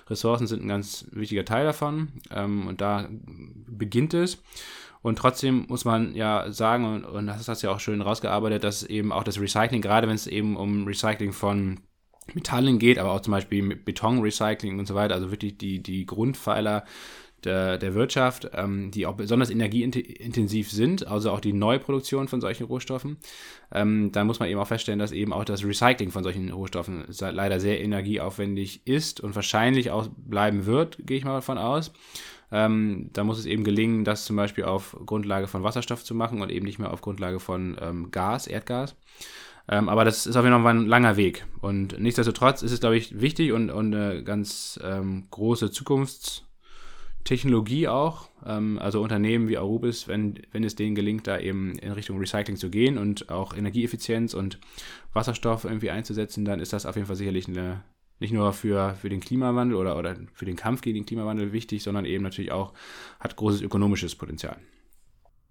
Ressourcen 0.09 0.47
sind 0.47 0.63
ein 0.63 0.69
ganz 0.69 1.07
wichtiger 1.13 1.45
Teil 1.45 1.65
davon 1.65 2.09
ähm, 2.31 2.67
und 2.67 2.81
da 2.81 3.09
beginnt 3.67 4.15
es. 4.15 4.43
Und 5.01 5.19
trotzdem 5.19 5.67
muss 5.69 5.85
man 5.85 6.15
ja 6.15 6.51
sagen, 6.53 6.85
und, 6.85 7.05
und 7.05 7.27
das 7.27 7.49
hast 7.49 7.63
du 7.63 7.67
ja 7.67 7.73
auch 7.73 7.81
schön 7.81 8.03
rausgearbeitet, 8.03 8.63
dass 8.63 8.85
eben 8.85 9.11
auch 9.11 9.25
das 9.25 9.41
Recycling, 9.41 9.83
gerade 9.83 10.07
wenn 10.07 10.15
es 10.15 10.27
eben 10.27 10.57
um 10.57 10.87
Recycling 10.87 11.33
von 11.33 11.81
Metallen 12.35 12.79
geht, 12.79 12.99
aber 12.99 13.13
auch 13.13 13.21
zum 13.21 13.33
Beispiel 13.33 13.75
Betonrecycling 13.75 14.79
und 14.79 14.87
so 14.87 14.95
weiter, 14.95 15.15
also 15.15 15.31
wirklich 15.31 15.59
die, 15.59 15.83
die 15.83 16.07
Grundpfeiler 16.07 16.85
der, 17.45 17.79
der 17.79 17.95
Wirtschaft, 17.95 18.51
ähm, 18.55 18.91
die 18.91 19.07
auch 19.07 19.15
besonders 19.15 19.51
energieintensiv 19.51 20.71
sind, 20.71 21.07
also 21.07 21.31
auch 21.31 21.41
die 21.41 21.53
Neuproduktion 21.53 22.29
von 22.29 22.41
solchen 22.41 22.65
Rohstoffen. 22.65 23.17
Ähm, 23.73 24.11
da 24.13 24.25
muss 24.25 24.41
man 24.41 24.49
eben 24.49 24.61
auch 24.61 24.67
feststellen, 24.67 24.99
dass 24.99 25.13
eben 25.13 25.33
auch 25.33 25.45
das 25.45 25.65
Recycling 25.65 26.11
von 26.11 26.23
solchen 26.23 26.51
Rohstoffen 26.51 27.05
leider 27.19 27.61
sehr 27.61 27.81
energieaufwendig 27.81 28.87
ist 28.87 29.21
und 29.21 29.35
wahrscheinlich 29.35 29.91
auch 29.91 30.09
bleiben 30.17 30.67
wird, 30.67 30.99
gehe 31.07 31.19
ich 31.19 31.25
mal 31.25 31.35
davon 31.35 31.59
aus. 31.59 31.93
Ähm, 32.51 33.09
da 33.15 33.25
muss 33.25 33.39
es 33.39 33.47
eben 33.47 33.65
gelingen, 33.65 34.05
das 34.05 34.27
zum 34.27 34.37
Beispiel 34.37 34.65
auf 34.65 34.97
Grundlage 35.07 35.49
von 35.49 35.63
Wasserstoff 35.63 36.05
zu 36.05 36.15
machen 36.15 36.43
und 36.43 36.51
eben 36.51 36.67
nicht 36.67 36.79
mehr 36.79 36.93
auf 36.93 37.01
Grundlage 37.01 37.41
von 37.41 37.77
ähm, 37.81 38.11
Gas, 38.11 38.47
Erdgas. 38.47 38.95
Ähm, 39.69 39.89
aber 39.89 40.05
das 40.05 40.27
ist 40.27 40.37
auf 40.37 40.45
jeden 40.45 40.63
Fall 40.63 40.75
ein 40.75 40.87
langer 40.87 41.17
Weg. 41.17 41.47
Und 41.61 41.99
nichtsdestotrotz 41.99 42.63
ist 42.63 42.73
es, 42.73 42.81
glaube 42.81 42.97
ich, 42.97 43.21
wichtig 43.21 43.53
und, 43.53 43.71
und 43.71 43.95
eine 43.95 44.23
ganz 44.23 44.79
ähm, 44.83 45.25
große 45.31 45.67
Zukunfts- 45.67 46.43
Technologie 47.25 47.89
auch, 47.89 48.29
ähm, 48.45 48.79
also 48.79 49.01
Unternehmen 49.01 49.49
wie 49.49 49.59
Arubis, 49.59 50.09
wenn, 50.09 50.41
wenn 50.51 50.65
es 50.65 50.75
denen 50.75 50.95
gelingt, 50.95 51.27
da 51.27 51.39
eben 51.39 51.79
in 51.79 51.93
Richtung 51.93 52.19
Recycling 52.19 52.57
zu 52.57 52.71
gehen 52.71 52.99
und 52.99 53.31
auch 53.31 53.57
Energieeffizienz 53.57 54.35
und 54.35 54.59
Wasserstoff 55.13 55.65
irgendwie 55.65 55.91
einzusetzen, 55.91 56.45
dann 56.45 56.61
ist 56.61 56.73
das 56.73 56.87
auf 56.87 56.97
jeden 56.97 57.07
Fall 57.07 57.17
sicherlich 57.17 57.47
eine, 57.49 57.85
nicht 58.19 58.33
nur 58.33 58.53
für, 58.53 58.95
für 59.01 59.09
den 59.09 59.21
Klimawandel 59.21 59.77
oder, 59.77 59.97
oder 59.97 60.17
für 60.35 60.45
den 60.45 60.57
Kampf 60.57 60.83
gegen 60.83 60.97
den 60.97 61.07
Klimawandel 61.07 61.53
wichtig, 61.53 61.83
sondern 61.83 62.05
eben 62.05 62.25
natürlich 62.25 62.53
auch 62.53 62.73
hat 63.21 63.37
großes 63.37 63.63
ökonomisches 63.63 64.17
Potenzial. 64.17 64.57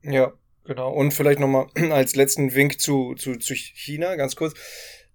Ja, 0.03 0.33
genau. 0.65 0.91
Und 0.91 1.13
vielleicht 1.13 1.39
nochmal 1.39 1.67
als 1.91 2.15
letzten 2.15 2.53
Wink 2.53 2.81
zu, 2.81 3.15
zu, 3.15 3.37
zu 3.37 3.55
China, 3.55 4.15
ganz 4.15 4.35
kurz 4.35 4.53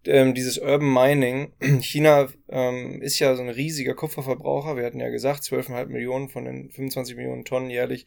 ähm, 0.09 0.35
dieses 0.35 0.59
Urban 0.59 0.93
Mining. 0.93 1.53
China 1.81 2.29
ähm, 2.49 3.01
ist 3.03 3.19
ja 3.19 3.35
so 3.35 3.43
ein 3.43 3.49
riesiger 3.49 3.95
Kupferverbraucher. 3.95 4.77
Wir 4.77 4.85
hatten 4.85 5.01
ja 5.01 5.09
gesagt, 5.09 5.43
12,5 5.43 5.87
Millionen 5.87 6.29
von 6.29 6.45
den 6.45 6.71
25 6.71 7.17
Millionen 7.17 7.45
Tonnen 7.45 7.71
jährlich 7.71 8.07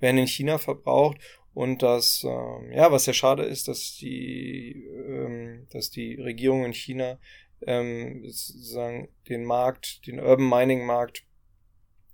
werden 0.00 0.18
in 0.18 0.26
China 0.26 0.58
verbraucht. 0.58 1.18
Und 1.54 1.82
das, 1.82 2.24
ähm, 2.24 2.72
ja, 2.72 2.90
was 2.90 3.04
sehr 3.04 3.14
schade 3.14 3.44
ist, 3.44 3.68
dass 3.68 3.96
die, 3.96 4.84
ähm, 5.06 5.66
dass 5.70 5.90
die 5.90 6.14
Regierung 6.14 6.64
in 6.64 6.72
China 6.72 7.18
ähm, 7.66 8.22
sozusagen 8.26 9.08
den 9.28 9.44
Markt, 9.44 10.06
den 10.06 10.18
Urban 10.18 10.48
Mining 10.48 10.86
Markt 10.86 11.24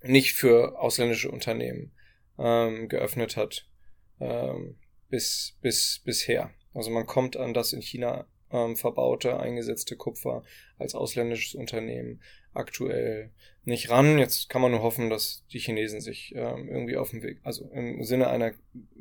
nicht 0.01 0.33
für 0.33 0.79
ausländische 0.79 1.31
Unternehmen 1.31 1.93
ähm, 2.37 2.87
geöffnet 2.89 3.37
hat 3.37 3.67
ähm, 4.19 4.77
bis, 5.09 5.57
bis, 5.61 6.01
bisher. 6.03 6.51
Also 6.73 6.91
man 6.91 7.05
kommt 7.05 7.35
an 7.37 7.53
das 7.53 7.73
in 7.73 7.81
China 7.81 8.27
ähm, 8.51 8.75
verbaute, 8.75 9.39
eingesetzte 9.39 9.95
Kupfer 9.95 10.43
als 10.77 10.95
ausländisches 10.95 11.55
Unternehmen 11.55 12.21
aktuell 12.53 13.31
nicht 13.63 13.89
ran. 13.89 14.17
Jetzt 14.17 14.49
kann 14.49 14.61
man 14.61 14.71
nur 14.71 14.81
hoffen, 14.81 15.09
dass 15.09 15.45
die 15.51 15.59
Chinesen 15.59 16.01
sich 16.01 16.33
ähm, 16.35 16.67
irgendwie 16.69 16.97
auf 16.97 17.11
dem 17.11 17.21
Weg, 17.21 17.39
also 17.43 17.69
im 17.71 18.03
Sinne 18.03 18.29
einer 18.29 18.53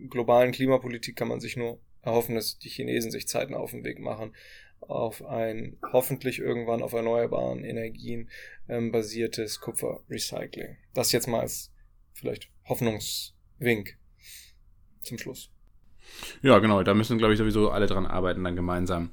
globalen 0.08 0.52
Klimapolitik 0.52 1.16
kann 1.16 1.28
man 1.28 1.40
sich 1.40 1.56
nur 1.56 1.80
erhoffen, 2.02 2.34
dass 2.34 2.58
die 2.58 2.68
Chinesen 2.68 3.10
sich 3.10 3.26
zeitnah 3.26 3.58
auf 3.58 3.72
den 3.72 3.84
Weg 3.84 3.98
machen 3.98 4.32
auf 4.80 5.24
ein 5.24 5.76
hoffentlich 5.92 6.38
irgendwann 6.38 6.82
auf 6.82 6.92
erneuerbaren 6.92 7.64
Energien 7.64 8.30
ähm, 8.68 8.92
basiertes 8.92 9.60
Kupferrecycling. 9.60 10.76
Das 10.94 11.12
jetzt 11.12 11.26
mal 11.26 11.40
als 11.40 11.72
vielleicht 12.12 12.50
Hoffnungswink 12.68 13.98
zum 15.02 15.18
Schluss. 15.18 15.50
Ja, 16.42 16.58
genau, 16.58 16.82
da 16.82 16.94
müssen, 16.94 17.18
glaube 17.18 17.34
ich, 17.34 17.38
sowieso 17.38 17.70
alle 17.70 17.86
dran 17.86 18.06
arbeiten, 18.06 18.44
dann 18.44 18.56
gemeinsam. 18.56 19.10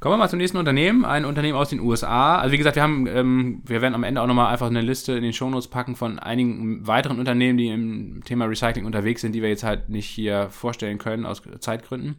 Kommen 0.00 0.14
wir 0.14 0.18
mal 0.18 0.28
zum 0.28 0.38
nächsten 0.38 0.58
Unternehmen, 0.58 1.04
ein 1.04 1.24
Unternehmen 1.24 1.58
aus 1.58 1.70
den 1.70 1.80
USA. 1.80 2.38
Also 2.38 2.52
wie 2.52 2.58
gesagt, 2.58 2.76
wir 2.76 2.82
haben, 2.82 3.06
ähm, 3.06 3.62
wir 3.66 3.82
werden 3.82 3.94
am 3.94 4.04
Ende 4.04 4.22
auch 4.22 4.26
nochmal 4.26 4.52
einfach 4.52 4.68
eine 4.68 4.80
Liste 4.80 5.12
in 5.12 5.22
den 5.22 5.32
Shownotes 5.32 5.68
packen 5.68 5.96
von 5.96 6.18
einigen 6.18 6.86
weiteren 6.86 7.18
Unternehmen, 7.18 7.58
die 7.58 7.68
im 7.68 8.22
Thema 8.24 8.44
Recycling 8.44 8.86
unterwegs 8.86 9.22
sind, 9.22 9.32
die 9.32 9.42
wir 9.42 9.48
jetzt 9.48 9.64
halt 9.64 9.88
nicht 9.88 10.08
hier 10.08 10.50
vorstellen 10.50 10.98
können 10.98 11.26
aus 11.26 11.42
Zeitgründen. 11.60 12.16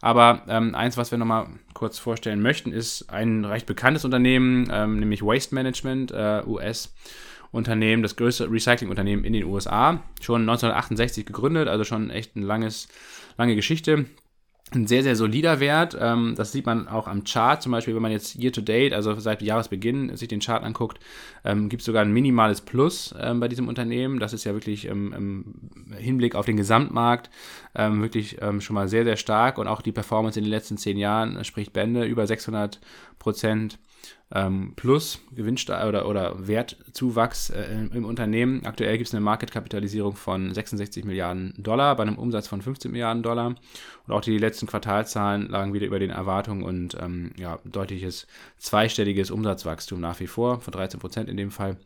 Aber 0.00 0.42
ähm, 0.48 0.74
eins, 0.74 0.96
was 0.96 1.10
wir 1.10 1.18
nochmal 1.18 1.46
kurz 1.72 1.98
vorstellen 1.98 2.42
möchten, 2.42 2.72
ist 2.72 3.10
ein 3.10 3.44
recht 3.44 3.66
bekanntes 3.66 4.04
Unternehmen, 4.04 4.68
ähm, 4.70 4.98
nämlich 4.98 5.22
Waste 5.22 5.54
Management, 5.54 6.12
äh, 6.12 6.42
US. 6.46 6.94
Unternehmen, 7.54 8.02
das 8.02 8.16
größte 8.16 8.50
Recycling-Unternehmen 8.50 9.22
in 9.24 9.32
den 9.32 9.44
USA, 9.44 10.02
schon 10.20 10.40
1968 10.42 11.24
gegründet, 11.24 11.68
also 11.68 11.84
schon 11.84 12.10
echt 12.10 12.34
ein 12.34 12.42
langes 12.42 12.88
lange 13.36 13.56
Geschichte. 13.56 14.06
Ein 14.72 14.86
sehr, 14.86 15.02
sehr 15.02 15.14
solider 15.14 15.60
Wert. 15.60 15.96
Ähm, 16.00 16.34
das 16.36 16.52
sieht 16.52 16.66
man 16.66 16.88
auch 16.88 17.06
am 17.06 17.22
Chart. 17.24 17.62
Zum 17.62 17.70
Beispiel, 17.70 17.94
wenn 17.94 18.02
man 18.02 18.10
jetzt 18.10 18.34
year 18.36 18.50
to 18.50 18.60
date, 18.60 18.92
also 18.92 19.14
seit 19.20 19.42
Jahresbeginn, 19.42 20.16
sich 20.16 20.26
den 20.26 20.40
Chart 20.40 20.64
anguckt, 20.64 20.98
ähm, 21.44 21.68
gibt 21.68 21.82
es 21.82 21.86
sogar 21.86 22.02
ein 22.02 22.12
minimales 22.12 22.62
Plus 22.62 23.14
ähm, 23.20 23.40
bei 23.40 23.48
diesem 23.48 23.68
Unternehmen. 23.68 24.18
Das 24.18 24.32
ist 24.32 24.44
ja 24.44 24.54
wirklich 24.54 24.86
im, 24.86 25.44
Hinblick 25.96 26.34
auf 26.34 26.46
den 26.46 26.56
Gesamtmarkt 26.56 27.30
wirklich 27.74 28.38
schon 28.60 28.74
mal 28.74 28.88
sehr, 28.88 29.04
sehr 29.04 29.16
stark. 29.16 29.58
Und 29.58 29.66
auch 29.66 29.82
die 29.82 29.92
Performance 29.92 30.38
in 30.38 30.44
den 30.44 30.50
letzten 30.50 30.76
zehn 30.76 30.96
Jahren 30.96 31.44
spricht 31.44 31.72
Bände. 31.72 32.04
Über 32.04 32.26
600 32.26 32.80
Prozent 33.18 33.78
ähm, 34.34 34.72
plus 34.74 35.20
Gewinnste 35.34 35.74
oder, 35.86 36.08
oder 36.08 36.46
Wertzuwachs 36.46 37.50
äh, 37.50 37.86
im 37.92 38.04
Unternehmen. 38.04 38.66
Aktuell 38.66 38.98
gibt 38.98 39.08
es 39.08 39.14
eine 39.14 39.20
Marketkapitalisierung 39.20 40.16
von 40.16 40.52
66 40.52 41.04
Milliarden 41.04 41.54
Dollar 41.56 41.96
bei 41.96 42.02
einem 42.02 42.18
Umsatz 42.18 42.48
von 42.48 42.60
15 42.60 42.90
Milliarden 42.90 43.22
Dollar. 43.22 43.54
Und 44.06 44.12
auch 44.12 44.20
die 44.20 44.38
letzten 44.38 44.66
Quartalzahlen 44.66 45.48
lagen 45.48 45.72
wieder 45.72 45.86
über 45.86 45.98
den 45.98 46.10
Erwartungen 46.10 46.62
und 46.62 46.96
ähm, 47.00 47.32
ja, 47.38 47.58
deutliches 47.64 48.26
zweistelliges 48.58 49.30
Umsatzwachstum 49.30 50.00
nach 50.00 50.18
wie 50.20 50.26
vor, 50.26 50.60
von 50.60 50.72
13 50.72 51.00
Prozent 51.00 51.28
in 51.28 51.36
dem 51.36 51.50
Fall 51.50 51.76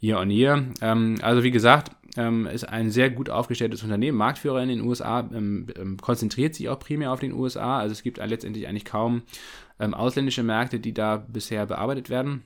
year 0.00 0.18
on 0.20 0.30
year. 0.30 0.64
Ähm, 0.80 1.16
also 1.22 1.42
wie 1.42 1.50
gesagt, 1.50 1.90
ähm, 2.18 2.46
ist 2.46 2.68
ein 2.68 2.90
sehr 2.90 3.10
gut 3.10 3.30
aufgestelltes 3.30 3.82
Unternehmen, 3.84 4.18
Marktführer 4.18 4.60
in 4.60 4.68
den 4.68 4.80
USA, 4.80 5.20
ähm, 5.32 5.68
ähm, 5.76 5.96
konzentriert 5.98 6.54
sich 6.56 6.68
auch 6.68 6.78
primär 6.80 7.12
auf 7.12 7.20
den 7.20 7.32
USA. 7.32 7.78
Also 7.78 7.92
es 7.92 8.02
gibt 8.02 8.18
letztendlich 8.18 8.66
eigentlich 8.66 8.84
kaum 8.84 9.22
ähm, 9.78 9.94
ausländische 9.94 10.42
Märkte, 10.42 10.80
die 10.80 10.92
da 10.92 11.16
bisher 11.16 11.64
bearbeitet 11.66 12.10
werden. 12.10 12.42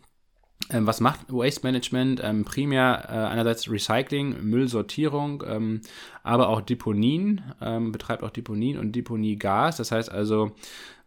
Ähm, 0.70 0.86
was 0.86 1.00
macht 1.00 1.32
Waste 1.32 1.66
Management? 1.66 2.20
Ähm, 2.22 2.44
primär 2.44 3.06
äh, 3.08 3.12
einerseits 3.12 3.70
Recycling, 3.70 4.42
Müllsortierung, 4.42 5.42
ähm, 5.46 5.80
aber 6.22 6.48
auch 6.50 6.60
Deponien, 6.60 7.40
ähm, 7.62 7.92
betreibt 7.92 8.22
auch 8.22 8.30
Deponien 8.30 8.78
und 8.78 8.92
Deponiegas. 8.92 9.78
Das 9.78 9.90
heißt 9.90 10.12
also, 10.12 10.52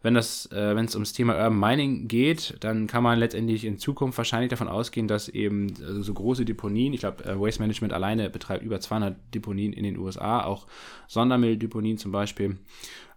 wenn 0.02 0.14
das, 0.14 0.50
äh, 0.52 0.76
wenn 0.76 0.84
es 0.84 0.94
ums 0.94 1.12
Thema 1.12 1.34
Urban 1.34 1.58
Mining 1.58 2.08
geht, 2.08 2.56
dann 2.60 2.86
kann 2.86 3.02
man 3.02 3.18
letztendlich 3.18 3.64
in 3.64 3.78
Zukunft 3.78 4.18
wahrscheinlich 4.18 4.50
davon 4.50 4.68
ausgehen, 4.68 5.08
dass 5.08 5.28
eben 5.28 5.74
also 5.80 6.02
so 6.02 6.14
große 6.14 6.44
Deponien, 6.44 6.92
ich 6.92 7.00
glaube, 7.00 7.24
äh, 7.24 7.38
Waste 7.40 7.60
Management 7.60 7.92
alleine 7.92 8.30
betreibt 8.30 8.62
über 8.64 8.80
200 8.80 9.16
Deponien 9.34 9.72
in 9.72 9.84
den 9.84 9.98
USA, 9.98 10.44
auch 10.44 10.66
Sondermülldeponien 11.08 11.98
zum 11.98 12.12
Beispiel, 12.12 12.58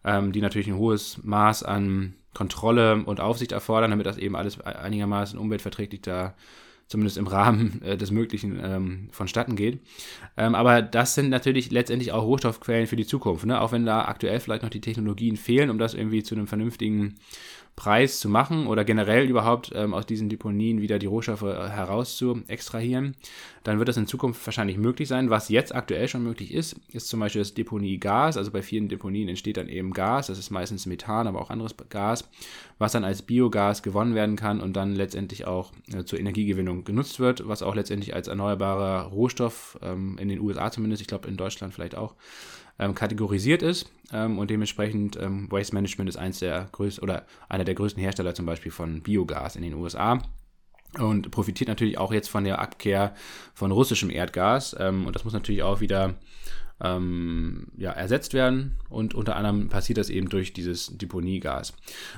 ähm, 0.04 0.32
die 0.32 0.42
natürlich 0.42 0.68
ein 0.68 0.78
hohes 0.78 1.20
Maß 1.24 1.64
an 1.64 2.16
Kontrolle 2.34 3.04
und 3.04 3.20
Aufsicht 3.20 3.52
erfordern, 3.52 3.92
damit 3.92 4.06
das 4.06 4.18
eben 4.18 4.36
alles 4.36 4.62
einigermaßen 4.62 5.38
umweltverträglich 5.38 6.02
da 6.02 6.36
zumindest 6.90 7.18
im 7.18 7.28
Rahmen 7.28 7.82
äh, 7.86 7.96
des 7.96 8.12
Möglichen 8.12 8.60
ähm, 8.62 9.08
vonstatten 9.12 9.56
geht. 9.56 9.80
Ähm, 10.36 10.56
aber 10.56 10.82
das 10.82 11.16
sind 11.16 11.30
natürlich 11.30 11.72
letztendlich 11.72 12.12
auch 12.12 12.24
Rohstoffquellen 12.24 12.88
für 12.88 12.98
die 12.98 13.06
Zukunft, 13.06 13.46
ne? 13.46 13.62
auch 13.62 13.72
wenn 13.72 13.86
da 13.86 14.06
aktuell 14.06 14.40
vielleicht 14.42 14.64
noch 14.64 14.70
die 14.70 14.82
Technologien 14.82 15.38
fehlen, 15.38 15.70
um 15.70 15.78
das 15.78 15.94
irgendwie 15.94 16.24
zu 16.24 16.36
einem 16.36 16.48
vernünftigen 16.48 17.16
Preis 17.76 18.20
zu 18.20 18.28
machen 18.28 18.68
oder 18.68 18.84
generell 18.84 19.30
überhaupt 19.30 19.72
ähm, 19.74 19.94
aus 19.94 20.06
diesen 20.06 20.28
Deponien 20.28 20.82
wieder 20.82 21.00
die 21.00 21.06
Rohstoffe 21.06 21.44
äh, 21.44 21.70
heraus 21.70 22.18
zu 22.18 22.42
extrahieren, 22.48 23.16
dann 23.64 23.80
wird 23.80 23.88
das 23.88 23.96
in 23.96 24.06
Zukunft 24.06 24.46
wahrscheinlich 24.46 24.78
möglich 24.78 25.08
sein. 25.08 25.30
Was 25.30 25.48
jetzt 25.48 25.74
aktuell 25.74 26.10
schon 26.10 26.24
möglich 26.24 26.54
ist, 26.54 26.76
ist 26.92 27.08
zum 27.08 27.22
Beispiel 27.22 27.42
das 27.42 27.54
Deponiegas. 27.54 28.36
Also 28.36 28.52
bei 28.52 28.62
vielen 28.62 28.90
Deponien 28.90 29.30
entsteht 29.30 29.58
dann 29.58 29.70
eben 29.70 29.94
Gas, 29.94 30.28
das 30.28 30.40
ist 30.40 30.50
meistens 30.50 30.86
Methan, 30.88 31.28
aber 31.28 31.42
auch 31.42 31.50
anderes 31.50 31.74
Gas, 31.90 32.30
was 32.80 32.92
dann 32.92 33.06
als 33.06 33.22
Biogas 33.22 33.82
gewonnen 33.82 34.14
werden 34.14 34.36
kann 34.36 34.60
und 34.60 34.74
dann 34.74 34.96
letztendlich 34.96 35.48
auch 35.48 35.72
äh, 35.94 36.04
zur 36.04 36.20
Energiegewinnung 36.20 36.84
genutzt 36.84 37.20
wird, 37.20 37.48
was 37.48 37.64
auch 37.64 37.76
letztendlich 37.76 38.14
als 38.14 38.28
erneuerbarer 38.28 39.04
Rohstoff 39.04 39.80
ähm, 39.82 40.18
in 40.20 40.28
den 40.28 40.42
USA 40.42 40.70
zumindest, 40.70 41.02
ich 41.02 41.08
glaube 41.08 41.30
in 41.30 41.38
Deutschland 41.38 41.74
vielleicht 41.74 41.96
auch, 41.96 42.16
ähm, 42.80 42.96
kategorisiert 42.96 43.62
ist 43.62 43.92
ähm, 44.12 44.40
und 44.40 44.50
dementsprechend 44.50 45.18
ähm, 45.18 45.52
Waste 45.52 45.76
Management 45.76 46.10
ist 46.10 46.18
eins 46.18 46.40
der 46.40 46.70
größten 46.72 47.04
oder 47.04 47.26
einer 47.48 47.66
der 47.66 47.76
größten 47.76 48.02
Hersteller 48.02 48.34
zum 48.34 48.46
Beispiel 48.46 48.72
von 48.72 49.02
Biogas 49.02 49.56
in 49.56 49.62
den 49.62 49.74
USA 49.74 50.22
und 50.98 51.30
profitiert 51.30 51.68
natürlich 51.68 51.98
auch 51.98 52.12
jetzt 52.12 52.30
von 52.30 52.44
der 52.44 52.60
Abkehr 52.60 53.14
von 53.54 53.72
russischem 53.72 54.10
Erdgas 54.10 54.76
ähm, 54.80 55.06
und 55.06 55.16
das 55.16 55.24
muss 55.24 55.34
natürlich 55.34 55.62
auch 55.62 55.82
wieder 55.82 56.16
ähm, 56.82 57.68
ja, 57.78 57.92
ersetzt 57.92 58.34
werden 58.34 58.78
und 58.90 59.14
unter 59.14 59.36
anderem 59.36 59.68
passiert 59.68 59.98
das 59.98 60.10
eben 60.10 60.30
durch 60.30 60.54
dieses 60.54 60.98
Deponiegas. 60.98 61.74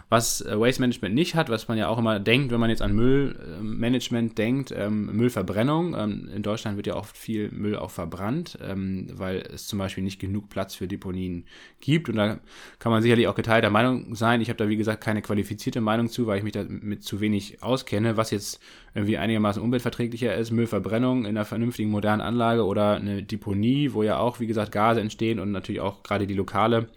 Was 0.09 0.41
äh, 0.41 0.59
Waste 0.59 0.81
Management 0.81 1.15
nicht 1.15 1.35
hat, 1.35 1.49
was 1.49 1.67
man 1.67 1.77
ja 1.77 1.87
auch 1.87 1.97
immer 1.97 2.19
denkt, 2.19 2.51
wenn 2.51 2.59
man 2.59 2.69
jetzt 2.69 2.81
an 2.81 2.93
Müllmanagement 2.93 4.37
denkt, 4.37 4.71
ähm, 4.75 5.07
Müllverbrennung. 5.15 5.95
Ähm, 5.97 6.29
in 6.35 6.43
Deutschland 6.43 6.77
wird 6.77 6.87
ja 6.87 6.95
oft 6.95 7.17
viel 7.17 7.49
Müll 7.51 7.75
auch 7.75 7.91
verbrannt, 7.91 8.59
ähm, 8.61 9.07
weil 9.13 9.43
es 9.53 9.67
zum 9.67 9.79
Beispiel 9.79 10.03
nicht 10.03 10.19
genug 10.19 10.49
Platz 10.49 10.75
für 10.75 10.87
Deponien 10.87 11.45
gibt 11.79 12.09
und 12.09 12.15
da 12.17 12.39
kann 12.77 12.91
man 12.91 13.01
sicherlich 13.01 13.27
auch 13.27 13.35
geteilter 13.35 13.71
Meinung 13.71 14.13
sein. 14.15 14.41
Ich 14.41 14.49
habe 14.49 14.57
da 14.57 14.69
wie 14.69 14.77
gesagt 14.77 15.03
keine 15.03 15.21
qualifizierte 15.21 15.81
Meinung 15.81 16.07
zu, 16.07 16.27
weil 16.27 16.37
ich 16.37 16.43
mich 16.43 16.53
damit 16.53 17.03
zu 17.03 17.19
wenig 17.19 17.63
auskenne, 17.63 18.15
was 18.15 18.29
jetzt 18.29 18.59
irgendwie 18.93 19.17
einigermaßen 19.17 19.61
umweltverträglicher 19.61 20.35
ist, 20.35 20.51
Müllverbrennung 20.51 21.19
in 21.19 21.37
einer 21.37 21.45
vernünftigen 21.45 21.89
modernen 21.89 22.21
Anlage 22.21 22.65
oder 22.65 22.95
eine 22.95 23.23
Deponie, 23.23 23.93
wo 23.93 24.03
ja 24.03 24.17
auch, 24.17 24.39
wie 24.39 24.47
gesagt, 24.51 24.71
Gase 24.71 25.01
entstehen 25.01 25.39
und 25.39 25.51
natürlich 25.51 25.81
auch 25.81 26.03
gerade 26.03 26.27
die 26.27 26.33
lokale 26.33 26.89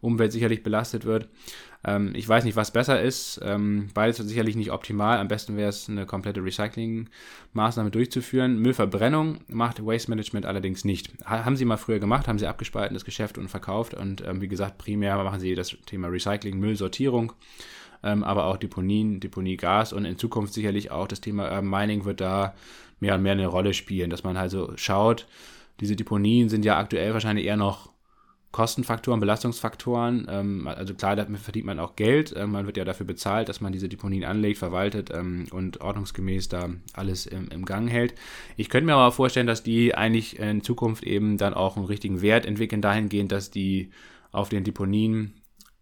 Umwelt 0.00 0.32
sicherlich 0.32 0.62
belastet 0.62 1.04
wird. 1.04 1.28
Ähm, 1.84 2.12
ich 2.14 2.28
weiß 2.28 2.44
nicht, 2.44 2.56
was 2.56 2.72
besser 2.72 3.00
ist. 3.00 3.40
Ähm, 3.42 3.88
beides 3.94 4.20
ist 4.20 4.28
sicherlich 4.28 4.56
nicht 4.56 4.72
optimal. 4.72 5.18
Am 5.18 5.28
besten 5.28 5.56
wäre 5.56 5.68
es, 5.68 5.88
eine 5.88 6.06
komplette 6.06 6.40
Recycling-Maßnahme 6.40 7.90
durchzuführen. 7.90 8.58
Müllverbrennung 8.58 9.40
macht 9.48 9.84
Waste 9.84 10.10
Management 10.10 10.46
allerdings 10.46 10.84
nicht. 10.84 11.12
Ha 11.24 11.44
haben 11.44 11.56
sie 11.56 11.64
mal 11.64 11.76
früher 11.76 11.98
gemacht, 11.98 12.28
haben 12.28 12.38
sie 12.38 12.46
abgespalten, 12.46 12.94
das 12.94 13.04
Geschäft 13.04 13.38
und 13.38 13.48
verkauft. 13.48 13.94
Und 13.94 14.22
ähm, 14.26 14.40
wie 14.40 14.48
gesagt, 14.48 14.78
primär 14.78 15.22
machen 15.22 15.40
sie 15.40 15.54
das 15.54 15.76
Thema 15.86 16.08
Recycling, 16.08 16.58
Müllsortierung 16.58 17.32
ähm, 18.04 18.22
aber 18.22 18.46
auch 18.46 18.58
Deponien, 18.58 19.18
Deponiegas 19.18 19.92
und 19.92 20.04
in 20.04 20.18
Zukunft 20.18 20.52
sicherlich 20.52 20.90
auch 20.90 21.08
das 21.08 21.22
Thema 21.22 21.44
Urban 21.44 21.68
Mining 21.68 22.04
wird 22.04 22.20
da 22.20 22.54
mehr 23.00 23.14
und 23.14 23.22
mehr 23.22 23.32
eine 23.32 23.46
Rolle 23.46 23.74
spielen, 23.74 24.10
dass 24.10 24.22
man 24.22 24.36
also 24.36 24.72
schaut, 24.76 25.26
diese 25.80 25.96
Deponien 25.96 26.48
sind 26.48 26.64
ja 26.64 26.78
aktuell 26.78 27.12
wahrscheinlich 27.12 27.46
eher 27.46 27.56
noch 27.56 27.94
Kostenfaktoren, 28.54 29.18
Belastungsfaktoren. 29.18 30.28
Ähm, 30.30 30.68
also 30.68 30.94
klar, 30.94 31.16
damit 31.16 31.40
verdient 31.40 31.66
man 31.66 31.80
auch 31.80 31.96
Geld. 31.96 32.32
Ähm, 32.36 32.52
man 32.52 32.66
wird 32.66 32.76
ja 32.76 32.84
dafür 32.84 33.04
bezahlt, 33.04 33.48
dass 33.48 33.60
man 33.60 33.72
diese 33.72 33.88
Deponien 33.88 34.24
anlegt, 34.24 34.58
verwaltet 34.58 35.10
ähm, 35.12 35.46
und 35.50 35.80
ordnungsgemäß 35.80 36.50
da 36.50 36.70
alles 36.92 37.26
im, 37.26 37.48
im, 37.48 37.64
Gang 37.64 37.90
hält. 37.90 38.14
Ich 38.56 38.68
könnte 38.68 38.86
mir 38.86 38.94
aber 38.94 39.10
vorstellen, 39.10 39.48
dass 39.48 39.64
die 39.64 39.96
eigentlich 39.96 40.38
in 40.38 40.62
Zukunft 40.62 41.02
eben 41.02 41.36
dann 41.36 41.52
auch 41.52 41.76
einen 41.76 41.86
richtigen 41.86 42.22
Wert 42.22 42.46
entwickeln, 42.46 42.80
dahingehend, 42.80 43.32
dass 43.32 43.50
die 43.50 43.90
auf 44.30 44.50
den 44.50 44.62
Deponien 44.62 45.34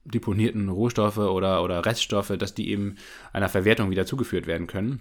deponierten 0.04 0.70
Rohstoffe 0.70 1.18
oder, 1.18 1.62
oder 1.62 1.84
Reststoffe, 1.84 2.32
dass 2.38 2.54
die 2.54 2.70
eben 2.70 2.96
einer 3.34 3.50
Verwertung 3.50 3.90
wieder 3.90 4.06
zugeführt 4.06 4.46
werden 4.46 4.66
können. 4.66 5.00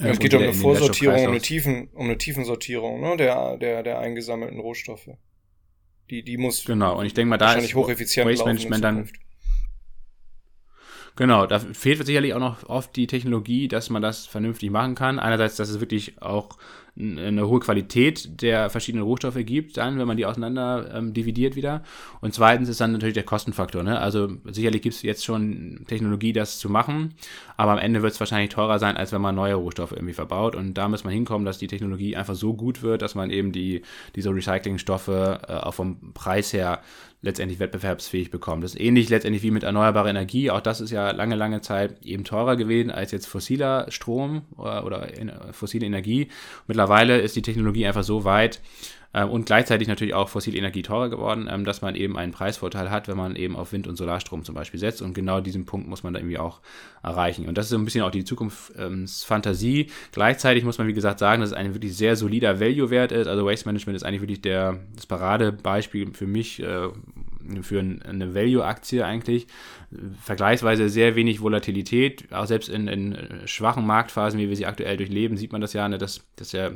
Ja, 0.00 0.08
es 0.08 0.18
geht 0.18 0.34
um 0.34 0.42
eine 0.42 0.52
Vorsortierung, 0.52 1.24
um 1.24 1.30
eine, 1.30 1.40
Tiefen, 1.40 1.88
um 1.92 2.04
eine 2.06 2.18
Tiefensortierung 2.18 3.00
ne, 3.00 3.16
der, 3.16 3.56
der, 3.56 3.82
der 3.82 3.98
eingesammelten 3.98 4.60
Rohstoffe. 4.60 5.10
Die, 6.10 6.22
die 6.22 6.36
muss 6.36 6.64
genau, 6.64 6.98
und 6.98 7.06
ich 7.06 7.14
denke 7.14 7.30
mal, 7.30 7.36
da 7.36 7.54
ist 7.54 7.74
Waste 7.74 8.44
Management 8.44 8.84
dann 8.84 9.08
Genau, 11.18 11.46
da 11.46 11.58
fehlt 11.58 12.06
sicherlich 12.06 12.32
auch 12.32 12.38
noch 12.38 12.68
oft 12.68 12.94
die 12.94 13.08
Technologie, 13.08 13.66
dass 13.66 13.90
man 13.90 14.00
das 14.02 14.26
vernünftig 14.26 14.70
machen 14.70 14.94
kann. 14.94 15.18
Einerseits, 15.18 15.56
dass 15.56 15.68
es 15.68 15.80
wirklich 15.80 16.22
auch 16.22 16.58
eine 16.98 17.46
hohe 17.46 17.60
Qualität 17.60 18.42
der 18.42 18.70
verschiedenen 18.70 19.04
Rohstoffe 19.04 19.38
gibt, 19.44 19.76
dann, 19.76 19.98
wenn 19.98 20.06
man 20.06 20.16
die 20.16 20.26
auseinander 20.26 20.90
ähm, 20.94 21.14
dividiert 21.14 21.54
wieder. 21.54 21.82
Und 22.20 22.34
zweitens 22.34 22.68
ist 22.68 22.80
dann 22.80 22.92
natürlich 22.92 23.14
der 23.14 23.22
Kostenfaktor. 23.22 23.82
Ne? 23.82 24.00
Also 24.00 24.28
sicherlich 24.44 24.82
gibt 24.82 24.96
es 24.96 25.02
jetzt 25.02 25.24
schon 25.24 25.84
Technologie, 25.86 26.32
das 26.32 26.58
zu 26.58 26.68
machen, 26.68 27.14
aber 27.56 27.72
am 27.72 27.78
Ende 27.78 28.02
wird 28.02 28.12
es 28.12 28.20
wahrscheinlich 28.20 28.50
teurer 28.50 28.78
sein, 28.78 28.96
als 28.96 29.12
wenn 29.12 29.20
man 29.20 29.34
neue 29.34 29.54
Rohstoffe 29.54 29.92
irgendwie 29.92 30.14
verbaut. 30.14 30.56
Und 30.56 30.74
da 30.74 30.88
muss 30.88 31.04
man 31.04 31.12
hinkommen, 31.12 31.44
dass 31.44 31.58
die 31.58 31.68
Technologie 31.68 32.16
einfach 32.16 32.34
so 32.34 32.54
gut 32.54 32.82
wird, 32.82 33.02
dass 33.02 33.14
man 33.14 33.30
eben 33.30 33.52
die, 33.52 33.82
diese 34.16 34.30
Recyclingstoffe 34.34 35.08
äh, 35.08 35.38
auch 35.46 35.74
vom 35.74 36.12
Preis 36.14 36.52
her 36.52 36.80
letztendlich 37.20 37.58
wettbewerbsfähig 37.58 38.30
bekommt. 38.30 38.62
Das 38.62 38.74
ist 38.74 38.80
ähnlich 38.80 39.08
letztendlich 39.08 39.42
wie 39.42 39.50
mit 39.50 39.64
erneuerbarer 39.64 40.10
Energie. 40.10 40.50
Auch 40.50 40.60
das 40.60 40.80
ist 40.80 40.90
ja 40.90 41.10
lange, 41.10 41.34
lange 41.34 41.60
Zeit 41.60 42.04
eben 42.04 42.24
teurer 42.24 42.56
gewesen 42.56 42.90
als 42.90 43.10
jetzt 43.10 43.26
fossiler 43.26 43.86
Strom 43.90 44.42
oder, 44.56 44.86
oder 44.86 45.08
fossile 45.52 45.86
Energie. 45.86 46.28
Mittlerweile 46.66 47.18
ist 47.18 47.34
die 47.34 47.42
Technologie 47.42 47.86
einfach 47.86 48.04
so 48.04 48.24
weit, 48.24 48.60
äh, 49.07 49.07
und 49.24 49.46
gleichzeitig 49.46 49.88
natürlich 49.88 50.14
auch 50.14 50.28
fossile 50.28 50.58
Energie 50.58 50.82
teurer 50.82 51.08
geworden, 51.08 51.48
ähm, 51.50 51.64
dass 51.64 51.82
man 51.82 51.94
eben 51.94 52.16
einen 52.18 52.32
Preisvorteil 52.32 52.90
hat, 52.90 53.08
wenn 53.08 53.16
man 53.16 53.36
eben 53.36 53.56
auf 53.56 53.72
Wind- 53.72 53.86
und 53.86 53.96
Solarstrom 53.96 54.44
zum 54.44 54.54
Beispiel 54.54 54.80
setzt. 54.80 55.02
Und 55.02 55.14
genau 55.14 55.40
diesen 55.40 55.64
Punkt 55.64 55.88
muss 55.88 56.02
man 56.02 56.12
da 56.12 56.20
irgendwie 56.20 56.38
auch 56.38 56.60
erreichen. 57.02 57.46
Und 57.46 57.56
das 57.56 57.66
ist 57.66 57.70
so 57.70 57.78
ein 57.78 57.84
bisschen 57.84 58.02
auch 58.02 58.10
die 58.10 58.24
Zukunftsfantasie. 58.24 59.90
Gleichzeitig 60.12 60.64
muss 60.64 60.78
man, 60.78 60.86
wie 60.86 60.92
gesagt, 60.92 61.18
sagen, 61.18 61.40
dass 61.40 61.50
es 61.50 61.56
ein 61.56 61.74
wirklich 61.74 61.96
sehr 61.96 62.16
solider 62.16 62.60
Value-Wert 62.60 63.12
ist. 63.12 63.26
Also 63.26 63.46
Waste 63.46 63.66
Management 63.66 63.96
ist 63.96 64.02
eigentlich 64.02 64.22
wirklich 64.22 64.42
der, 64.42 64.78
das 64.94 65.06
Paradebeispiel 65.06 66.12
für 66.12 66.26
mich, 66.26 66.62
äh, 66.62 66.88
für 67.62 67.80
eine 67.80 68.34
Value-Aktie 68.34 69.04
eigentlich. 69.04 69.46
Vergleichsweise 70.22 70.88
sehr 70.88 71.16
wenig 71.16 71.40
Volatilität, 71.40 72.32
auch 72.32 72.46
selbst 72.46 72.68
in, 72.68 72.88
in, 72.88 73.16
schwachen 73.46 73.86
Marktphasen, 73.86 74.38
wie 74.38 74.48
wir 74.48 74.56
sie 74.56 74.66
aktuell 74.66 74.96
durchleben, 74.96 75.36
sieht 75.36 75.52
man 75.52 75.60
das 75.60 75.72
ja, 75.72 75.88
ne, 75.88 75.98
dass, 75.98 76.26
dass, 76.36 76.52
ja, 76.52 76.70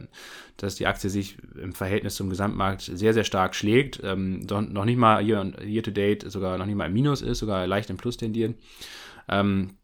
dass 0.56 0.76
die 0.76 0.86
Aktie 0.86 1.10
sich 1.10 1.36
im 1.60 1.72
Verhältnis 1.72 2.14
zum 2.14 2.30
Gesamtmarkt 2.30 2.82
sehr, 2.82 3.14
sehr 3.14 3.24
stark 3.24 3.54
schlägt. 3.54 4.00
Ähm, 4.02 4.40
noch 4.40 4.84
nicht 4.84 4.98
mal 4.98 5.22
year, 5.22 5.52
year 5.64 5.82
to 5.82 5.90
date, 5.90 6.30
sogar 6.30 6.58
noch 6.58 6.66
nicht 6.66 6.76
mal 6.76 6.86
im 6.86 6.92
Minus 6.92 7.22
ist, 7.22 7.38
sogar 7.38 7.66
leicht 7.66 7.90
im 7.90 7.96
Plus 7.96 8.16
tendieren. 8.16 8.54
Ähm, 9.28 9.76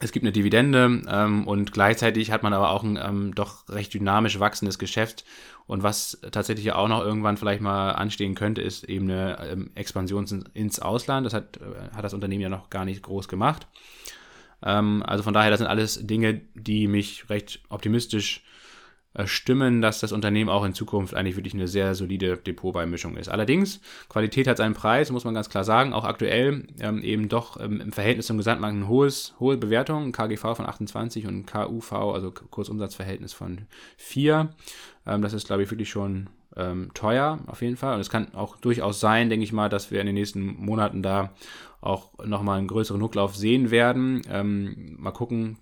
es 0.00 0.12
gibt 0.12 0.24
eine 0.24 0.32
Dividende 0.32 1.02
ähm, 1.08 1.46
und 1.46 1.72
gleichzeitig 1.72 2.30
hat 2.30 2.42
man 2.42 2.52
aber 2.52 2.70
auch 2.70 2.82
ein 2.82 2.98
ähm, 3.02 3.34
doch 3.34 3.66
recht 3.68 3.94
dynamisch 3.94 4.38
wachsendes 4.38 4.78
Geschäft. 4.78 5.24
Und 5.66 5.82
was 5.82 6.20
tatsächlich 6.30 6.72
auch 6.72 6.88
noch 6.88 7.02
irgendwann 7.02 7.38
vielleicht 7.38 7.62
mal 7.62 7.92
anstehen 7.92 8.34
könnte, 8.34 8.60
ist 8.60 8.84
eben 8.84 9.10
eine 9.10 9.38
ähm, 9.50 9.70
Expansion 9.74 10.44
ins 10.52 10.80
Ausland. 10.80 11.24
Das 11.24 11.32
hat, 11.32 11.56
äh, 11.56 11.94
hat 11.96 12.04
das 12.04 12.14
Unternehmen 12.14 12.42
ja 12.42 12.48
noch 12.50 12.68
gar 12.68 12.84
nicht 12.84 13.02
groß 13.02 13.26
gemacht. 13.26 13.66
Ähm, 14.62 15.02
also 15.06 15.22
von 15.22 15.32
daher, 15.32 15.50
das 15.50 15.58
sind 15.58 15.66
alles 15.66 16.06
Dinge, 16.06 16.42
die 16.54 16.88
mich 16.88 17.28
recht 17.30 17.60
optimistisch 17.70 18.44
stimmen, 19.24 19.80
dass 19.80 20.00
das 20.00 20.12
Unternehmen 20.12 20.50
auch 20.50 20.64
in 20.64 20.74
Zukunft 20.74 21.14
eigentlich 21.14 21.36
wirklich 21.36 21.54
eine 21.54 21.68
sehr 21.68 21.94
solide 21.94 22.36
Depotbeimischung 22.36 23.16
ist. 23.16 23.28
Allerdings, 23.28 23.80
Qualität 24.08 24.46
hat 24.46 24.58
seinen 24.58 24.74
Preis, 24.74 25.10
muss 25.10 25.24
man 25.24 25.34
ganz 25.34 25.48
klar 25.48 25.64
sagen. 25.64 25.92
Auch 25.92 26.04
aktuell 26.04 26.66
ähm, 26.80 27.02
eben 27.02 27.28
doch 27.28 27.58
ähm, 27.60 27.80
im 27.80 27.92
Verhältnis 27.92 28.26
zum 28.26 28.36
Gesamtmarkt 28.36 28.76
eine 28.76 28.88
hohes, 28.88 29.34
hohe 29.40 29.56
Bewertung, 29.56 30.12
KGV 30.12 30.54
von 30.54 30.66
28 30.66 31.26
und 31.26 31.46
KUV, 31.46 31.92
also 31.92 32.30
Kursumsatzverhältnis 32.30 33.32
von 33.32 33.62
4. 33.96 34.50
Ähm, 35.06 35.22
das 35.22 35.32
ist, 35.32 35.46
glaube 35.46 35.62
ich, 35.62 35.70
wirklich 35.70 35.88
schon 35.88 36.28
ähm, 36.56 36.90
teuer 36.94 37.38
auf 37.46 37.62
jeden 37.62 37.76
Fall. 37.76 37.94
Und 37.94 38.00
es 38.00 38.10
kann 38.10 38.34
auch 38.34 38.56
durchaus 38.56 39.00
sein, 39.00 39.30
denke 39.30 39.44
ich 39.44 39.52
mal, 39.52 39.68
dass 39.68 39.90
wir 39.90 40.00
in 40.00 40.06
den 40.06 40.14
nächsten 40.14 40.56
Monaten 40.56 41.02
da 41.02 41.32
auch 41.80 42.10
nochmal 42.24 42.58
einen 42.58 42.68
größeren 42.68 43.00
Rücklauf 43.00 43.36
sehen 43.36 43.70
werden. 43.70 44.22
Ähm, 44.30 44.96
mal 44.98 45.12
gucken. 45.12 45.58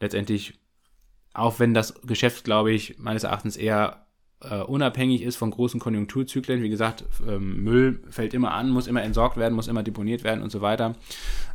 Letztendlich 0.00 0.59
auch 1.40 1.58
wenn 1.58 1.74
das 1.74 1.94
Geschäft, 2.02 2.44
glaube 2.44 2.72
ich, 2.72 2.98
meines 2.98 3.24
Erachtens 3.24 3.56
eher 3.56 4.06
äh, 4.42 4.60
unabhängig 4.62 5.22
ist 5.22 5.36
von 5.36 5.50
großen 5.50 5.80
Konjunkturzyklen. 5.80 6.62
Wie 6.62 6.70
gesagt, 6.70 7.04
ähm, 7.26 7.62
Müll 7.62 8.02
fällt 8.10 8.32
immer 8.32 8.52
an, 8.52 8.70
muss 8.70 8.86
immer 8.86 9.02
entsorgt 9.02 9.36
werden, 9.36 9.54
muss 9.54 9.68
immer 9.68 9.82
deponiert 9.82 10.24
werden 10.24 10.42
und 10.42 10.50
so 10.50 10.60
weiter. 10.60 10.94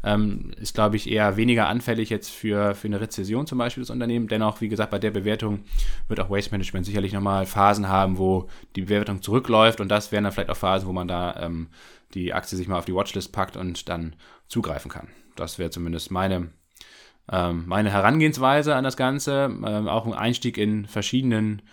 Ähm, 0.03 0.51
ist, 0.59 0.75
glaube 0.75 0.95
ich, 0.95 1.09
eher 1.09 1.35
weniger 1.37 1.67
anfällig 1.67 2.09
jetzt 2.09 2.29
für, 2.29 2.75
für 2.75 2.87
eine 2.87 3.01
Rezession 3.01 3.47
zum 3.47 3.57
Beispiel 3.57 3.81
das 3.81 3.89
Unternehmen. 3.89 4.27
Dennoch, 4.27 4.61
wie 4.61 4.69
gesagt, 4.69 4.91
bei 4.91 4.99
der 4.99 5.11
Bewertung 5.11 5.61
wird 6.07 6.19
auch 6.19 6.29
Waste 6.29 6.51
Management 6.51 6.85
sicherlich 6.85 7.13
nochmal 7.13 7.45
Phasen 7.45 7.87
haben, 7.87 8.17
wo 8.17 8.47
die 8.75 8.81
Bewertung 8.81 9.21
zurückläuft 9.21 9.81
und 9.81 9.89
das 9.89 10.11
wären 10.11 10.23
dann 10.23 10.33
vielleicht 10.33 10.51
auch 10.51 10.57
Phasen, 10.57 10.87
wo 10.87 10.93
man 10.93 11.07
da 11.07 11.41
ähm, 11.41 11.69
die 12.13 12.33
Aktie 12.33 12.57
sich 12.57 12.67
mal 12.67 12.77
auf 12.77 12.85
die 12.85 12.93
Watchlist 12.93 13.31
packt 13.31 13.57
und 13.57 13.89
dann 13.89 14.15
zugreifen 14.47 14.91
kann. 14.91 15.07
Das 15.35 15.57
wäre 15.57 15.71
zumindest 15.71 16.11
meine, 16.11 16.49
meine 17.27 17.91
Herangehensweise 17.91 18.75
an 18.75 18.83
das 18.83 18.97
Ganze. 18.97 19.45
Ähm, 19.45 19.87
auch 19.87 20.05
ein 20.05 20.13
Einstieg 20.13 20.57
in 20.57 20.85
verschiedenen 20.85 21.63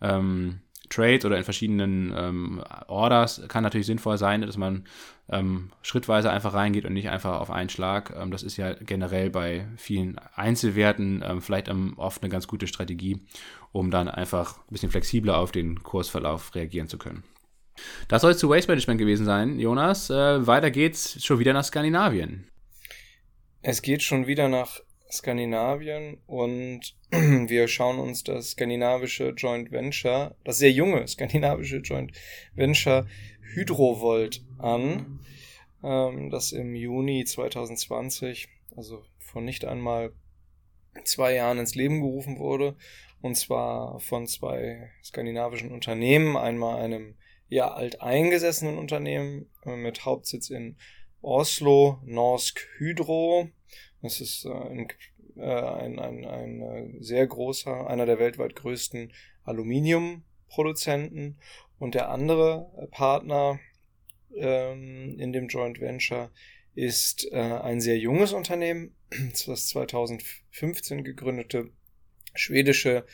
ähm, 0.00 0.60
Trades 0.88 1.24
oder 1.24 1.36
in 1.36 1.44
verschiedenen 1.44 2.14
ähm, 2.16 2.64
Orders 2.88 3.42
kann 3.48 3.62
natürlich 3.62 3.86
sinnvoll 3.86 4.18
sein, 4.18 4.42
dass 4.42 4.56
man 4.56 4.84
ähm, 5.28 5.70
schrittweise 5.82 6.30
einfach 6.30 6.54
reingeht 6.54 6.84
und 6.84 6.92
nicht 6.92 7.08
einfach 7.08 7.40
auf 7.40 7.50
einen 7.50 7.68
Schlag. 7.68 8.14
Ähm, 8.16 8.30
das 8.30 8.42
ist 8.42 8.56
ja 8.56 8.74
generell 8.74 9.30
bei 9.30 9.66
vielen 9.76 10.18
Einzelwerten 10.34 11.24
ähm, 11.26 11.40
vielleicht 11.40 11.70
oft 11.96 12.22
eine 12.22 12.30
ganz 12.30 12.46
gute 12.46 12.66
Strategie, 12.66 13.26
um 13.72 13.90
dann 13.90 14.08
einfach 14.08 14.58
ein 14.58 14.72
bisschen 14.72 14.90
flexibler 14.90 15.38
auf 15.38 15.52
den 15.52 15.82
Kursverlauf 15.82 16.54
reagieren 16.54 16.88
zu 16.88 16.98
können. 16.98 17.24
Das 18.06 18.22
soll 18.22 18.32
es 18.32 18.38
zu 18.38 18.48
Waste 18.48 18.70
Management 18.70 19.00
gewesen 19.00 19.26
sein, 19.26 19.58
Jonas. 19.58 20.10
Äh, 20.10 20.46
weiter 20.46 20.70
geht's 20.70 21.24
schon 21.24 21.38
wieder 21.38 21.52
nach 21.52 21.64
Skandinavien. 21.64 22.46
Es 23.62 23.82
geht 23.82 24.02
schon 24.02 24.26
wieder 24.26 24.48
nach 24.48 24.80
Skandinavien 25.14 26.18
und 26.26 26.96
wir 27.10 27.68
schauen 27.68 27.98
uns 27.98 28.24
das 28.24 28.50
skandinavische 28.50 29.30
Joint 29.30 29.70
Venture, 29.72 30.36
das 30.44 30.58
sehr 30.58 30.70
junge 30.70 31.06
skandinavische 31.06 31.78
Joint 31.78 32.12
Venture 32.54 33.06
Hydrovolt 33.54 34.44
an, 34.58 35.20
ähm, 35.82 36.30
das 36.30 36.52
im 36.52 36.74
Juni 36.74 37.24
2020, 37.24 38.48
also 38.76 39.04
vor 39.18 39.42
nicht 39.42 39.64
einmal 39.64 40.12
zwei 41.04 41.34
Jahren 41.34 41.58
ins 41.58 41.74
Leben 41.74 42.00
gerufen 42.00 42.38
wurde, 42.38 42.76
und 43.20 43.36
zwar 43.36 44.00
von 44.00 44.26
zwei 44.26 44.90
skandinavischen 45.02 45.72
Unternehmen, 45.72 46.36
einmal 46.36 46.82
einem 46.82 47.16
ja 47.48 47.72
alteingesessenen 47.72 48.78
Unternehmen 48.78 49.50
äh, 49.64 49.76
mit 49.76 50.04
Hauptsitz 50.04 50.50
in 50.50 50.76
Oslo, 51.22 52.00
Norsk 52.04 52.60
Hydro. 52.76 53.48
Das 54.04 54.20
ist 54.20 54.44
äh, 54.44 54.50
ein, 54.50 54.86
äh, 55.36 55.40
ein, 55.40 55.98
ein, 55.98 56.24
ein 56.26 56.60
äh, 56.60 57.02
sehr 57.02 57.26
großer, 57.26 57.88
einer 57.88 58.04
der 58.04 58.18
weltweit 58.18 58.54
größten 58.54 59.14
Aluminiumproduzenten. 59.44 61.38
Und 61.78 61.94
der 61.94 62.10
andere 62.10 62.88
Partner 62.90 63.58
ähm, 64.36 65.16
in 65.18 65.32
dem 65.32 65.48
Joint 65.48 65.80
Venture 65.80 66.30
ist 66.74 67.26
äh, 67.32 67.38
ein 67.38 67.80
sehr 67.80 67.96
junges 67.96 68.34
Unternehmen, 68.34 68.94
das 69.46 69.68
2015 69.68 71.02
gegründete 71.02 71.70
schwedische 72.34 73.06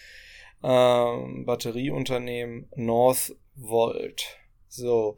äh, 0.64 1.44
Batterieunternehmen 1.44 2.68
Northvolt. 2.74 4.40
So, 4.66 5.16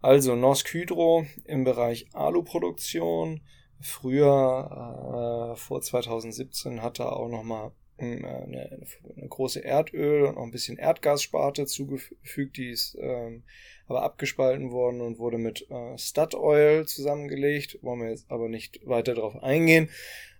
also 0.00 0.34
Norsk 0.34 0.74
Hydro 0.74 1.26
im 1.44 1.62
Bereich 1.62 2.08
Aluproduktion. 2.12 3.40
Früher, 3.82 5.52
äh, 5.52 5.56
vor 5.56 5.82
2017, 5.82 6.82
hat 6.82 7.00
er 7.00 7.16
auch 7.16 7.28
nochmal 7.28 7.72
hm, 7.98 8.24
äh, 8.24 8.28
eine, 8.28 8.86
eine 9.16 9.28
große 9.28 9.64
Erdöl 9.64 10.24
und 10.24 10.34
noch 10.36 10.42
ein 10.42 10.50
bisschen 10.50 10.78
Erdgassparte 10.78 11.66
zugefügt, 11.66 12.56
die 12.56 12.70
ist 12.70 12.96
ähm, 13.00 13.42
aber 13.88 14.02
abgespalten 14.02 14.70
worden 14.70 15.00
und 15.00 15.18
wurde 15.18 15.38
mit 15.38 15.68
äh, 15.70 15.98
Statoil 15.98 16.86
zusammengelegt. 16.86 17.78
Wollen 17.82 18.00
wir 18.00 18.10
jetzt 18.10 18.30
aber 18.30 18.48
nicht 18.48 18.80
weiter 18.86 19.14
darauf 19.14 19.42
eingehen. 19.42 19.90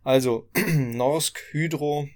Also 0.04 0.48
Norsk 0.76 1.38
Hydro 1.50 2.08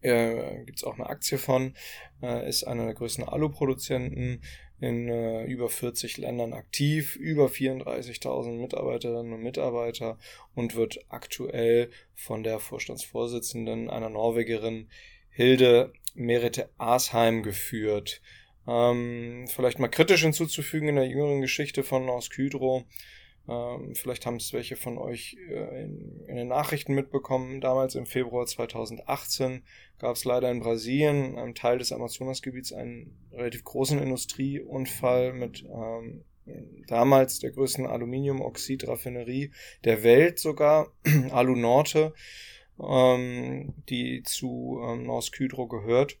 äh, 0.00 0.64
gibt 0.64 0.78
es 0.78 0.84
auch 0.84 0.94
eine 0.94 1.08
Aktie 1.08 1.38
von, 1.38 1.74
äh, 2.22 2.48
ist 2.48 2.64
einer 2.64 2.86
der 2.86 2.94
größten 2.94 3.24
Aluproduzenten, 3.24 4.42
in 4.82 5.08
äh, 5.08 5.44
über 5.44 5.68
40 5.68 6.18
Ländern 6.18 6.52
aktiv, 6.52 7.14
über 7.14 7.46
34.000 7.46 8.60
Mitarbeiterinnen 8.60 9.32
und 9.32 9.40
Mitarbeiter 9.40 10.18
und 10.56 10.74
wird 10.74 10.98
aktuell 11.08 11.90
von 12.16 12.42
der 12.42 12.58
Vorstandsvorsitzenden, 12.58 13.88
einer 13.88 14.10
Norwegerin, 14.10 14.88
Hilde 15.30 15.92
Merete 16.14 16.68
Asheim 16.78 17.44
geführt. 17.44 18.20
Ähm, 18.66 19.46
vielleicht 19.48 19.78
mal 19.78 19.88
kritisch 19.88 20.22
hinzuzufügen 20.22 20.88
in 20.88 20.96
der 20.96 21.06
jüngeren 21.06 21.40
Geschichte 21.40 21.84
von 21.84 22.04
Norsk 22.04 22.36
Hydro 22.36 22.84
ähm, 23.48 23.94
vielleicht 23.94 24.24
haben 24.24 24.36
es 24.36 24.52
welche 24.52 24.76
von 24.76 24.98
euch 24.98 25.36
äh, 25.48 25.84
in, 25.84 26.36
den 26.36 26.48
Nachrichten 26.48 26.94
mitbekommen. 26.94 27.60
Damals 27.60 27.94
im 27.94 28.06
Februar 28.06 28.46
2018 28.46 29.62
gab 29.98 30.16
es 30.16 30.24
leider 30.24 30.50
in 30.50 30.60
Brasilien, 30.60 31.36
einem 31.36 31.54
Teil 31.54 31.78
des 31.78 31.92
Amazonasgebiets, 31.92 32.72
einen 32.72 33.16
relativ 33.32 33.64
großen 33.64 33.98
Industrieunfall 33.98 35.32
mit 35.32 35.64
ähm, 35.64 36.24
damals 36.86 37.38
der 37.40 37.50
größten 37.50 37.86
Aluminiumoxidraffinerie 37.86 39.50
der 39.84 40.02
Welt 40.02 40.38
sogar, 40.38 40.92
Alu 41.30 41.56
Norte, 41.56 42.14
ähm, 42.80 43.74
die 43.88 44.22
zu 44.22 44.80
ähm, 44.84 45.04
Norsk 45.04 45.38
Hydro 45.38 45.66
gehört. 45.66 46.18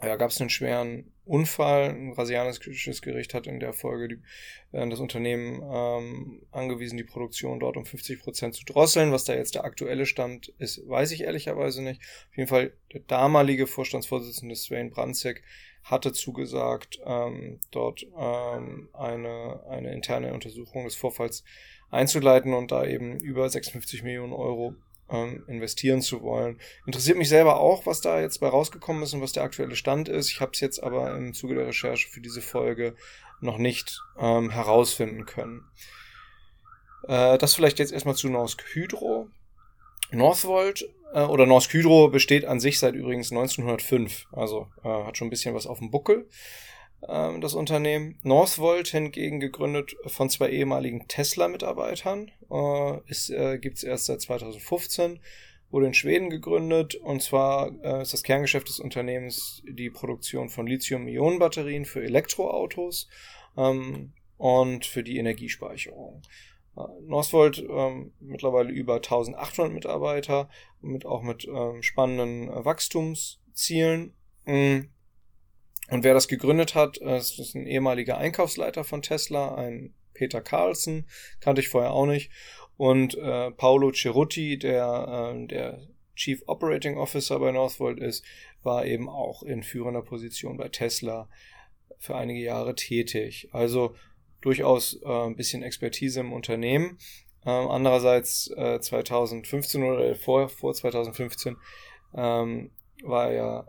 Da 0.00 0.14
gab 0.16 0.30
es 0.30 0.40
einen 0.40 0.50
schweren 0.50 1.12
Unfall. 1.28 1.90
Ein 1.90 2.14
brasilianisches 2.14 3.02
Gericht 3.02 3.34
hat 3.34 3.46
in 3.46 3.60
der 3.60 3.72
Folge 3.72 4.08
die, 4.08 4.76
äh, 4.76 4.88
das 4.88 5.00
Unternehmen 5.00 5.62
ähm, 5.62 6.42
angewiesen, 6.50 6.96
die 6.96 7.04
Produktion 7.04 7.60
dort 7.60 7.76
um 7.76 7.84
50 7.84 8.20
Prozent 8.20 8.54
zu 8.54 8.64
drosseln. 8.64 9.12
Was 9.12 9.24
da 9.24 9.34
jetzt 9.34 9.54
der 9.54 9.64
aktuelle 9.64 10.06
Stand 10.06 10.48
ist, 10.58 10.88
weiß 10.88 11.12
ich 11.12 11.22
ehrlicherweise 11.22 11.82
nicht. 11.82 12.00
Auf 12.30 12.36
jeden 12.36 12.48
Fall 12.48 12.72
der 12.92 13.00
damalige 13.00 13.66
Vorstandsvorsitzende 13.66 14.56
Sven 14.56 14.90
Brandzek 14.90 15.42
hatte 15.84 16.12
zugesagt, 16.12 16.98
ähm, 17.04 17.60
dort 17.70 18.06
ähm, 18.18 18.88
eine, 18.92 19.64
eine 19.68 19.92
interne 19.92 20.34
Untersuchung 20.34 20.84
des 20.84 20.96
Vorfalls 20.96 21.44
einzuleiten 21.90 22.52
und 22.52 22.70
da 22.72 22.84
eben 22.84 23.18
über 23.18 23.48
56 23.48 24.02
Millionen 24.02 24.32
Euro 24.32 24.74
ähm, 25.10 25.44
investieren 25.48 26.02
zu 26.02 26.22
wollen. 26.22 26.60
Interessiert 26.86 27.18
mich 27.18 27.28
selber 27.28 27.60
auch, 27.60 27.86
was 27.86 28.00
da 28.00 28.20
jetzt 28.20 28.38
bei 28.38 28.48
rausgekommen 28.48 29.02
ist 29.02 29.14
und 29.14 29.22
was 29.22 29.32
der 29.32 29.42
aktuelle 29.42 29.76
Stand 29.76 30.08
ist. 30.08 30.30
Ich 30.30 30.40
habe 30.40 30.52
es 30.54 30.60
jetzt 30.60 30.82
aber 30.82 31.14
im 31.16 31.34
Zuge 31.34 31.54
der 31.54 31.66
Recherche 31.66 32.08
für 32.08 32.20
diese 32.20 32.42
Folge 32.42 32.94
noch 33.40 33.58
nicht 33.58 34.00
ähm, 34.18 34.50
herausfinden 34.50 35.24
können. 35.26 35.64
Äh, 37.06 37.38
das 37.38 37.54
vielleicht 37.54 37.78
jetzt 37.78 37.92
erstmal 37.92 38.16
zu 38.16 38.28
Norsk 38.28 38.64
Hydro. 38.72 39.28
Northvolt 40.10 40.88
äh, 41.12 41.20
oder 41.20 41.46
Norsk 41.46 41.72
Hydro 41.72 42.08
besteht 42.08 42.44
an 42.44 42.60
sich 42.60 42.78
seit 42.78 42.94
übrigens 42.94 43.30
1905, 43.30 44.26
also 44.32 44.68
äh, 44.82 44.88
hat 44.88 45.16
schon 45.16 45.28
ein 45.28 45.30
bisschen 45.30 45.54
was 45.54 45.66
auf 45.66 45.78
dem 45.78 45.90
Buckel 45.90 46.28
ähm, 47.06 47.40
das 47.40 47.54
Unternehmen. 47.54 48.18
Northvolt 48.22 48.88
hingegen 48.88 49.40
gegründet 49.40 49.96
von 50.06 50.30
zwei 50.30 50.50
ehemaligen 50.50 51.06
Tesla-Mitarbeitern. 51.08 52.30
Äh, 52.50 53.32
äh, 53.32 53.58
Gibt 53.58 53.78
es 53.78 53.84
erst 53.84 54.06
seit 54.06 54.20
2015. 54.20 55.20
Wurde 55.70 55.86
in 55.86 55.94
Schweden 55.94 56.30
gegründet 56.30 56.94
und 56.94 57.22
zwar 57.22 57.72
äh, 57.84 58.02
ist 58.02 58.14
das 58.14 58.22
Kerngeschäft 58.22 58.68
des 58.68 58.80
Unternehmens 58.80 59.62
die 59.68 59.90
Produktion 59.90 60.48
von 60.48 60.66
Lithium-Ionen-Batterien 60.66 61.84
für 61.84 62.02
Elektroautos 62.02 63.08
ähm, 63.56 64.14
und 64.38 64.86
für 64.86 65.02
die 65.02 65.18
Energiespeicherung. 65.18 66.22
Äh, 66.74 66.80
Northvolt 67.02 67.58
ähm, 67.68 68.12
mittlerweile 68.18 68.70
über 68.70 68.94
1800 68.94 69.72
Mitarbeiter, 69.72 70.48
mit, 70.80 71.04
auch 71.04 71.22
mit 71.22 71.46
ähm, 71.46 71.82
spannenden 71.82 72.48
äh, 72.48 72.64
Wachstumszielen. 72.64 74.14
Mhm. 74.46 74.88
Und 75.90 76.04
wer 76.04 76.14
das 76.14 76.28
gegründet 76.28 76.74
hat, 76.74 77.00
äh, 77.00 77.18
ist 77.18 77.54
ein 77.54 77.66
ehemaliger 77.66 78.18
Einkaufsleiter 78.18 78.84
von 78.84 79.02
Tesla, 79.02 79.54
ein 79.54 79.94
Peter 80.12 80.40
Carlson, 80.40 81.06
kannte 81.40 81.60
ich 81.60 81.68
vorher 81.68 81.92
auch 81.92 82.06
nicht. 82.06 82.30
Und 82.76 83.16
äh, 83.16 83.50
Paolo 83.52 83.92
Cerutti, 83.92 84.58
der 84.58 85.32
äh, 85.34 85.46
der 85.46 85.88
Chief 86.14 86.42
Operating 86.46 86.98
Officer 86.98 87.38
bei 87.38 87.52
Northvolt 87.52 88.00
ist, 88.00 88.24
war 88.62 88.84
eben 88.84 89.08
auch 89.08 89.42
in 89.42 89.62
führender 89.62 90.02
Position 90.02 90.56
bei 90.56 90.68
Tesla 90.68 91.28
für 91.98 92.16
einige 92.16 92.40
Jahre 92.40 92.74
tätig. 92.74 93.48
Also 93.52 93.94
durchaus 94.40 95.00
äh, 95.02 95.08
ein 95.08 95.36
bisschen 95.36 95.62
Expertise 95.62 96.20
im 96.20 96.32
Unternehmen. 96.32 96.98
Ähm, 97.46 97.68
andererseits 97.68 98.50
äh, 98.56 98.80
2015 98.80 99.82
oder 99.82 100.14
vor, 100.16 100.48
vor 100.48 100.74
2015 100.74 101.56
ähm, 102.14 102.72
war 103.04 103.32
ja 103.32 103.68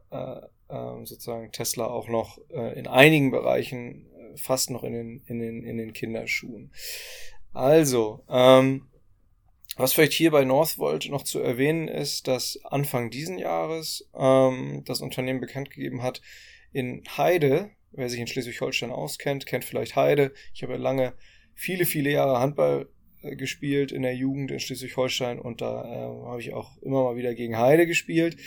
ähm, 0.70 1.06
sozusagen 1.06 1.52
Tesla 1.52 1.88
auch 1.88 2.08
noch 2.08 2.40
äh, 2.50 2.78
in 2.78 2.88
einigen 2.88 3.32
Bereichen 3.32 4.06
äh, 4.14 4.38
fast 4.38 4.70
noch 4.70 4.84
in 4.84 4.94
den, 4.94 5.24
in 5.26 5.40
den, 5.40 5.64
in 5.64 5.78
den 5.78 5.94
Kinderschuhen. 5.94 6.72
Also, 7.54 8.24
ähm, 8.30 8.88
was 9.76 9.94
vielleicht 9.94 10.14
hier 10.14 10.32
bei 10.32 10.44
Northvolt 10.44 11.10
noch 11.10 11.24
zu 11.24 11.40
erwähnen 11.40 11.88
ist, 11.88 12.28
dass 12.28 12.60
Anfang 12.66 13.10
diesen 13.10 13.38
Jahres 13.38 14.10
ähm, 14.14 14.84
das 14.86 15.02
Unternehmen 15.02 15.40
bekannt 15.40 15.70
gegeben 15.72 16.04
hat, 16.04 16.22
in 16.72 17.04
Heide, 17.18 17.72
wer 17.92 18.10
sich 18.10 18.20
in 18.20 18.28
Schleswig-Holstein 18.28 18.92
auskennt, 18.92 19.46
kennt 19.46 19.64
vielleicht 19.64 19.96
Heide. 19.96 20.34
Ich 20.54 20.64
habe 20.64 20.78
lange, 20.78 21.14
viele, 21.56 21.86
viele 21.86 22.12
Jahre 22.12 22.40
Handball 22.40 22.90
gespielt 23.22 23.92
in 23.92 24.02
der 24.02 24.16
Jugend 24.16 24.52
in 24.52 24.60
Schleswig-Holstein 24.60 25.40
und 25.40 25.62
da 25.62 25.84
äh, 25.84 26.26
habe 26.26 26.40
ich 26.40 26.54
auch 26.54 26.78
immer 26.82 27.04
mal 27.04 27.16
wieder 27.16 27.34
gegen 27.34 27.58
Heide 27.58 27.86
gespielt 27.86 28.38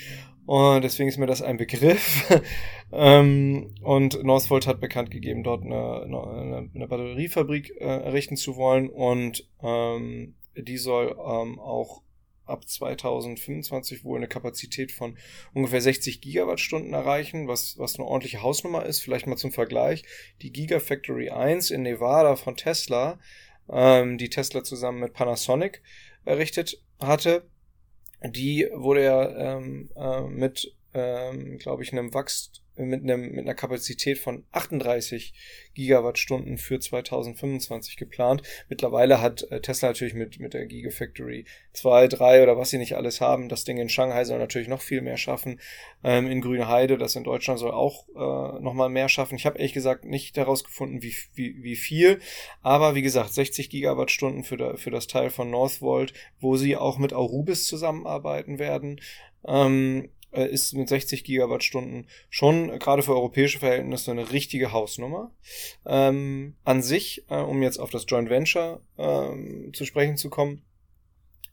und 0.46 0.82
deswegen 0.82 1.08
ist 1.08 1.18
mir 1.18 1.26
das 1.26 1.42
ein 1.42 1.56
Begriff. 1.56 2.28
ähm, 2.92 3.74
und 3.82 4.22
Northvolt 4.24 4.66
hat 4.66 4.80
bekannt 4.80 5.10
gegeben, 5.10 5.44
dort 5.44 5.64
eine, 5.64 6.02
eine, 6.02 6.70
eine 6.74 6.88
Batteriefabrik 6.88 7.74
äh, 7.78 7.84
errichten 7.84 8.36
zu 8.36 8.56
wollen 8.56 8.88
und 8.88 9.48
ähm, 9.62 10.34
die 10.56 10.78
soll 10.78 11.16
ähm, 11.18 11.58
auch 11.58 12.02
ab 12.44 12.68
2025 12.68 14.04
wohl 14.04 14.18
eine 14.18 14.28
Kapazität 14.28 14.92
von 14.92 15.16
ungefähr 15.54 15.80
60 15.80 16.20
Gigawattstunden 16.20 16.92
erreichen, 16.92 17.48
was, 17.48 17.78
was 17.78 17.96
eine 17.96 18.06
ordentliche 18.06 18.42
Hausnummer 18.42 18.84
ist. 18.84 19.00
Vielleicht 19.00 19.26
mal 19.26 19.36
zum 19.36 19.52
Vergleich. 19.52 20.04
Die 20.42 20.52
Gigafactory 20.52 21.30
1 21.30 21.70
in 21.70 21.82
Nevada 21.82 22.36
von 22.36 22.56
Tesla, 22.56 23.18
ähm, 23.68 24.18
die 24.18 24.30
Tesla 24.30 24.64
zusammen 24.64 25.00
mit 25.00 25.12
Panasonic 25.12 25.82
errichtet 26.24 26.82
hatte, 27.00 27.46
die 28.24 28.68
wurde 28.72 29.04
ja 29.04 29.56
ähm, 29.56 29.90
äh, 29.96 30.20
mit, 30.22 30.74
ähm, 30.94 31.58
glaube 31.58 31.82
ich, 31.82 31.92
einem 31.92 32.14
Wachstum 32.14 32.61
mit, 32.76 33.02
einem, 33.02 33.32
mit 33.32 33.40
einer 33.40 33.54
Kapazität 33.54 34.18
von 34.18 34.44
38 34.52 35.32
Gigawattstunden 35.74 36.58
für 36.58 36.80
2025 36.80 37.96
geplant. 37.96 38.42
Mittlerweile 38.68 39.20
hat 39.20 39.50
äh, 39.50 39.60
Tesla 39.60 39.88
natürlich 39.88 40.14
mit, 40.14 40.40
mit 40.40 40.54
der 40.54 40.66
Gigafactory 40.66 41.44
2, 41.72 42.08
3 42.08 42.42
oder 42.42 42.56
was 42.56 42.70
sie 42.70 42.78
nicht 42.78 42.96
alles 42.96 43.20
haben. 43.20 43.48
Das 43.48 43.64
Ding 43.64 43.78
in 43.78 43.88
Shanghai 43.88 44.24
soll 44.24 44.38
natürlich 44.38 44.68
noch 44.68 44.80
viel 44.80 45.02
mehr 45.02 45.16
schaffen. 45.16 45.60
Ähm, 46.04 46.30
in 46.30 46.40
Grüne 46.40 46.68
Heide, 46.68 46.98
das 46.98 47.16
in 47.16 47.24
Deutschland 47.24 47.58
soll 47.58 47.72
auch 47.72 48.08
äh, 48.08 48.62
nochmal 48.62 48.88
mehr 48.88 49.08
schaffen. 49.08 49.36
Ich 49.36 49.46
habe 49.46 49.58
ehrlich 49.58 49.72
gesagt 49.72 50.04
nicht 50.04 50.36
herausgefunden, 50.36 51.02
wie, 51.02 51.14
wie, 51.34 51.62
wie 51.62 51.76
viel. 51.76 52.20
Aber 52.62 52.94
wie 52.94 53.02
gesagt, 53.02 53.32
60 53.34 53.70
Gigawattstunden 53.70 54.44
für, 54.44 54.56
da, 54.56 54.76
für 54.76 54.90
das 54.90 55.06
Teil 55.06 55.30
von 55.30 55.50
Northvolt, 55.50 56.12
wo 56.40 56.56
sie 56.56 56.76
auch 56.76 56.98
mit 56.98 57.12
Aurubis 57.12 57.66
zusammenarbeiten 57.66 58.58
werden. 58.58 59.00
Ähm, 59.46 60.08
äh, 60.32 60.46
ist 60.46 60.74
mit 60.74 60.88
60 60.88 61.24
Gigawattstunden 61.24 62.06
schon 62.30 62.70
äh, 62.70 62.78
gerade 62.78 63.02
für 63.02 63.14
europäische 63.14 63.58
Verhältnisse 63.58 64.10
eine 64.10 64.32
richtige 64.32 64.72
Hausnummer. 64.72 65.30
Ähm, 65.86 66.56
an 66.64 66.82
sich, 66.82 67.24
äh, 67.28 67.36
um 67.36 67.62
jetzt 67.62 67.78
auf 67.78 67.90
das 67.90 68.04
Joint 68.08 68.30
Venture 68.30 68.80
ähm, 68.98 69.72
zu 69.72 69.84
sprechen 69.84 70.16
zu 70.16 70.30
kommen, 70.30 70.62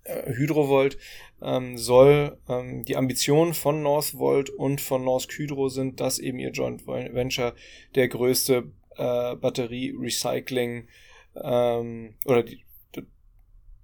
äh, 0.03 0.34
Hydrovolt 0.34 0.97
ähm, 1.41 1.77
soll 1.77 2.38
ähm, 2.47 2.84
die 2.86 2.97
Ambition 2.97 3.53
von 3.53 3.82
Northvolt 3.82 4.49
und 4.49 4.82
von 4.82 5.03
North 5.03 5.32
Hydro 5.32 5.69
sind, 5.69 5.99
dass 5.99 6.19
eben 6.19 6.39
ihr 6.39 6.51
Joint 6.51 6.88
Venture 6.88 7.53
der 7.95 8.07
größte 8.07 8.71
äh, 8.97 9.36
Batterie-Recycling 9.36 10.88
ähm, 11.36 12.15
oder 12.25 12.43
die, 12.43 12.63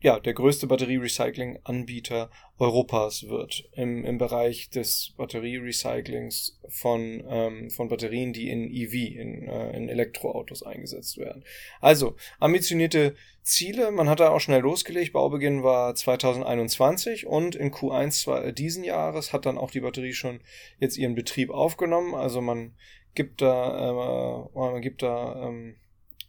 ja, 0.02 0.20
der 0.20 0.34
größte 0.34 0.68
Batterie-Recycling-Anbieter 0.68 2.30
Europas 2.60 3.28
wird 3.28 3.68
im, 3.74 4.06
im 4.06 4.18
Bereich 4.18 4.70
des 4.70 5.14
Batterie-Recyclings 5.18 6.60
von, 6.68 7.24
ähm, 7.28 7.70
von 7.70 7.88
Batterien, 7.88 8.34
die 8.34 8.50
in 8.50 8.70
EV, 8.70 8.94
in, 8.94 9.48
äh, 9.48 9.76
in 9.76 9.90
Elektroautos 9.90 10.64
eingesetzt 10.64 11.18
werden. 11.18 11.44
Also, 11.82 12.16
ambitionierte 12.40 13.16
Ziele, 13.42 13.92
man 13.92 14.10
hat 14.10 14.20
da 14.20 14.30
auch 14.30 14.40
schnell 14.40 14.62
losgelegt, 14.62 15.14
Baubeginn 15.14 15.64
war 15.64 15.96
2021 15.96 17.26
und 17.26 17.56
in 17.56 17.72
Q1 17.72 18.52
diesen 18.52 18.84
Jahres 18.84 19.34
hat 19.34 19.46
dann 19.46 19.58
auch 19.58 19.72
die 19.72 19.82
Batterie 19.82 20.14
schon 20.14 20.42
jetzt 20.80 20.98
ihren 20.98 21.16
Betrieb 21.16 21.50
aufgenommen, 21.50 22.16
also 22.16 22.42
man 22.42 22.76
gibt 23.16 23.42
da, 23.42 24.50
äh, 24.54 24.60
man 24.60 24.82
gibt 24.82 25.02
da 25.02 25.48
ähm, 25.48 25.76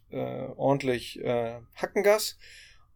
äh, 0.09 0.47
ordentlich 0.55 1.19
äh, 1.21 1.59
Hackengas 1.75 2.37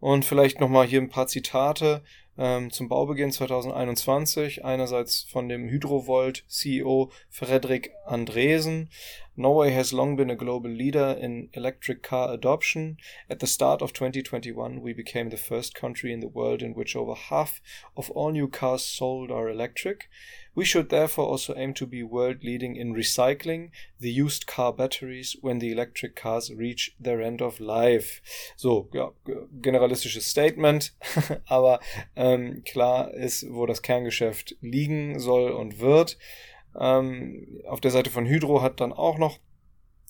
und 0.02 0.26
vielleicht 0.26 0.60
nochmal 0.60 0.88
hier 0.88 1.00
ein 1.00 1.10
paar 1.10 1.28
Zitate 1.28 2.02
ähm, 2.38 2.72
zum 2.72 2.90
Baubeginn 2.90 3.32
2021. 3.32 4.66
Einerseits 4.66 5.24
von 5.30 5.48
dem 5.48 5.70
Hydrovolt 5.70 6.44
CEO 6.48 7.12
Fredrik 7.30 7.92
Andresen. 8.06 8.90
Norway 9.36 9.74
has 9.74 9.92
long 9.92 10.18
been 10.18 10.32
a 10.32 10.36
global 10.36 10.72
leader 10.72 11.18
in 11.18 11.50
electric 11.54 12.02
car 12.02 12.32
adoption. 12.32 12.98
At 13.30 13.40
the 13.42 13.48
start 13.48 13.82
of 13.82 13.94
2021, 13.94 14.82
we 14.82 14.94
became 14.94 15.30
the 15.30 15.38
first 15.38 15.76
country 15.76 16.12
in 16.12 16.20
the 16.20 16.34
world 16.34 16.62
in 16.64 16.76
which 16.76 16.96
over 16.96 17.16
half 17.16 17.62
of 17.96 18.10
all 18.12 18.32
new 18.32 18.48
cars 18.48 18.84
sold 18.84 19.32
are 19.32 19.50
electric. 19.50 20.10
We 20.54 20.66
should 20.66 20.90
therefore 20.90 21.28
also 21.28 21.56
aim 21.56 21.74
to 21.76 21.88
be 21.88 22.04
world 22.04 22.44
leading 22.44 22.76
in 22.76 22.94
recycling 22.94 23.72
the 24.00 24.12
used 24.12 24.48
car 24.48 24.74
batteries 24.74 25.38
when 25.42 25.60
the 25.60 25.72
electric 25.72 26.16
cars 26.16 26.52
reach 26.54 26.94
their 27.00 27.22
end 27.22 27.42
of 27.42 27.60
life. 27.60 28.22
So, 28.58 28.90
ja, 28.94 29.12
generalistisches 29.62 30.30
Statement, 30.30 30.94
aber 31.46 31.80
ähm, 32.16 32.64
klar 32.66 33.14
ist, 33.14 33.46
wo 33.50 33.66
das 33.66 33.82
Kerngeschäft 33.82 34.58
liegen 34.62 35.20
soll 35.20 35.52
und 35.52 35.80
wird. 35.80 36.18
Ähm, 36.80 37.62
auf 37.68 37.80
der 37.80 37.92
Seite 37.92 38.10
von 38.10 38.26
Hydro 38.26 38.62
hat 38.62 38.82
dann 38.82 38.94
auch 38.94 39.18
noch 39.18 39.40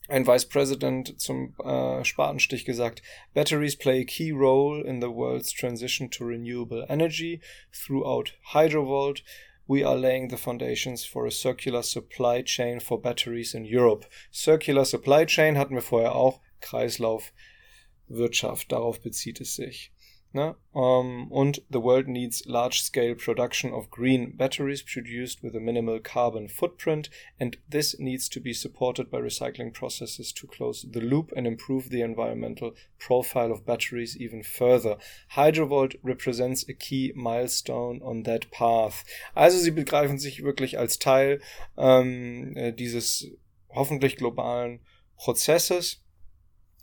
ein 0.08 0.28
Vice 0.28 0.48
President 0.48 1.20
zum 1.20 1.56
äh, 1.64 2.04
Spatenstich 2.04 2.66
gesagt, 2.66 3.02
Batteries 3.34 3.78
play 3.78 4.02
a 4.02 4.06
key 4.06 4.32
role 4.32 4.84
in 4.84 5.02
the 5.02 5.08
world's 5.08 5.54
transition 5.54 6.10
to 6.12 6.26
renewable 6.26 6.86
energy 6.90 7.40
throughout 7.72 8.34
Hydrovolt 8.54 9.24
we 9.72 9.84
are 9.86 9.96
laying 9.96 10.28
the 10.28 10.36
foundations 10.36 11.06
for 11.06 11.26
a 11.26 11.32
circular 11.32 11.82
supply 11.82 12.42
chain 12.42 12.82
for 12.82 13.00
batteries 13.00 13.54
in 13.54 13.64
Europe. 13.64 14.04
Circular 14.30 14.84
Supply 14.84 15.24
Chain 15.24 15.58
hatten 15.58 15.76
wir 15.76 15.82
vorher 15.82 16.14
auch, 16.14 16.42
Kreislaufwirtschaft, 16.60 18.70
darauf 18.70 19.00
bezieht 19.00 19.40
es 19.40 19.56
sich. 19.56 19.94
Ne? 20.34 20.56
Um, 20.74 21.30
und 21.30 21.62
the 21.70 21.82
world 21.82 22.08
needs 22.08 22.46
large-scale 22.46 23.16
production 23.16 23.74
of 23.74 23.90
green 23.90 24.38
batteries 24.38 24.82
produced 24.82 25.44
with 25.44 25.54
a 25.56 25.60
minimal 25.60 26.00
carbon 26.00 26.48
footprint, 26.48 27.10
and 27.38 27.58
this 27.70 28.00
needs 28.00 28.30
to 28.30 28.40
be 28.40 28.54
supported 28.54 29.12
by 29.12 29.18
recycling 29.18 29.74
processes 29.74 30.32
to 30.34 30.48
close 30.48 30.88
the 30.90 31.02
loop 31.02 31.34
and 31.36 31.46
improve 31.46 31.90
the 31.90 32.02
environmental 32.02 32.74
profile 32.98 33.52
of 33.52 33.66
batteries 33.66 34.16
even 34.16 34.42
further. 34.42 34.98
Hydrovolt 35.36 35.96
represents 36.02 36.64
a 36.70 36.74
key 36.74 37.12
milestone 37.14 38.02
on 38.02 38.24
that 38.24 38.50
path. 38.52 39.04
Also 39.36 39.58
sie 39.58 39.72
begreifen 39.72 40.18
sich 40.18 40.44
wirklich 40.44 40.80
als 40.80 40.98
Teil 40.98 41.42
ähm, 41.78 42.56
äh, 42.56 42.72
dieses 42.72 43.28
hoffentlich 43.68 44.16
globalen 44.16 44.80
Prozesses 45.18 46.02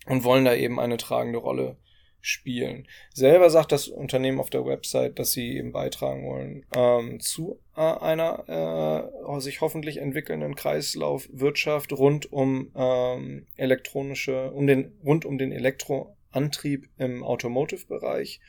und 0.04 0.24
wollen 0.24 0.44
da 0.44 0.54
eben 0.54 0.78
eine 0.78 0.98
tragende 0.98 1.38
Rolle 1.38 1.78
spielen. 2.20 2.86
Selber 3.14 3.50
sagt 3.50 3.72
das 3.72 3.88
Unternehmen 3.88 4.40
auf 4.40 4.50
der 4.50 4.64
Website, 4.66 5.18
dass 5.18 5.32
sie 5.32 5.56
eben 5.56 5.72
beitragen 5.72 6.26
wollen 6.26 6.66
ähm, 6.74 7.20
zu 7.20 7.60
äh, 7.76 7.80
einer 7.80 9.10
äh, 9.36 9.40
sich 9.40 9.60
hoffentlich 9.60 9.98
entwickelnden 9.98 10.54
Kreislaufwirtschaft 10.56 11.92
rund 11.92 12.32
um 12.32 12.72
ähm, 12.74 13.46
elektronische, 13.56 14.50
um 14.50 14.66
den 14.66 14.98
rund 15.04 15.24
um 15.24 15.38
den 15.38 15.52
Elektroantrieb 15.52 16.88
im 16.98 17.22
Automotive-Bereich 17.22 18.40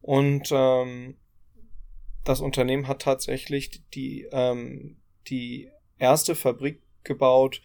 und 0.00 0.50
ähm, 0.52 1.16
das 2.24 2.40
Unternehmen 2.40 2.88
hat 2.88 3.02
tatsächlich 3.02 3.70
die 3.70 4.26
die 4.30 4.96
die 5.28 5.70
erste 5.98 6.34
Fabrik 6.34 6.80
gebaut, 7.02 7.62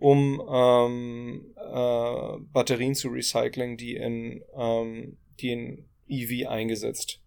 um 0.00 0.42
ähm, 0.50 1.54
äh, 1.56 2.38
Batterien 2.52 2.94
zu 2.94 3.08
recyceln, 3.08 3.76
die 3.76 3.96
in, 3.96 4.42
ähm, 4.56 5.18
die 5.38 5.52
in 5.52 5.88
EV 6.08 6.48
eingesetzt 6.48 7.22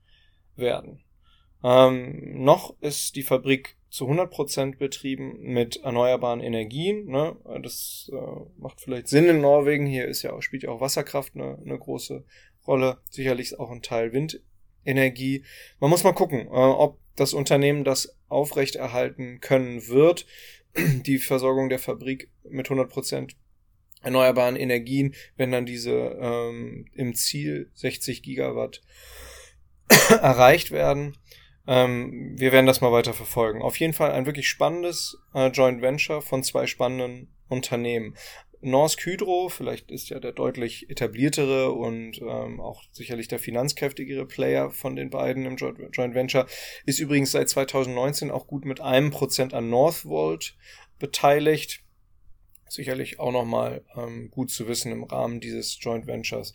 werden. 0.56 1.04
Ähm, 1.64 2.44
noch 2.44 2.76
ist 2.82 3.16
die 3.16 3.22
Fabrik 3.22 3.78
zu 3.90 4.10
100% 4.10 4.78
betrieben 4.78 5.40
mit 5.40 5.78
erneuerbaren 5.84 6.42
Energien. 6.42 7.06
Ne? 7.06 7.38
Das 7.62 8.10
äh, 8.12 8.42
macht 8.58 8.82
vielleicht 8.82 9.08
Sinn 9.08 9.26
in 9.26 9.40
Norwegen. 9.42 9.86
Hier 9.86 10.08
ist 10.08 10.24
ja 10.24 10.34
auch, 10.34 10.42
spielt 10.42 10.64
ja 10.64 10.70
auch 10.70 10.82
Wasserkraft 10.82 11.36
eine, 11.36 11.60
eine 11.64 11.78
große 11.78 12.26
Rolle. 12.66 12.98
Sicherlich 13.12 13.60
auch 13.60 13.70
ein 13.70 13.84
Teil 13.84 14.12
Windenergie. 14.12 15.46
Man 15.80 15.92
muss 15.92 16.04
mal 16.04 16.14
gucken, 16.14 16.48
äh, 16.48 16.50
ob 16.50 16.98
das 17.16 17.36
Unternehmen 17.36 17.84
das 17.84 18.18
aufrechterhalten 18.30 19.40
können 19.42 19.88
wird 19.88 20.26
die 21.06 21.20
Versorgung 21.20 21.70
der 21.70 21.80
Fabrik 21.80 22.30
mit 22.50 22.68
100% 22.68 23.36
erneuerbaren 24.02 24.56
Energien, 24.56 25.16
wenn 25.38 25.52
dann 25.52 25.66
diese 25.66 25.92
ähm, 25.92 26.86
im 26.94 27.16
Ziel 27.16 27.72
60 27.74 28.22
Gigawatt 28.22 28.82
erreicht 30.10 30.72
werden. 30.72 31.18
Ähm, 31.66 32.34
wir 32.38 32.52
werden 32.52 32.66
das 32.66 32.82
mal 32.82 32.92
weiter 32.92 33.14
verfolgen. 33.14 33.62
Auf 33.62 33.78
jeden 33.80 33.94
Fall 33.94 34.12
ein 34.12 34.26
wirklich 34.26 34.50
spannendes 34.50 35.18
äh, 35.34 35.48
Joint 35.48 35.82
Venture 35.82 36.22
von 36.22 36.44
zwei 36.44 36.68
spannenden 36.68 37.34
Unternehmen. 37.48 38.16
Norsk 38.64 39.06
Hydro, 39.06 39.50
vielleicht 39.50 39.92
ist 39.92 40.10
ja 40.10 40.20
der 40.20 40.32
deutlich 40.32 40.90
etabliertere 40.90 41.72
und 41.72 42.22
ähm, 42.22 42.60
auch 42.60 42.84
sicherlich 42.92 43.28
der 43.28 43.40
finanzkräftigere 43.40 44.26
Player 44.26 44.72
von 44.72 44.96
den 44.96 45.10
beiden 45.10 45.46
im 45.46 45.58
Joint 45.58 46.16
Venture, 46.16 46.48
ist 46.86 47.00
übrigens 47.00 47.32
seit 47.32 47.50
2019 47.50 48.32
auch 48.32 48.48
gut 48.48 48.66
mit 48.66 48.82
einem 48.82 49.12
Prozent 49.12 49.54
an 49.54 49.70
Northvolt 49.70 50.56
beteiligt. 51.00 51.82
Sicherlich 52.70 53.20
auch 53.20 53.32
nochmal 53.32 53.84
ähm, 53.96 54.32
gut 54.32 54.50
zu 54.50 54.68
wissen 54.68 54.92
im 54.92 55.04
Rahmen 55.04 55.40
dieses 55.40 55.78
Joint 55.80 56.08
Ventures. 56.08 56.54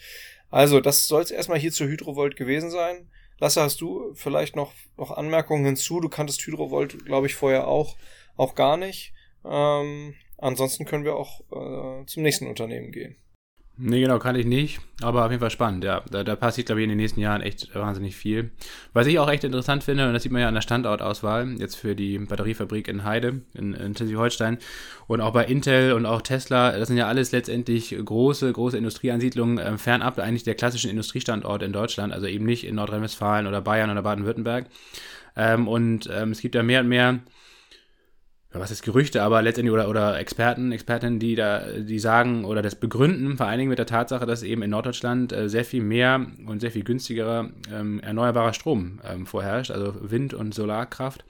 Also, 0.50 0.80
das 0.80 1.06
soll 1.06 1.22
es 1.22 1.30
erstmal 1.30 1.59
hier 1.59 1.72
zu 1.72 1.86
Hydrovolt 1.86 2.36
gewesen 2.36 2.70
sein. 2.70 3.11
Lasse, 3.38 3.62
hast 3.62 3.80
du 3.80 4.12
vielleicht 4.14 4.56
noch, 4.56 4.72
noch 4.96 5.11
Anmerkungen 5.11 5.64
hinzu? 5.64 6.00
Du 6.00 6.09
kanntest 6.09 6.44
Hydrovolt, 6.44 7.04
glaube 7.04 7.26
ich, 7.26 7.34
vorher 7.34 7.68
auch, 7.68 7.96
auch 8.36 8.54
gar 8.54 8.76
nicht. 8.76 9.12
Ähm, 9.44 10.14
ansonsten 10.39 10.84
können 10.84 11.05
wir 11.05 11.16
auch 11.16 11.41
äh, 11.51 12.07
zum 12.07 12.22
nächsten 12.22 12.47
Unternehmen 12.47 12.93
gehen. 12.93 13.16
Nee, 13.80 14.01
genau, 14.01 14.18
kann 14.18 14.34
ich 14.34 14.45
nicht. 14.45 14.80
Aber 15.03 15.24
auf 15.24 15.30
jeden 15.30 15.41
Fall 15.41 15.51
spannend, 15.51 15.84
ja. 15.84 16.03
Da, 16.11 16.24
da 16.24 16.34
passiert, 16.34 16.66
glaube 16.66 16.80
ich, 16.80 16.84
in 16.84 16.89
den 16.89 16.99
nächsten 16.99 17.20
Jahren 17.20 17.43
echt 17.43 17.72
wahnsinnig 17.76 18.16
viel. 18.16 18.51
Was 18.93 19.07
ich 19.07 19.20
auch 19.20 19.30
echt 19.30 19.45
interessant 19.45 19.84
finde, 19.84 20.09
und 20.09 20.14
das 20.14 20.24
sieht 20.24 20.32
man 20.32 20.43
ja 20.43 20.49
an 20.49 20.55
der 20.55 20.62
Standortauswahl, 20.62 21.55
jetzt 21.61 21.76
für 21.76 21.95
die 21.95 22.18
Batteriefabrik 22.18 22.89
in 22.89 23.05
Heide, 23.05 23.43
in, 23.55 23.74
in 23.74 23.95
Schleswig-Holstein, 23.95 24.59
und 25.07 25.20
auch 25.20 25.32
bei 25.32 25.45
Intel 25.45 25.93
und 25.93 26.07
auch 26.07 26.22
Tesla, 26.22 26.76
das 26.76 26.89
sind 26.89 26.97
ja 26.97 27.07
alles 27.07 27.30
letztendlich 27.30 27.97
große, 28.05 28.53
große 28.53 28.76
Industrieansiedlungen, 28.76 29.59
äh, 29.59 29.78
fernab 29.78 30.18
eigentlich 30.18 30.43
der 30.43 30.57
klassischen 30.57 30.91
Industriestandort 30.91 31.62
in 31.62 31.72
Deutschland, 31.72 32.12
also 32.12 32.26
eben 32.26 32.47
nicht 32.47 32.66
in 32.66 32.74
Nordrhein-Westfalen 32.74 33.47
oder 33.47 33.61
Bayern 33.61 33.91
oder 33.91 34.03
Baden-Württemberg. 34.03 34.66
Ähm, 35.36 35.68
und 35.68 36.11
ähm, 36.12 36.32
es 36.32 36.41
gibt 36.41 36.57
ja 36.57 36.64
mehr 36.64 36.80
und 36.80 36.89
mehr 36.89 37.20
was 38.51 38.70
ist 38.70 38.82
Gerüchte, 38.82 39.22
aber 39.22 39.42
letztendlich 39.42 39.74
oder, 39.74 39.90
oder 39.90 40.18
Experten, 40.18 40.72
Expertinnen, 40.72 41.18
die 41.18 41.34
da, 41.34 41.64
die 41.78 41.99
sagen 41.99 42.46
oder 42.46 42.62
das 42.62 42.76
begründen, 42.76 43.36
vor 43.36 43.46
allen 43.46 43.59
Dingen 43.59 43.68
mit 43.68 43.78
der 43.78 43.86
Tatsache, 43.86 44.24
dass 44.24 44.42
eben 44.42 44.62
in 44.62 44.70
Norddeutschland 44.70 45.32
äh, 45.32 45.49
sehr 45.51 45.66
viel 45.66 45.82
mehr 45.82 46.26
und 46.46 46.61
sehr 46.61 46.70
viel 46.70 46.82
günstigerer 46.82 47.51
ähm, 47.70 48.01
erneuerbarer 48.01 48.55
Strom 48.55 49.01
ähm, 49.05 49.26
vorherrscht, 49.26 49.70
also 49.70 49.94
Wind- 50.01 50.32
und 50.32 50.55
Solarkraft. 50.55 51.26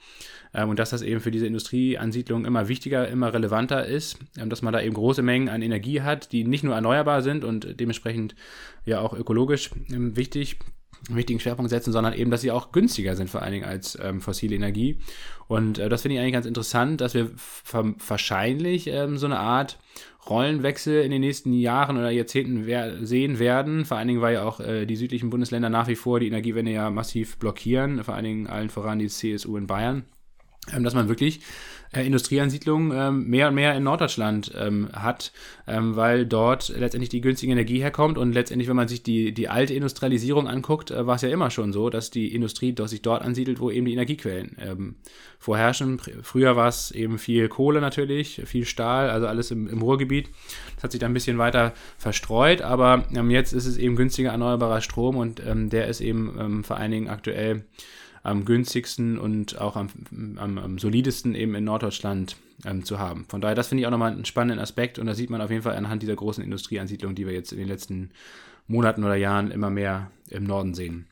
Ähm, 0.53 0.69
und 0.69 0.79
dass 0.79 0.91
das 0.91 1.01
eben 1.01 1.19
für 1.19 1.31
diese 1.31 1.45
Industrieansiedlung 1.45 2.45
immer 2.45 2.69
wichtiger, 2.69 3.07
immer 3.09 3.33
relevanter 3.33 3.85
ist, 3.85 4.17
ähm, 4.37 4.49
dass 4.49 4.61
man 4.61 4.71
da 4.71 4.81
eben 4.81 4.93
große 4.93 5.21
Mengen 5.21 5.49
an 5.49 5.61
Energie 5.61 6.01
hat, 6.01 6.31
die 6.31 6.45
nicht 6.45 6.63
nur 6.63 6.75
erneuerbar 6.75 7.21
sind 7.21 7.43
und 7.43 7.79
dementsprechend 7.81 8.35
ja 8.85 9.01
auch 9.01 9.13
ökologisch 9.13 9.71
ähm, 9.91 10.15
wichtig 10.15 10.59
wichtigen 11.09 11.39
Schwerpunkt 11.39 11.69
setzen, 11.69 11.91
sondern 11.91 12.13
eben, 12.13 12.31
dass 12.31 12.41
sie 12.41 12.51
auch 12.51 12.71
günstiger 12.71 13.15
sind, 13.15 13.29
vor 13.29 13.41
allen 13.41 13.53
Dingen 13.53 13.65
als 13.65 13.97
ähm, 14.01 14.21
fossile 14.21 14.55
Energie. 14.55 14.99
Und 15.47 15.79
äh, 15.79 15.89
das 15.89 16.01
finde 16.01 16.15
ich 16.15 16.21
eigentlich 16.21 16.33
ganz 16.33 16.45
interessant, 16.45 17.01
dass 17.01 17.13
wir 17.13 17.31
wahrscheinlich 17.71 18.87
ähm, 18.87 19.17
so 19.17 19.25
eine 19.25 19.39
Art 19.39 19.79
Rollenwechsel 20.29 21.01
in 21.01 21.11
den 21.11 21.21
nächsten 21.21 21.53
Jahren 21.53 21.97
oder 21.97 22.11
Jahrzehnten 22.11 22.65
wer 22.65 23.05
sehen 23.05 23.39
werden. 23.39 23.85
Vor 23.85 23.97
allen 23.97 24.07
Dingen, 24.07 24.21
weil 24.21 24.35
ja 24.35 24.43
auch 24.43 24.59
äh, 24.59 24.85
die 24.85 24.95
südlichen 24.95 25.29
Bundesländer 25.29 25.69
nach 25.69 25.87
wie 25.87 25.95
vor 25.95 26.19
die 26.19 26.27
Energiewende 26.27 26.71
ja 26.71 26.89
massiv 26.89 27.37
blockieren, 27.37 28.03
vor 28.03 28.13
allen 28.13 28.25
Dingen 28.25 28.47
allen 28.47 28.69
voran 28.69 28.99
die 28.99 29.07
CSU 29.07 29.57
in 29.57 29.67
Bayern, 29.67 30.03
ähm, 30.73 30.83
dass 30.83 30.93
man 30.93 31.07
wirklich 31.07 31.41
äh, 31.91 32.05
Industrieansiedlung 32.05 32.91
ähm, 32.93 33.27
mehr 33.27 33.47
und 33.47 33.55
mehr 33.55 33.75
in 33.75 33.83
Norddeutschland 33.83 34.51
ähm, 34.55 34.89
hat, 34.93 35.31
ähm, 35.67 35.95
weil 35.95 36.25
dort 36.25 36.69
letztendlich 36.69 37.09
die 37.09 37.21
günstige 37.21 37.51
Energie 37.51 37.81
herkommt 37.81 38.17
und 38.17 38.33
letztendlich, 38.33 38.69
wenn 38.69 38.75
man 38.75 38.87
sich 38.87 39.01
die, 39.01 39.33
die 39.33 39.49
alte 39.49 39.73
Industrialisierung 39.73 40.47
anguckt, 40.47 40.91
äh, 40.91 41.07
war 41.07 41.15
es 41.15 41.23
ja 41.23 41.29
immer 41.29 41.49
schon 41.49 41.73
so, 41.73 41.89
dass 41.89 42.11
die 42.11 42.33
Industrie 42.33 42.73
doch 42.73 42.87
sich 42.87 43.01
dort 43.01 43.23
ansiedelt, 43.23 43.59
wo 43.59 43.71
eben 43.71 43.85
die 43.85 43.93
Energiequellen 43.93 44.55
ähm, 44.59 44.95
vorherrschen. 45.39 45.99
Früher 46.21 46.55
war 46.55 46.67
es 46.67 46.91
eben 46.91 47.17
viel 47.17 47.49
Kohle 47.49 47.81
natürlich, 47.81 48.41
viel 48.45 48.65
Stahl, 48.65 49.09
also 49.09 49.25
alles 49.25 49.49
im, 49.49 49.67
im 49.67 49.81
Ruhrgebiet. 49.81 50.29
Das 50.75 50.83
hat 50.83 50.91
sich 50.91 50.99
dann 50.99 51.11
ein 51.11 51.15
bisschen 51.15 51.39
weiter 51.39 51.73
verstreut, 51.97 52.61
aber 52.61 53.05
ähm, 53.15 53.31
jetzt 53.31 53.53
ist 53.53 53.65
es 53.65 53.77
eben 53.77 53.95
günstiger 53.95 54.29
erneuerbarer 54.29 54.81
Strom 54.81 55.17
und 55.17 55.41
ähm, 55.45 55.69
der 55.69 55.87
ist 55.87 56.01
eben 56.01 56.63
vor 56.63 56.77
allen 56.77 56.91
Dingen 56.91 57.09
aktuell 57.09 57.63
am 58.23 58.45
günstigsten 58.45 59.17
und 59.17 59.59
auch 59.59 59.75
am, 59.75 59.89
am, 60.37 60.57
am 60.57 60.79
solidesten 60.79 61.35
eben 61.35 61.55
in 61.55 61.63
Norddeutschland 61.63 62.37
ähm, 62.65 62.83
zu 62.83 62.99
haben. 62.99 63.25
Von 63.29 63.41
daher, 63.41 63.55
das 63.55 63.67
finde 63.67 63.81
ich 63.81 63.87
auch 63.87 63.91
nochmal 63.91 64.11
einen 64.11 64.25
spannenden 64.25 64.59
Aspekt 64.59 64.99
und 64.99 65.05
da 65.05 65.15
sieht 65.15 65.29
man 65.29 65.41
auf 65.41 65.49
jeden 65.49 65.63
Fall 65.63 65.75
anhand 65.75 66.03
dieser 66.03 66.15
großen 66.15 66.43
Industrieansiedlung, 66.43 67.15
die 67.15 67.25
wir 67.25 67.33
jetzt 67.33 67.51
in 67.51 67.59
den 67.59 67.67
letzten 67.67 68.11
Monaten 68.67 69.03
oder 69.03 69.15
Jahren 69.15 69.51
immer 69.51 69.69
mehr 69.69 70.11
im 70.29 70.43
Norden 70.43 70.73
sehen. 70.73 71.07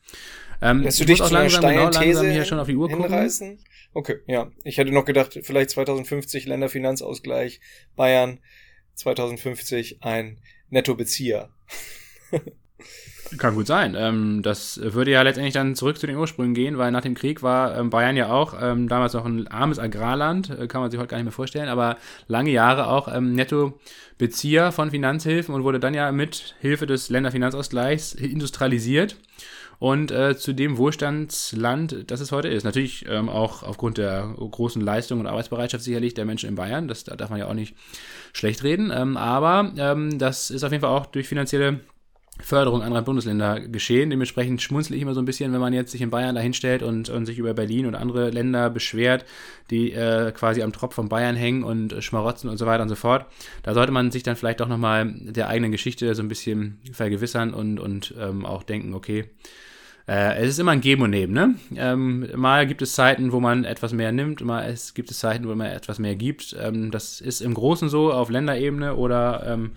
Ähm, 0.60 0.82
Lässt 0.82 1.00
du 1.00 1.04
dich 1.04 1.22
auch 1.22 1.30
langsam, 1.30 1.62
genau 1.62 1.90
langsam 1.90 2.30
hier 2.30 2.44
schon 2.44 2.58
auf 2.58 2.66
die 2.66 2.76
Uhr 2.76 2.88
hinreißen? 2.88 3.56
gucken? 3.56 3.64
Okay, 3.94 4.18
ja. 4.26 4.50
Ich 4.64 4.78
hätte 4.78 4.92
noch 4.92 5.04
gedacht, 5.04 5.38
vielleicht 5.42 5.70
2050 5.70 6.46
Länderfinanzausgleich, 6.46 7.60
Bayern, 7.96 8.40
2050 8.94 10.02
ein 10.02 10.40
Nettobezieher. 10.70 11.50
Kann 13.36 13.54
gut 13.54 13.66
sein. 13.66 13.94
Ähm, 13.98 14.42
das 14.42 14.80
würde 14.82 15.10
ja 15.10 15.22
letztendlich 15.22 15.54
dann 15.54 15.74
zurück 15.74 15.98
zu 15.98 16.06
den 16.06 16.16
Ursprüngen 16.16 16.54
gehen, 16.54 16.78
weil 16.78 16.90
nach 16.90 17.02
dem 17.02 17.14
Krieg 17.14 17.42
war 17.42 17.76
ähm, 17.76 17.90
Bayern 17.90 18.16
ja 18.16 18.30
auch 18.30 18.54
ähm, 18.60 18.88
damals 18.88 19.12
noch 19.12 19.26
ein 19.26 19.48
armes 19.48 19.78
Agrarland, 19.78 20.50
äh, 20.50 20.66
kann 20.66 20.80
man 20.80 20.90
sich 20.90 20.98
heute 20.98 21.10
gar 21.10 21.18
nicht 21.18 21.26
mehr 21.26 21.32
vorstellen, 21.32 21.68
aber 21.68 21.98
lange 22.26 22.50
Jahre 22.50 22.86
auch 22.86 23.14
ähm, 23.14 23.34
Nettobezieher 23.34 24.72
von 24.72 24.90
Finanzhilfen 24.90 25.54
und 25.54 25.64
wurde 25.64 25.80
dann 25.80 25.94
ja 25.94 26.10
mit 26.10 26.54
Hilfe 26.60 26.86
des 26.86 27.10
Länderfinanzausgleichs 27.10 28.14
industrialisiert 28.14 29.16
und 29.78 30.10
äh, 30.10 30.36
zu 30.36 30.54
dem 30.54 30.76
Wohlstandsland, 30.76 32.10
das 32.10 32.20
es 32.20 32.32
heute 32.32 32.48
ist. 32.48 32.64
Natürlich 32.64 33.04
ähm, 33.08 33.28
auch 33.28 33.62
aufgrund 33.62 33.98
der 33.98 34.34
großen 34.38 34.82
Leistung 34.82 35.20
und 35.20 35.26
Arbeitsbereitschaft 35.26 35.84
sicherlich 35.84 36.14
der 36.14 36.24
Menschen 36.24 36.48
in 36.48 36.54
Bayern, 36.54 36.88
das 36.88 37.04
da 37.04 37.14
darf 37.14 37.30
man 37.30 37.38
ja 37.38 37.46
auch 37.46 37.54
nicht 37.54 37.76
schlecht 38.32 38.62
reden, 38.64 38.90
ähm, 38.94 39.16
aber 39.16 39.72
ähm, 39.76 40.18
das 40.18 40.50
ist 40.50 40.64
auf 40.64 40.72
jeden 40.72 40.82
Fall 40.82 40.90
auch 40.90 41.06
durch 41.06 41.28
finanzielle 41.28 41.80
Förderung 42.40 42.82
anderer 42.82 43.02
Bundesländer 43.02 43.60
geschehen. 43.60 44.10
Dementsprechend 44.10 44.62
schmunzle 44.62 44.96
ich 44.96 45.02
immer 45.02 45.14
so 45.14 45.20
ein 45.20 45.24
bisschen, 45.24 45.52
wenn 45.52 45.60
man 45.60 45.72
jetzt 45.72 45.92
sich 45.92 46.00
in 46.00 46.10
Bayern 46.10 46.34
dahinstellt 46.34 46.82
und, 46.82 47.08
und 47.08 47.26
sich 47.26 47.38
über 47.38 47.54
Berlin 47.54 47.86
und 47.86 47.94
andere 47.94 48.30
Länder 48.30 48.70
beschwert, 48.70 49.24
die 49.70 49.92
äh, 49.92 50.32
quasi 50.32 50.62
am 50.62 50.72
Tropf 50.72 50.94
von 50.94 51.08
Bayern 51.08 51.36
hängen 51.36 51.64
und 51.64 52.02
schmarotzen 52.02 52.48
und 52.48 52.56
so 52.56 52.66
weiter 52.66 52.82
und 52.82 52.88
so 52.88 52.94
fort. 52.94 53.26
Da 53.62 53.74
sollte 53.74 53.92
man 53.92 54.10
sich 54.10 54.22
dann 54.22 54.36
vielleicht 54.36 54.60
doch 54.60 54.68
nochmal 54.68 55.12
der 55.18 55.48
eigenen 55.48 55.72
Geschichte 55.72 56.14
so 56.14 56.22
ein 56.22 56.28
bisschen 56.28 56.78
vergewissern 56.92 57.52
und, 57.52 57.80
und 57.80 58.14
ähm, 58.18 58.46
auch 58.46 58.62
denken, 58.62 58.94
okay, 58.94 59.24
äh, 60.08 60.42
es 60.42 60.50
ist 60.50 60.58
immer 60.58 60.70
ein 60.70 60.80
Geben 60.80 61.02
und 61.02 61.10
Nehmen. 61.10 61.34
Ne? 61.34 61.54
Ähm, 61.76 62.28
mal 62.34 62.66
gibt 62.66 62.80
es 62.80 62.94
Zeiten, 62.94 63.30
wo 63.30 63.40
man 63.40 63.64
etwas 63.64 63.92
mehr 63.92 64.10
nimmt, 64.10 64.42
mal 64.42 64.64
es 64.64 64.94
gibt 64.94 65.10
es 65.10 65.18
Zeiten, 65.18 65.46
wo 65.46 65.54
man 65.54 65.66
etwas 65.66 65.98
mehr 65.98 66.16
gibt. 66.16 66.56
Ähm, 66.58 66.90
das 66.90 67.20
ist 67.20 67.42
im 67.42 67.52
Großen 67.52 67.90
so 67.90 68.10
auf 68.10 68.30
Länderebene 68.30 68.96
oder 68.96 69.44
ähm, 69.46 69.72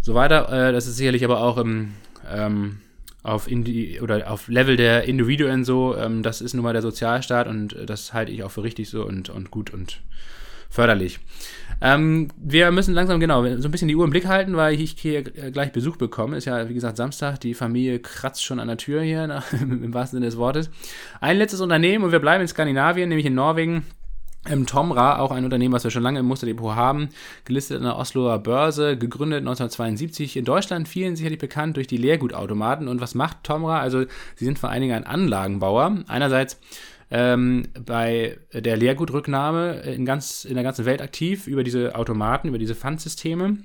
so 0.00 0.14
weiter. 0.14 0.68
Äh, 0.68 0.72
das 0.72 0.86
ist 0.86 0.96
sicherlich 0.96 1.24
aber 1.24 1.40
auch 1.40 1.58
im, 1.58 1.92
ähm, 2.30 2.78
auf 3.22 3.50
Indi 3.50 4.00
oder 4.00 4.30
auf 4.30 4.48
Level 4.48 4.76
der 4.76 5.04
Individuen 5.04 5.64
so. 5.64 5.96
Ähm, 5.96 6.22
das 6.22 6.40
ist 6.40 6.54
nun 6.54 6.62
mal 6.62 6.72
der 6.72 6.82
Sozialstaat 6.82 7.46
und 7.48 7.76
das 7.86 8.12
halte 8.12 8.32
ich 8.32 8.42
auch 8.42 8.50
für 8.50 8.62
richtig 8.62 8.88
so 8.88 9.04
und, 9.04 9.28
und 9.28 9.50
gut 9.50 9.72
und 9.72 10.00
förderlich. 10.70 11.18
Ähm, 11.82 12.28
wir 12.36 12.70
müssen 12.70 12.94
langsam 12.94 13.20
genau 13.20 13.42
so 13.56 13.68
ein 13.68 13.70
bisschen 13.70 13.88
die 13.88 13.96
Uhr 13.96 14.04
im 14.04 14.10
Blick 14.10 14.26
halten, 14.26 14.56
weil 14.56 14.78
ich 14.80 14.96
hier 14.98 15.22
gleich 15.22 15.72
Besuch 15.72 15.96
bekomme. 15.96 16.36
Ist 16.36 16.44
ja, 16.44 16.68
wie 16.68 16.74
gesagt, 16.74 16.96
Samstag. 16.96 17.40
Die 17.40 17.54
Familie 17.54 17.98
kratzt 17.98 18.44
schon 18.44 18.60
an 18.60 18.68
der 18.68 18.76
Tür 18.76 19.02
hier, 19.02 19.24
im 19.52 19.92
wahrsten 19.92 20.18
Sinne 20.18 20.26
des 20.26 20.36
Wortes. 20.36 20.70
Ein 21.20 21.38
letztes 21.38 21.60
Unternehmen 21.60 22.04
und 22.04 22.12
wir 22.12 22.20
bleiben 22.20 22.42
in 22.42 22.48
Skandinavien, 22.48 23.08
nämlich 23.08 23.26
in 23.26 23.34
Norwegen. 23.34 23.84
Ähm, 24.48 24.66
Tomra, 24.66 25.18
auch 25.18 25.32
ein 25.32 25.44
Unternehmen, 25.44 25.74
was 25.74 25.84
wir 25.84 25.90
schon 25.90 26.02
lange 26.02 26.20
im 26.20 26.26
Musterdepot 26.26 26.74
haben, 26.74 27.10
gelistet 27.44 27.76
an 27.76 27.82
der 27.82 27.96
Osloer 27.96 28.38
Börse, 28.38 28.96
gegründet 28.96 29.40
1972 29.40 30.36
in 30.36 30.46
Deutschland, 30.46 30.88
vielen 30.88 31.14
sicherlich 31.14 31.38
bekannt 31.38 31.76
durch 31.76 31.86
die 31.86 31.98
Leergutautomaten. 31.98 32.88
Und 32.88 33.02
was 33.02 33.14
macht 33.14 33.44
Tomra? 33.44 33.80
Also, 33.80 34.04
sie 34.36 34.44
sind 34.46 34.58
vor 34.58 34.70
allen 34.70 34.80
Dingen 34.80 34.96
ein 34.96 35.04
Anlagenbauer. 35.04 36.04
Einerseits 36.08 36.58
ähm, 37.10 37.64
bei 37.84 38.38
der 38.54 38.76
Leergutrücknahme 38.76 39.80
in, 39.80 40.06
ganz, 40.06 40.44
in 40.44 40.54
der 40.54 40.62
ganzen 40.62 40.86
Welt 40.86 41.02
aktiv 41.02 41.46
über 41.46 41.64
diese 41.64 41.94
Automaten, 41.94 42.48
über 42.48 42.58
diese 42.58 42.74
Pfandsysteme 42.74 43.58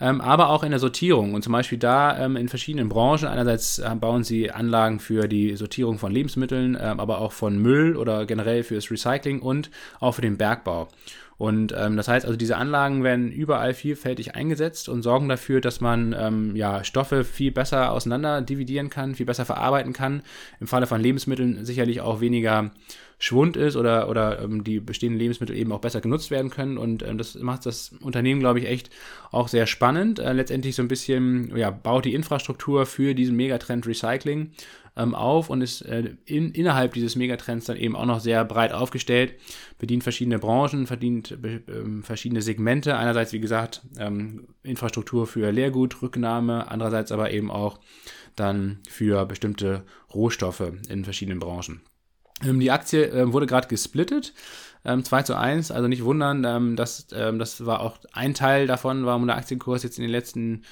ähm, 0.00 0.20
aber 0.20 0.50
auch 0.50 0.62
in 0.62 0.70
der 0.70 0.80
Sortierung. 0.80 1.34
Und 1.34 1.42
zum 1.42 1.52
Beispiel 1.52 1.78
da 1.78 2.18
ähm, 2.18 2.36
in 2.36 2.48
verschiedenen 2.48 2.88
Branchen. 2.88 3.28
Einerseits 3.28 3.78
äh, 3.78 3.94
bauen 3.94 4.24
sie 4.24 4.50
Anlagen 4.50 5.00
für 5.00 5.28
die 5.28 5.56
Sortierung 5.56 5.98
von 5.98 6.12
Lebensmitteln, 6.12 6.76
ähm, 6.80 7.00
aber 7.00 7.18
auch 7.18 7.32
von 7.32 7.58
Müll 7.58 7.96
oder 7.96 8.26
generell 8.26 8.62
fürs 8.62 8.90
Recycling 8.90 9.40
und 9.40 9.70
auch 10.00 10.12
für 10.12 10.22
den 10.22 10.36
Bergbau. 10.36 10.88
Und 11.36 11.74
ähm, 11.76 11.96
das 11.96 12.08
heißt 12.08 12.26
also, 12.26 12.36
diese 12.36 12.56
Anlagen 12.56 13.02
werden 13.02 13.32
überall 13.32 13.74
vielfältig 13.74 14.34
eingesetzt 14.34 14.88
und 14.88 15.02
sorgen 15.02 15.28
dafür, 15.28 15.60
dass 15.60 15.80
man 15.80 16.14
ähm, 16.18 16.54
ja, 16.56 16.84
Stoffe 16.84 17.24
viel 17.24 17.50
besser 17.50 17.92
auseinander 17.92 18.40
dividieren 18.40 18.90
kann, 18.90 19.14
viel 19.14 19.26
besser 19.26 19.44
verarbeiten 19.44 19.92
kann. 19.92 20.22
Im 20.60 20.66
Falle 20.66 20.86
von 20.86 21.00
Lebensmitteln 21.00 21.64
sicherlich 21.64 22.00
auch 22.00 22.20
weniger 22.20 22.70
Schwund 23.18 23.56
ist 23.56 23.76
oder, 23.76 24.08
oder 24.08 24.42
ähm, 24.42 24.64
die 24.64 24.80
bestehenden 24.80 25.18
Lebensmittel 25.18 25.56
eben 25.56 25.72
auch 25.72 25.80
besser 25.80 26.00
genutzt 26.00 26.30
werden 26.30 26.50
können. 26.50 26.78
Und 26.78 27.02
ähm, 27.02 27.18
das 27.18 27.34
macht 27.36 27.66
das 27.66 27.92
Unternehmen, 28.00 28.40
glaube 28.40 28.60
ich, 28.60 28.66
echt 28.66 28.90
auch 29.30 29.48
sehr 29.48 29.66
spannend. 29.66 30.18
Äh, 30.18 30.32
letztendlich 30.32 30.76
so 30.76 30.82
ein 30.82 30.88
bisschen, 30.88 31.56
ja, 31.56 31.70
baut 31.70 32.04
die 32.04 32.14
Infrastruktur 32.14 32.86
für 32.86 33.14
diesen 33.14 33.36
Megatrend 33.36 33.86
Recycling 33.86 34.50
ähm, 34.96 35.14
auf 35.14 35.50
und 35.50 35.60
ist 35.60 35.82
äh, 35.82 36.14
in, 36.24 36.52
innerhalb 36.52 36.94
dieses 36.94 37.16
Megatrends 37.16 37.66
dann 37.66 37.76
eben 37.76 37.96
auch 37.96 38.06
noch 38.06 38.20
sehr 38.20 38.44
breit 38.44 38.72
aufgestellt, 38.72 39.34
bedient 39.78 40.02
verschiedene 40.02 40.38
Branchen, 40.38 40.86
verdient 40.86 41.32
äh, 41.42 41.60
verschiedene 42.02 42.42
Segmente. 42.42 42.96
Einerseits, 42.96 43.32
wie 43.32 43.40
gesagt, 43.40 43.82
ähm, 43.98 44.48
Infrastruktur 44.62 45.26
für 45.26 45.50
Leergut, 45.50 46.00
Rücknahme, 46.02 46.70
andererseits 46.70 47.12
aber 47.12 47.30
eben 47.32 47.50
auch 47.50 47.80
dann 48.36 48.78
für 48.88 49.26
bestimmte 49.26 49.84
Rohstoffe 50.12 50.72
in 50.88 51.04
verschiedenen 51.04 51.38
Branchen. 51.38 51.80
Ähm, 52.42 52.60
die 52.60 52.70
Aktie 52.70 53.06
äh, 53.10 53.32
wurde 53.32 53.46
gerade 53.46 53.68
gesplittet. 53.68 54.32
Ähm, 54.84 55.02
2 55.02 55.22
zu 55.22 55.36
1, 55.36 55.70
also 55.70 55.88
nicht 55.88 56.04
wundern, 56.04 56.44
ähm, 56.44 56.76
das, 56.76 57.06
ähm, 57.12 57.38
das 57.38 57.64
war 57.64 57.80
auch 57.80 57.98
ein 58.12 58.34
Teil 58.34 58.66
davon, 58.66 59.06
warum 59.06 59.26
der 59.26 59.36
Aktienkurs 59.36 59.82
jetzt 59.82 59.98
in 59.98 60.02
den 60.02 60.10
letzten 60.10 60.62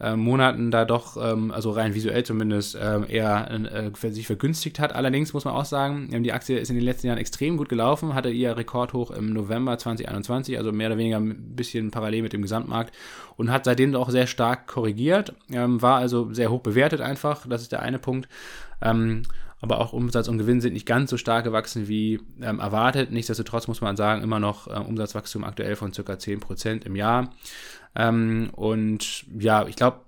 äh, 0.00 0.16
Monaten 0.16 0.70
da 0.70 0.84
doch, 0.84 1.16
ähm, 1.16 1.50
also 1.50 1.70
rein 1.70 1.94
visuell 1.94 2.24
zumindest, 2.24 2.74
äh, 2.74 3.00
eher 3.08 3.50
äh, 3.50 4.10
sich 4.10 4.26
vergünstigt 4.26 4.80
hat. 4.80 4.92
Allerdings 4.94 5.32
muss 5.32 5.44
man 5.44 5.54
auch 5.54 5.64
sagen, 5.64 6.08
ähm, 6.12 6.24
die 6.24 6.32
Aktie 6.32 6.58
ist 6.58 6.68
in 6.68 6.76
den 6.76 6.84
letzten 6.84 7.06
Jahren 7.06 7.18
extrem 7.18 7.56
gut 7.56 7.68
gelaufen, 7.68 8.14
hatte 8.14 8.30
ihr 8.30 8.56
Rekordhoch 8.56 9.10
im 9.12 9.32
November 9.32 9.78
2021, 9.78 10.58
also 10.58 10.72
mehr 10.72 10.88
oder 10.88 10.98
weniger 10.98 11.18
ein 11.18 11.54
bisschen 11.54 11.90
parallel 11.90 12.22
mit 12.22 12.32
dem 12.32 12.42
Gesamtmarkt 12.42 12.92
und 13.36 13.52
hat 13.52 13.64
seitdem 13.64 13.94
auch 13.94 14.10
sehr 14.10 14.26
stark 14.26 14.66
korrigiert, 14.66 15.34
ähm, 15.52 15.80
war 15.80 15.98
also 15.98 16.32
sehr 16.32 16.50
hoch 16.50 16.60
bewertet 16.60 17.00
einfach, 17.00 17.46
das 17.46 17.62
ist 17.62 17.72
der 17.72 17.82
eine 17.82 17.98
Punkt. 17.98 18.28
Ähm, 18.82 19.22
aber 19.64 19.80
auch 19.80 19.94
Umsatz 19.94 20.28
und 20.28 20.36
Gewinn 20.36 20.60
sind 20.60 20.74
nicht 20.74 20.84
ganz 20.84 21.08
so 21.08 21.16
stark 21.16 21.44
gewachsen 21.44 21.88
wie 21.88 22.20
ähm, 22.42 22.60
erwartet. 22.60 23.10
Nichtsdestotrotz 23.10 23.66
muss 23.66 23.80
man 23.80 23.96
sagen, 23.96 24.22
immer 24.22 24.38
noch 24.38 24.66
äh, 24.66 24.78
Umsatzwachstum 24.78 25.42
aktuell 25.42 25.74
von 25.74 25.90
ca. 25.90 26.02
10% 26.02 26.84
im 26.84 26.96
Jahr. 26.96 27.30
Ähm, 27.94 28.50
und 28.52 29.24
ja, 29.38 29.66
ich 29.66 29.76
glaube, 29.76 30.00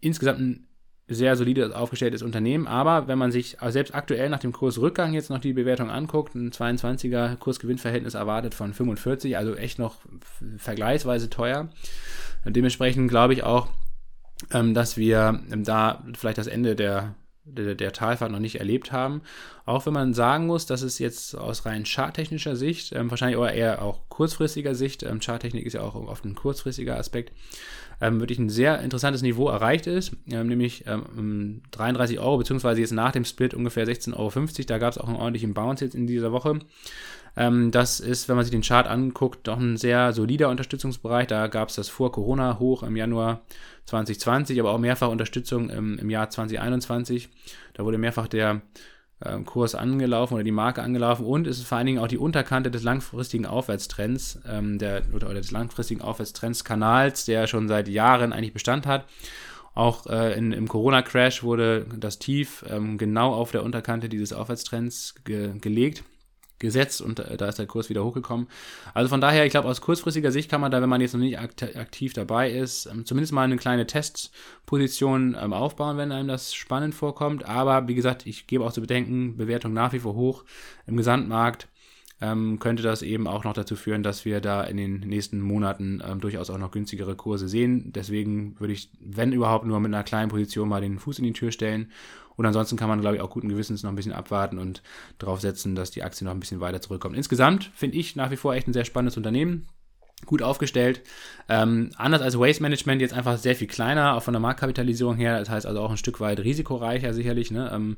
insgesamt 0.00 0.40
ein 0.40 0.68
sehr 1.06 1.36
solide 1.36 1.76
aufgestelltes 1.76 2.22
Unternehmen, 2.22 2.66
aber 2.66 3.08
wenn 3.08 3.18
man 3.18 3.30
sich 3.30 3.58
selbst 3.68 3.94
aktuell 3.94 4.30
nach 4.30 4.38
dem 4.38 4.52
Kursrückgang 4.52 5.12
jetzt 5.12 5.28
noch 5.28 5.38
die 5.38 5.52
Bewertung 5.52 5.90
anguckt, 5.90 6.34
ein 6.34 6.50
22er 6.50 7.36
Kursgewinnverhältnis 7.36 8.14
erwartet 8.14 8.54
von 8.54 8.72
45, 8.72 9.36
also 9.36 9.54
echt 9.54 9.78
noch 9.78 9.96
vergleichsweise 10.56 11.28
teuer. 11.28 11.68
Dementsprechend 12.46 13.10
glaube 13.10 13.34
ich 13.34 13.42
auch, 13.42 13.68
ähm, 14.52 14.72
dass 14.72 14.96
wir 14.96 15.40
da 15.48 16.02
vielleicht 16.14 16.38
das 16.38 16.46
Ende 16.46 16.74
der 16.74 17.14
der, 17.44 17.74
der 17.74 17.92
Talfahrt 17.92 18.32
noch 18.32 18.38
nicht 18.38 18.56
erlebt 18.56 18.92
haben. 18.92 19.22
Auch 19.66 19.86
wenn 19.86 19.92
man 19.92 20.14
sagen 20.14 20.46
muss, 20.46 20.66
dass 20.66 20.82
es 20.82 20.98
jetzt 20.98 21.36
aus 21.36 21.66
rein 21.66 21.84
charttechnischer 21.84 22.56
Sicht, 22.56 22.92
ähm, 22.92 23.10
wahrscheinlich 23.10 23.38
oder 23.38 23.52
eher 23.52 23.82
auch 23.82 24.00
kurzfristiger 24.08 24.74
Sicht, 24.74 25.02
ähm, 25.02 25.20
Charttechnik 25.20 25.66
ist 25.66 25.74
ja 25.74 25.82
auch 25.82 25.94
oft 25.94 26.24
ein 26.24 26.34
kurzfristiger 26.34 26.98
Aspekt, 26.98 27.32
ähm, 28.00 28.20
wirklich 28.20 28.38
ein 28.38 28.50
sehr 28.50 28.80
interessantes 28.80 29.22
Niveau 29.22 29.48
erreicht 29.48 29.86
ist, 29.86 30.16
ähm, 30.30 30.48
nämlich 30.48 30.84
33 30.84 32.16
ähm, 32.16 32.22
Euro, 32.22 32.38
beziehungsweise 32.38 32.80
jetzt 32.80 32.92
nach 32.92 33.12
dem 33.12 33.24
Split 33.24 33.54
ungefähr 33.54 33.86
16,50 33.86 34.16
Euro. 34.16 34.30
Da 34.66 34.78
gab 34.78 34.92
es 34.92 34.98
auch 34.98 35.08
einen 35.08 35.16
ordentlichen 35.16 35.54
Bounce 35.54 35.84
jetzt 35.84 35.94
in 35.94 36.06
dieser 36.06 36.32
Woche. 36.32 36.58
Ähm, 37.36 37.70
das 37.70 38.00
ist, 38.00 38.28
wenn 38.28 38.36
man 38.36 38.44
sich 38.44 38.52
den 38.52 38.62
Chart 38.62 38.86
anguckt, 38.86 39.46
doch 39.48 39.58
ein 39.58 39.76
sehr 39.76 40.12
solider 40.12 40.48
Unterstützungsbereich. 40.50 41.26
Da 41.26 41.46
gab 41.48 41.68
es 41.68 41.74
das 41.74 41.88
vor 41.88 42.12
Corona 42.12 42.58
hoch 42.58 42.82
im 42.82 42.96
Januar 42.96 43.42
2020, 43.86 44.60
aber 44.60 44.70
auch 44.70 44.78
mehrfach 44.78 45.08
Unterstützung 45.08 45.70
im, 45.70 45.98
im 45.98 46.10
Jahr 46.10 46.30
2021. 46.30 47.28
Da 47.74 47.84
wurde 47.84 47.98
mehrfach 47.98 48.28
der 48.28 48.62
äh, 49.20 49.38
Kurs 49.40 49.74
angelaufen 49.74 50.34
oder 50.34 50.44
die 50.44 50.52
Marke 50.52 50.82
angelaufen 50.82 51.26
und 51.26 51.46
es 51.46 51.58
ist 51.58 51.66
vor 51.66 51.78
allen 51.78 51.86
Dingen 51.86 51.98
auch 51.98 52.08
die 52.08 52.18
Unterkante 52.18 52.70
des 52.70 52.82
langfristigen 52.82 53.46
Aufwärtstrends, 53.46 54.40
ähm, 54.48 54.78
der, 54.78 55.02
oder, 55.12 55.28
oder 55.28 55.40
des 55.40 55.50
langfristigen 55.50 56.02
Aufwärtstrendskanals, 56.02 57.24
der 57.24 57.46
schon 57.46 57.68
seit 57.68 57.88
Jahren 57.88 58.32
eigentlich 58.32 58.52
Bestand 58.52 58.86
hat. 58.86 59.06
Auch 59.74 60.06
äh, 60.06 60.38
in, 60.38 60.52
im 60.52 60.68
Corona-Crash 60.68 61.42
wurde 61.42 61.84
das 61.98 62.20
Tief 62.20 62.64
ähm, 62.70 62.96
genau 62.96 63.34
auf 63.34 63.50
der 63.50 63.64
Unterkante 63.64 64.08
dieses 64.08 64.32
Aufwärtstrends 64.32 65.16
ge 65.24 65.58
gelegt 65.58 66.04
gesetzt 66.64 67.00
und 67.00 67.20
äh, 67.20 67.36
da 67.36 67.48
ist 67.48 67.58
der 67.58 67.66
Kurs 67.66 67.88
wieder 67.88 68.04
hochgekommen. 68.04 68.48
Also 68.92 69.08
von 69.08 69.20
daher, 69.20 69.46
ich 69.46 69.52
glaube, 69.52 69.68
aus 69.68 69.80
kurzfristiger 69.80 70.32
Sicht 70.32 70.50
kann 70.50 70.60
man 70.60 70.72
da, 70.72 70.82
wenn 70.82 70.88
man 70.88 71.00
jetzt 71.00 71.14
noch 71.14 71.20
nicht 71.20 71.38
aktiv 71.38 72.12
dabei 72.12 72.50
ist, 72.50 72.86
ähm, 72.86 73.06
zumindest 73.06 73.32
mal 73.32 73.42
eine 73.42 73.56
kleine 73.56 73.86
Testposition 73.86 75.36
ähm, 75.40 75.52
aufbauen, 75.52 75.96
wenn 75.96 76.10
einem 76.10 76.28
das 76.28 76.54
spannend 76.54 76.94
vorkommt. 76.94 77.44
Aber 77.44 77.86
wie 77.86 77.94
gesagt, 77.94 78.26
ich 78.26 78.46
gebe 78.46 78.64
auch 78.64 78.72
zu 78.72 78.80
bedenken, 78.80 79.36
Bewertung 79.36 79.72
nach 79.72 79.92
wie 79.92 80.00
vor 80.00 80.14
hoch 80.14 80.44
im 80.86 80.96
Gesamtmarkt. 80.96 81.68
Ähm, 82.20 82.58
könnte 82.60 82.82
das 82.82 83.02
eben 83.02 83.26
auch 83.26 83.44
noch 83.44 83.54
dazu 83.54 83.74
führen, 83.74 84.04
dass 84.04 84.24
wir 84.24 84.40
da 84.40 84.62
in 84.62 84.76
den 84.76 85.00
nächsten 85.00 85.40
Monaten 85.40 86.00
ähm, 86.06 86.20
durchaus 86.20 86.48
auch 86.48 86.58
noch 86.58 86.70
günstigere 86.70 87.16
Kurse 87.16 87.48
sehen. 87.48 87.92
Deswegen 87.92 88.58
würde 88.60 88.72
ich, 88.72 88.88
wenn 89.00 89.32
überhaupt, 89.32 89.66
nur 89.66 89.80
mit 89.80 89.92
einer 89.92 90.04
kleinen 90.04 90.30
Position 90.30 90.68
mal 90.68 90.80
den 90.80 90.98
Fuß 91.00 91.18
in 91.18 91.24
die 91.24 91.32
Tür 91.32 91.50
stellen 91.50 91.90
und 92.36 92.46
ansonsten 92.46 92.76
kann 92.76 92.88
man, 92.88 93.00
glaube 93.00 93.16
ich, 93.16 93.22
auch 93.22 93.30
guten 93.30 93.48
Gewissens 93.48 93.82
noch 93.82 93.90
ein 93.90 93.96
bisschen 93.96 94.12
abwarten 94.12 94.58
und 94.58 94.82
darauf 95.18 95.40
setzen, 95.40 95.74
dass 95.74 95.90
die 95.90 96.02
Aktie 96.02 96.24
noch 96.24 96.32
ein 96.32 96.40
bisschen 96.40 96.60
weiter 96.60 96.80
zurückkommt. 96.80 97.16
Insgesamt 97.16 97.70
finde 97.74 97.96
ich 97.96 98.16
nach 98.16 98.30
wie 98.30 98.36
vor 98.36 98.54
echt 98.54 98.66
ein 98.66 98.72
sehr 98.72 98.84
spannendes 98.84 99.16
Unternehmen 99.16 99.66
gut 100.26 100.42
aufgestellt. 100.42 101.02
Ähm, 101.48 101.90
anders 101.96 102.22
als 102.22 102.38
Waste 102.38 102.62
Management 102.62 103.00
jetzt 103.00 103.14
einfach 103.14 103.38
sehr 103.38 103.54
viel 103.54 103.66
kleiner, 103.66 104.14
auch 104.14 104.22
von 104.22 104.32
der 104.32 104.40
Marktkapitalisierung 104.40 105.16
her. 105.16 105.38
Das 105.38 105.50
heißt 105.50 105.66
also 105.66 105.80
auch 105.80 105.90
ein 105.90 105.96
Stück 105.96 106.20
weit 106.20 106.40
risikoreicher 106.40 107.12
sicherlich. 107.12 107.50
Ne? 107.50 107.70
Ähm, 107.72 107.96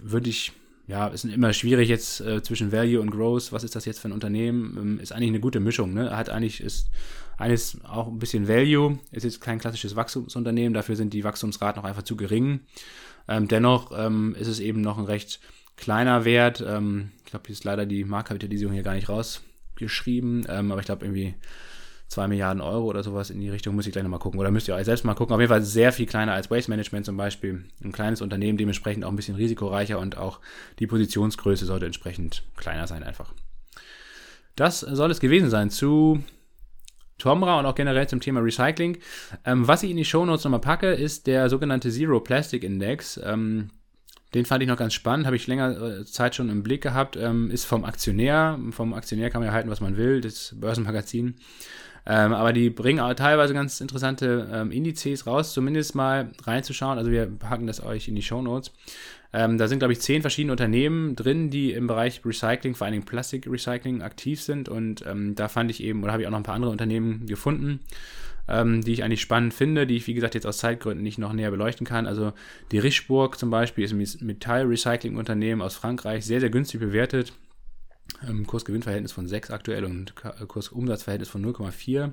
Würde 0.00 0.28
ich, 0.28 0.52
ja, 0.86 1.08
ist 1.08 1.24
immer 1.24 1.52
schwierig 1.52 1.88
jetzt 1.88 2.20
äh, 2.20 2.42
zwischen 2.42 2.72
Value 2.72 3.00
und 3.00 3.10
Growth. 3.10 3.52
Was 3.52 3.64
ist 3.64 3.76
das 3.76 3.84
jetzt 3.84 4.00
für 4.00 4.08
ein 4.08 4.12
Unternehmen? 4.12 4.76
Ähm, 4.78 5.00
ist 5.00 5.12
eigentlich 5.12 5.30
eine 5.30 5.40
gute 5.40 5.60
Mischung. 5.60 5.94
Ne? 5.94 6.14
Hat 6.16 6.28
eigentlich 6.28 6.60
ist 6.60 6.90
eines 7.40 7.78
auch 7.84 8.06
ein 8.06 8.18
bisschen 8.18 8.48
Value, 8.48 8.98
ist 9.12 9.24
jetzt 9.24 9.40
kein 9.40 9.58
klassisches 9.58 9.96
Wachstumsunternehmen, 9.96 10.74
dafür 10.74 10.96
sind 10.96 11.14
die 11.14 11.24
Wachstumsraten 11.24 11.82
noch 11.82 11.88
einfach 11.88 12.02
zu 12.02 12.16
gering. 12.16 12.60
Ähm, 13.28 13.48
dennoch 13.48 13.92
ähm, 13.96 14.34
ist 14.38 14.48
es 14.48 14.60
eben 14.60 14.80
noch 14.80 14.98
ein 14.98 15.04
recht 15.04 15.40
kleiner 15.76 16.24
Wert. 16.24 16.64
Ähm, 16.66 17.10
ich 17.24 17.30
glaube, 17.30 17.44
hier 17.46 17.54
ist 17.54 17.64
leider 17.64 17.86
die 17.86 18.04
Marktkapitalisierung 18.04 18.74
hier 18.74 18.82
gar 18.82 18.94
nicht 18.94 19.08
rausgeschrieben, 19.08 20.46
ähm, 20.48 20.70
aber 20.70 20.80
ich 20.80 20.86
glaube 20.86 21.04
irgendwie 21.04 21.34
2 22.08 22.26
Milliarden 22.26 22.60
Euro 22.60 22.86
oder 22.86 23.04
sowas 23.04 23.30
in 23.30 23.40
die 23.40 23.48
Richtung, 23.48 23.76
muss 23.76 23.86
ich 23.86 23.92
gleich 23.92 24.02
nochmal 24.02 24.18
gucken. 24.18 24.40
Oder 24.40 24.50
müsst 24.50 24.66
ihr 24.66 24.74
euch 24.74 24.84
selbst 24.84 25.04
mal 25.04 25.14
gucken. 25.14 25.32
Auf 25.32 25.40
jeden 25.40 25.50
Fall 25.50 25.62
sehr 25.62 25.92
viel 25.92 26.06
kleiner 26.06 26.32
als 26.32 26.50
Waste 26.50 26.70
Management 26.70 27.06
zum 27.06 27.16
Beispiel. 27.16 27.64
Ein 27.84 27.92
kleines 27.92 28.20
Unternehmen, 28.20 28.58
dementsprechend 28.58 29.04
auch 29.04 29.10
ein 29.10 29.16
bisschen 29.16 29.36
risikoreicher 29.36 29.98
und 29.98 30.18
auch 30.18 30.40
die 30.80 30.88
Positionsgröße 30.88 31.66
sollte 31.66 31.86
entsprechend 31.86 32.42
kleiner 32.56 32.88
sein 32.88 33.04
einfach. 33.04 33.32
Das 34.56 34.80
soll 34.80 35.10
es 35.12 35.20
gewesen 35.20 35.50
sein 35.50 35.70
zu 35.70 36.22
Tomra 37.20 37.60
und 37.60 37.66
auch 37.66 37.76
generell 37.76 38.08
zum 38.08 38.20
Thema 38.20 38.40
Recycling. 38.40 38.98
Ähm, 39.44 39.68
was 39.68 39.84
ich 39.84 39.90
in 39.90 39.96
die 39.96 40.04
Shownotes 40.04 40.44
nochmal 40.44 40.60
packe, 40.60 40.90
ist 40.90 41.28
der 41.28 41.48
sogenannte 41.48 41.90
Zero 41.90 42.18
Plastic 42.20 42.64
Index. 42.64 43.20
Ähm, 43.22 43.70
den 44.34 44.44
fand 44.44 44.62
ich 44.62 44.68
noch 44.68 44.76
ganz 44.76 44.94
spannend, 44.94 45.26
habe 45.26 45.36
ich 45.36 45.46
länger 45.46 46.00
äh, 46.00 46.04
Zeit 46.04 46.34
schon 46.34 46.50
im 46.50 46.62
Blick 46.62 46.82
gehabt. 46.82 47.16
Ähm, 47.16 47.50
ist 47.50 47.64
vom 47.64 47.84
Aktionär. 47.84 48.58
Vom 48.70 48.94
Aktionär 48.94 49.30
kann 49.30 49.40
man 49.40 49.48
ja 49.48 49.52
halten, 49.52 49.70
was 49.70 49.80
man 49.80 49.96
will, 49.96 50.20
das 50.20 50.54
Börsenmagazin. 50.58 51.36
Ähm, 52.06 52.32
aber 52.32 52.52
die 52.52 52.70
bringen 52.70 53.00
auch 53.00 53.12
teilweise 53.14 53.54
ganz 53.54 53.80
interessante 53.80 54.48
ähm, 54.52 54.70
Indizes 54.70 55.26
raus, 55.26 55.52
zumindest 55.52 55.94
mal 55.94 56.30
reinzuschauen. 56.44 56.98
Also 56.98 57.10
wir 57.10 57.26
packen 57.26 57.66
das 57.66 57.82
euch 57.82 58.08
in 58.08 58.14
die 58.14 58.22
Show 58.22 58.40
Notes. 58.40 58.72
Ähm, 59.32 59.58
da 59.58 59.68
sind, 59.68 59.78
glaube 59.78 59.92
ich, 59.92 60.00
zehn 60.00 60.22
verschiedene 60.22 60.52
Unternehmen 60.52 61.14
drin, 61.14 61.50
die 61.50 61.72
im 61.72 61.86
Bereich 61.86 62.24
Recycling, 62.24 62.74
vor 62.74 62.86
allen 62.86 62.92
Dingen 62.92 63.04
Plastikrecycling, 63.04 64.02
aktiv 64.02 64.42
sind. 64.42 64.68
Und 64.68 65.04
ähm, 65.06 65.34
da 65.36 65.48
fand 65.48 65.70
ich 65.70 65.82
eben, 65.82 66.02
oder 66.02 66.12
habe 66.12 66.22
ich 66.22 66.26
auch 66.26 66.32
noch 66.32 66.38
ein 66.38 66.44
paar 66.44 66.56
andere 66.56 66.72
Unternehmen 66.72 67.26
gefunden, 67.26 67.80
ähm, 68.48 68.82
die 68.82 68.92
ich 68.92 69.04
eigentlich 69.04 69.20
spannend 69.20 69.54
finde, 69.54 69.86
die 69.86 69.96
ich, 69.96 70.06
wie 70.08 70.14
gesagt, 70.14 70.34
jetzt 70.34 70.46
aus 70.46 70.58
Zeitgründen 70.58 71.04
nicht 71.04 71.18
noch 71.18 71.32
näher 71.32 71.52
beleuchten 71.52 71.86
kann. 71.86 72.06
Also 72.06 72.32
die 72.72 72.78
Richburg 72.78 73.38
zum 73.38 73.50
Beispiel 73.50 73.84
ist 73.84 73.92
ein 73.92 74.26
Metallrecycling-Unternehmen 74.26 75.62
aus 75.62 75.76
Frankreich, 75.76 76.26
sehr, 76.26 76.40
sehr 76.40 76.50
günstig 76.50 76.80
bewertet. 76.80 77.32
Ähm, 78.28 78.44
Kursgewinnverhältnis 78.48 79.12
von 79.12 79.28
6 79.28 79.52
aktuell 79.52 79.84
und 79.84 80.14
Kursumsatzverhältnis 80.48 81.28
von 81.28 81.44
0,4. 81.44 82.12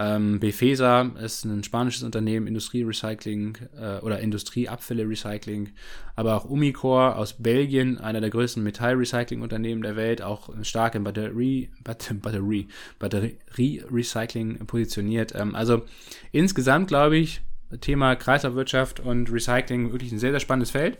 Ähm, 0.00 0.38
Befesa 0.38 1.10
ist 1.20 1.44
ein 1.44 1.64
spanisches 1.64 2.04
Unternehmen, 2.04 2.46
Industrierecycling 2.46 3.58
äh, 3.76 3.98
oder 3.98 4.20
Industrieabfälle-Recycling, 4.20 5.70
aber 6.14 6.36
auch 6.36 6.44
Umicore 6.44 7.16
aus 7.16 7.32
Belgien, 7.32 7.98
einer 7.98 8.20
der 8.20 8.30
größten 8.30 8.62
Metallrecycling-Unternehmen 8.62 9.82
der 9.82 9.96
Welt, 9.96 10.22
auch 10.22 10.50
stark 10.62 10.94
im 10.94 11.02
Batterie, 11.02 11.70
Batterie, 11.82 12.68
Batterie-Recycling 13.00 14.64
positioniert. 14.66 15.34
Ähm, 15.34 15.56
also 15.56 15.82
insgesamt 16.30 16.86
glaube 16.86 17.16
ich, 17.16 17.40
Thema 17.80 18.14
Kreislaufwirtschaft 18.14 19.00
und 19.00 19.32
Recycling 19.32 19.90
wirklich 19.90 20.12
ein 20.12 20.20
sehr, 20.20 20.30
sehr 20.30 20.40
spannendes 20.40 20.70
Feld. 20.70 20.98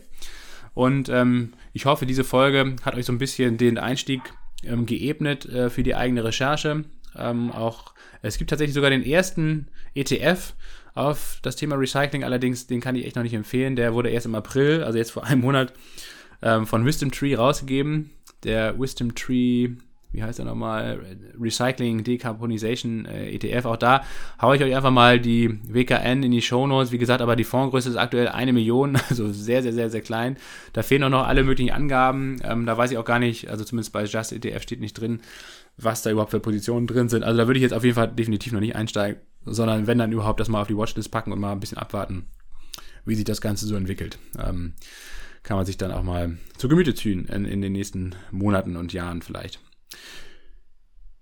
Und 0.73 1.07
ähm, 1.07 1.53
ich 1.71 1.85
hoffe, 1.85 2.05
diese 2.05 2.25
Folge 2.25 2.75
hat 2.83 2.95
euch 2.95 3.05
so 3.05 3.13
ein 3.13 3.17
bisschen 3.17 3.57
den 3.57 3.77
Einstieg 3.77 4.21
ähm, 4.63 4.85
geebnet 4.85 5.45
äh, 5.45 5.69
für 5.69 5.83
die 5.83 5.95
eigene 5.95 6.23
Recherche. 6.25 6.83
Ähm, 7.17 7.51
auch 7.51 7.93
es 8.21 8.37
gibt 8.37 8.49
tatsächlich 8.49 8.73
sogar 8.73 8.89
den 8.89 9.05
ersten 9.05 9.67
ETF 9.95 10.53
auf 10.93 11.39
das 11.41 11.55
Thema 11.55 11.75
Recycling, 11.75 12.23
allerdings 12.23 12.67
den 12.67 12.81
kann 12.81 12.95
ich 12.95 13.05
echt 13.05 13.15
noch 13.15 13.23
nicht 13.23 13.33
empfehlen. 13.33 13.75
Der 13.75 13.93
wurde 13.93 14.09
erst 14.09 14.25
im 14.25 14.35
April, 14.35 14.83
also 14.83 14.97
jetzt 14.97 15.11
vor 15.11 15.23
einem 15.23 15.41
Monat, 15.41 15.73
ähm, 16.41 16.65
von 16.65 16.85
Wisdom 16.85 17.11
Tree 17.11 17.35
rausgegeben. 17.35 18.11
Der 18.43 18.79
Wisdom 18.79 19.15
Tree, 19.15 19.71
wie 20.11 20.23
heißt 20.23 20.39
er 20.39 20.45
nochmal? 20.45 20.99
Recycling 21.39 22.03
Decarbonization 22.03 23.05
äh, 23.05 23.29
ETF. 23.31 23.65
Auch 23.65 23.77
da 23.77 24.03
haue 24.41 24.55
ich 24.55 24.63
euch 24.63 24.75
einfach 24.75 24.91
mal 24.91 25.19
die 25.19 25.59
WKN 25.67 26.23
in 26.23 26.31
die 26.31 26.41
Show 26.41 26.65
Notes. 26.65 26.91
Wie 26.91 26.97
gesagt, 26.97 27.21
aber 27.21 27.35
die 27.35 27.43
Fondsgröße 27.43 27.89
ist 27.89 27.97
aktuell 27.97 28.29
eine 28.29 28.53
Million, 28.53 28.97
also 29.09 29.31
sehr, 29.31 29.61
sehr, 29.61 29.73
sehr, 29.73 29.89
sehr 29.89 30.01
klein. 30.01 30.37
Da 30.73 30.83
fehlen 30.83 31.03
auch 31.03 31.09
noch 31.09 31.27
alle 31.27 31.43
möglichen 31.43 31.71
Angaben. 31.71 32.41
Ähm, 32.43 32.65
da 32.65 32.77
weiß 32.77 32.91
ich 32.91 32.97
auch 32.97 33.05
gar 33.05 33.19
nicht, 33.19 33.49
also 33.49 33.63
zumindest 33.63 33.93
bei 33.93 34.05
Just 34.05 34.31
ETF 34.31 34.63
steht 34.63 34.79
nicht 34.79 34.93
drin, 34.93 35.21
was 35.83 36.01
da 36.01 36.11
überhaupt 36.11 36.31
für 36.31 36.39
Positionen 36.39 36.87
drin 36.87 37.09
sind. 37.09 37.23
Also 37.23 37.37
da 37.37 37.47
würde 37.47 37.57
ich 37.57 37.63
jetzt 37.63 37.73
auf 37.73 37.83
jeden 37.83 37.95
Fall 37.95 38.09
definitiv 38.09 38.53
noch 38.53 38.59
nicht 38.59 38.75
einsteigen, 38.75 39.21
sondern 39.45 39.87
wenn 39.87 39.97
dann 39.97 40.11
überhaupt 40.11 40.39
das 40.39 40.49
mal 40.49 40.61
auf 40.61 40.67
die 40.67 40.77
Watchlist 40.77 41.11
packen 41.11 41.31
und 41.31 41.39
mal 41.39 41.51
ein 41.51 41.59
bisschen 41.59 41.77
abwarten, 41.77 42.27
wie 43.05 43.15
sich 43.15 43.25
das 43.25 43.41
Ganze 43.41 43.65
so 43.65 43.75
entwickelt. 43.75 44.19
Ähm, 44.37 44.73
kann 45.43 45.57
man 45.57 45.65
sich 45.65 45.77
dann 45.77 45.91
auch 45.91 46.03
mal 46.03 46.37
zu 46.57 46.67
Gemüte 46.67 46.93
ziehen 46.93 47.25
in, 47.25 47.45
in 47.45 47.61
den 47.61 47.71
nächsten 47.71 48.15
Monaten 48.31 48.75
und 48.75 48.93
Jahren 48.93 49.21
vielleicht. 49.21 49.59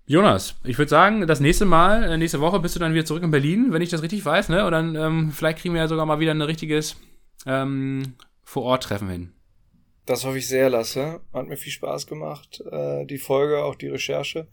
Jonas, 0.06 0.54
ich 0.64 0.78
würde 0.78 0.88
sagen, 0.88 1.26
das 1.26 1.38
nächste 1.38 1.66
Mal, 1.66 2.02
äh, 2.02 2.16
nächste 2.16 2.40
Woche 2.40 2.60
bist 2.60 2.74
du 2.74 2.80
dann 2.80 2.94
wieder 2.94 3.04
zurück 3.04 3.22
in 3.22 3.30
Berlin, 3.30 3.72
wenn 3.72 3.82
ich 3.82 3.90
das 3.90 4.02
richtig 4.02 4.24
weiß, 4.24 4.48
ne? 4.48 4.64
Und 4.64 4.72
dann 4.72 4.96
ähm, 4.96 5.32
vielleicht 5.32 5.58
kriegen 5.58 5.74
wir 5.74 5.82
ja 5.82 5.88
sogar 5.88 6.06
mal 6.06 6.18
wieder 6.18 6.32
ein 6.32 6.40
richtiges 6.40 6.96
ähm, 7.44 8.14
Vor-Ort-Treffen 8.42 9.08
hin. 9.08 9.32
Das 10.08 10.24
hoffe 10.24 10.38
ich 10.38 10.48
sehr, 10.48 10.70
Lasse. 10.70 11.20
Hat 11.34 11.48
mir 11.48 11.58
viel 11.58 11.70
Spaß 11.70 12.06
gemacht, 12.06 12.62
äh, 12.72 13.04
die 13.04 13.18
Folge, 13.18 13.62
auch 13.62 13.74
die 13.74 13.88
Recherche. 13.88 14.48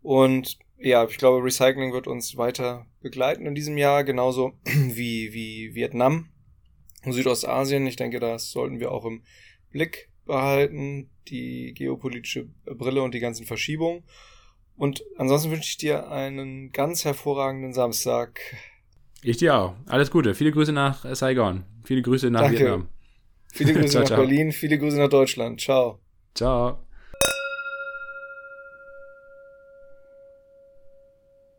Und 0.00 0.58
ja, 0.78 1.04
ich 1.04 1.18
glaube, 1.18 1.44
Recycling 1.44 1.92
wird 1.92 2.06
uns 2.06 2.38
weiter 2.38 2.86
begleiten 3.02 3.44
in 3.44 3.54
diesem 3.54 3.76
Jahr, 3.76 4.02
genauso 4.02 4.54
wie, 4.64 5.34
wie 5.34 5.74
Vietnam 5.74 6.30
und 7.04 7.12
Südostasien. 7.12 7.86
Ich 7.86 7.96
denke, 7.96 8.18
das 8.18 8.50
sollten 8.50 8.80
wir 8.80 8.92
auch 8.92 9.04
im 9.04 9.22
Blick 9.72 10.08
behalten, 10.24 11.10
die 11.28 11.74
geopolitische 11.74 12.48
Brille 12.64 13.02
und 13.02 13.12
die 13.12 13.20
ganzen 13.20 13.44
Verschiebungen. 13.44 14.04
Und 14.78 15.04
ansonsten 15.18 15.50
wünsche 15.50 15.68
ich 15.68 15.76
dir 15.76 16.10
einen 16.10 16.72
ganz 16.72 17.04
hervorragenden 17.04 17.74
Samstag. 17.74 18.40
Ich 19.22 19.36
dir 19.36 19.54
auch. 19.54 19.74
Alles 19.84 20.10
Gute. 20.10 20.34
Viele 20.34 20.50
Grüße 20.50 20.72
nach 20.72 21.04
Saigon. 21.14 21.64
Viele 21.84 22.00
Grüße 22.00 22.30
nach 22.30 22.40
Danke. 22.40 22.58
Vietnam. 22.58 22.88
Viele 23.52 23.74
Grüße 23.74 23.88
Ciao, 23.90 24.00
nach 24.00 24.08
ciao. 24.08 24.20
Berlin, 24.20 24.50
viele 24.50 24.78
Grüße 24.78 24.98
nach 24.98 25.10
Deutschland. 25.10 25.60
Ciao. 25.60 26.00
Ciao. 26.34 26.78